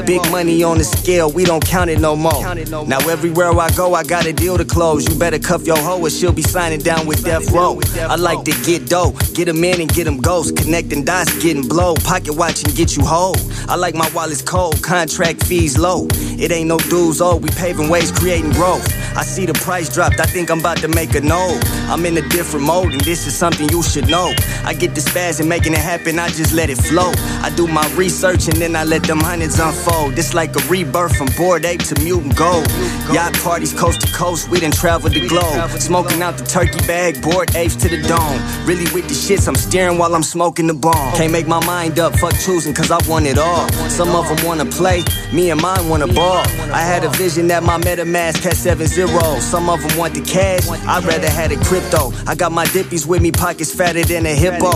Big 0.05 0.22
money 0.32 0.63
on 0.63 0.78
the 0.78 0.84
scale, 0.84 1.32
we 1.32 1.45
don't 1.45 1.65
count 1.65 1.89
it 1.89 1.99
no 1.99 2.15
more. 2.15 2.43
Now 2.88 2.99
everywhere 3.09 3.51
I 3.57 3.69
go, 3.72 3.93
I 3.93 4.03
got 4.03 4.26
a 4.26 4.34
deal 4.34 4.57
to 4.57 4.65
close. 4.65 5.07
You 5.07 5.17
better 5.17 5.39
cuff 5.39 5.65
your 5.65 5.78
hoe 5.78 6.01
or 6.01 6.09
she'll 6.09 6.34
be 6.34 6.41
signing 6.41 6.80
down 6.80 7.07
with 7.07 7.24
Death 7.24 7.51
Row. 7.51 7.80
I 7.99 8.15
like 8.15 8.43
to 8.45 8.51
get 8.63 8.89
dough, 8.89 9.11
get 9.34 9.45
them 9.45 9.63
in 9.63 9.82
and 9.82 9.93
get 9.93 10.05
them 10.05 10.17
ghosts. 10.17 10.51
Connecting 10.51 11.03
dots, 11.05 11.32
getting 11.41 11.67
blow. 11.67 11.95
Pocket 11.95 12.34
watching, 12.36 12.74
get 12.74 12.95
you 12.97 13.03
whole. 13.03 13.36
I 13.68 13.76
like 13.76 13.95
my 13.95 14.09
wallet's 14.14 14.41
cold, 14.41 14.82
contract 14.84 15.43
fees 15.45 15.78
low. 15.78 16.07
It 16.12 16.51
ain't 16.51 16.68
no 16.68 16.78
dues, 16.78 17.22
oh, 17.22 17.38
we 17.38 17.49
paving 17.49 17.89
ways, 17.89 18.12
creating 18.12 18.51
growth. 18.51 18.86
I 19.16 19.24
see 19.24 19.45
the 19.45 19.53
price 19.53 19.93
dropped, 19.93 20.20
I 20.20 20.26
think 20.26 20.49
I'm 20.49 20.59
about 20.59 20.78
to 20.78 20.88
make 20.88 21.16
a 21.16 21.22
note. 21.22 21.59
I'm 21.89 22.05
in 22.05 22.18
a 22.18 22.28
different 22.30 22.66
mode, 22.66 22.93
and 22.93 23.01
this 23.01 23.28
is 23.28 23.36
something 23.36 23.70
you 23.70 23.84
should 23.84 24.07
know. 24.07 24.34
I 24.64 24.74
get 24.74 24.95
the 24.95 25.01
spaz 25.01 25.39
and 25.39 25.49
making 25.49 25.74
it 25.74 25.80
happen, 25.80 26.20
I 26.20 26.30
just 26.30 26.53
let 26.53 26.70
it 26.70 26.78
flow. 26.78 27.12
I 27.41 27.51
do 27.55 27.68
my 27.68 27.88
research 27.95 28.47
and 28.47 28.57
then 28.57 28.76
I 28.76 28.84
let 28.84 29.03
them 29.03 29.20
hundreds 29.20 29.59
unfold. 29.59 30.18
It's 30.18 30.34
like 30.34 30.55
a 30.55 30.59
rebirth 30.70 31.16
from 31.16 31.28
bored 31.38 31.66
ape 31.66 31.84
to 31.86 31.99
mutant 32.01 32.36
gold. 32.36 32.68
Yacht 33.12 33.34
parties 33.39 33.74
coast 33.74 34.01
to 34.01 34.14
coast, 34.14 34.49
we 34.49 34.59
done 34.59 34.72
traveled 34.72 35.14
the 35.14 35.28
globe. 35.28 35.70
Smoking 35.80 36.22
out 36.22 36.38
the 36.38 36.45
turkey 36.45 36.80
bag, 36.88 37.22
bored 37.22 37.55
apes 37.55 37.76
to 37.78 37.89
the 37.89 38.01
dome. 38.07 38.39
Really 38.66 38.86
with 38.93 39.07
the 39.07 39.16
shits, 39.16 39.47
I'm 39.47 39.55
steering 39.55 39.97
while 39.97 40.14
I'm 40.16 40.24
smoking 40.24 40.68
the 40.68 40.74
bomb. 40.74 41.16
Can't 41.16 41.32
make 41.32 41.47
my 41.47 41.64
mind 41.66 41.99
up, 41.99 42.16
fuck 42.16 42.34
choosing, 42.45 42.74
cause 42.74 42.91
I 42.91 42.99
want 43.09 43.26
it 43.26 43.38
all. 43.38 43.51
Some 43.89 44.16
of 44.16 44.28
them 44.28 44.45
wanna 44.45 44.66
play, 44.66 45.04
me 45.34 45.52
and 45.52 45.62
mine 45.62 45.89
wanna 45.89 46.08
ball. 46.08 46.43
I 46.72 46.82
had 46.82 47.04
a 47.04 47.10
vision 47.10 47.47
that 47.47 47.64
my 47.64 47.78
MetaMask 47.80 48.41
had 48.41 48.56
seven 48.56 48.88
zeros. 48.88 49.43
Some 49.43 49.70
of 49.70 49.82
them 49.82 49.97
want 49.97 50.14
the 50.14 50.22
cash, 50.22 50.68
I'd 50.70 51.04
rather 51.04 51.30
had 51.30 51.52
a 51.52 51.58
crypto. 51.58 52.14
I 52.28 52.36
got 52.36 52.52
my 52.52 52.66
dippies 52.66 53.06
with 53.06 53.22
me, 53.22 53.32
pockets 53.32 53.74
fatter 53.74 54.04
than 54.04 54.26
a 54.26 54.36
hippo. 54.36 54.72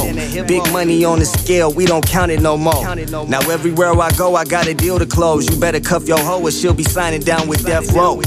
Big 0.45 0.63
money 0.71 1.05
on 1.05 1.19
the 1.19 1.25
scale, 1.25 1.71
we 1.71 1.85
don't 1.85 2.05
count 2.05 2.31
it 2.31 2.41
no 2.41 2.57
more. 2.57 2.83
Now 3.27 3.39
everywhere 3.49 3.93
I 3.99 4.11
go, 4.11 4.35
I 4.35 4.45
got 4.45 4.67
a 4.67 4.73
deal 4.73 4.99
to 4.99 5.05
close. 5.05 5.49
You 5.49 5.59
better 5.59 5.79
cuff 5.79 6.07
your 6.07 6.19
hoe 6.19 6.41
or 6.41 6.51
she'll 6.51 6.73
be 6.73 6.83
signing 6.83 7.21
down 7.21 7.47
with 7.47 7.65
Death 7.65 7.91
Row. 7.93 8.21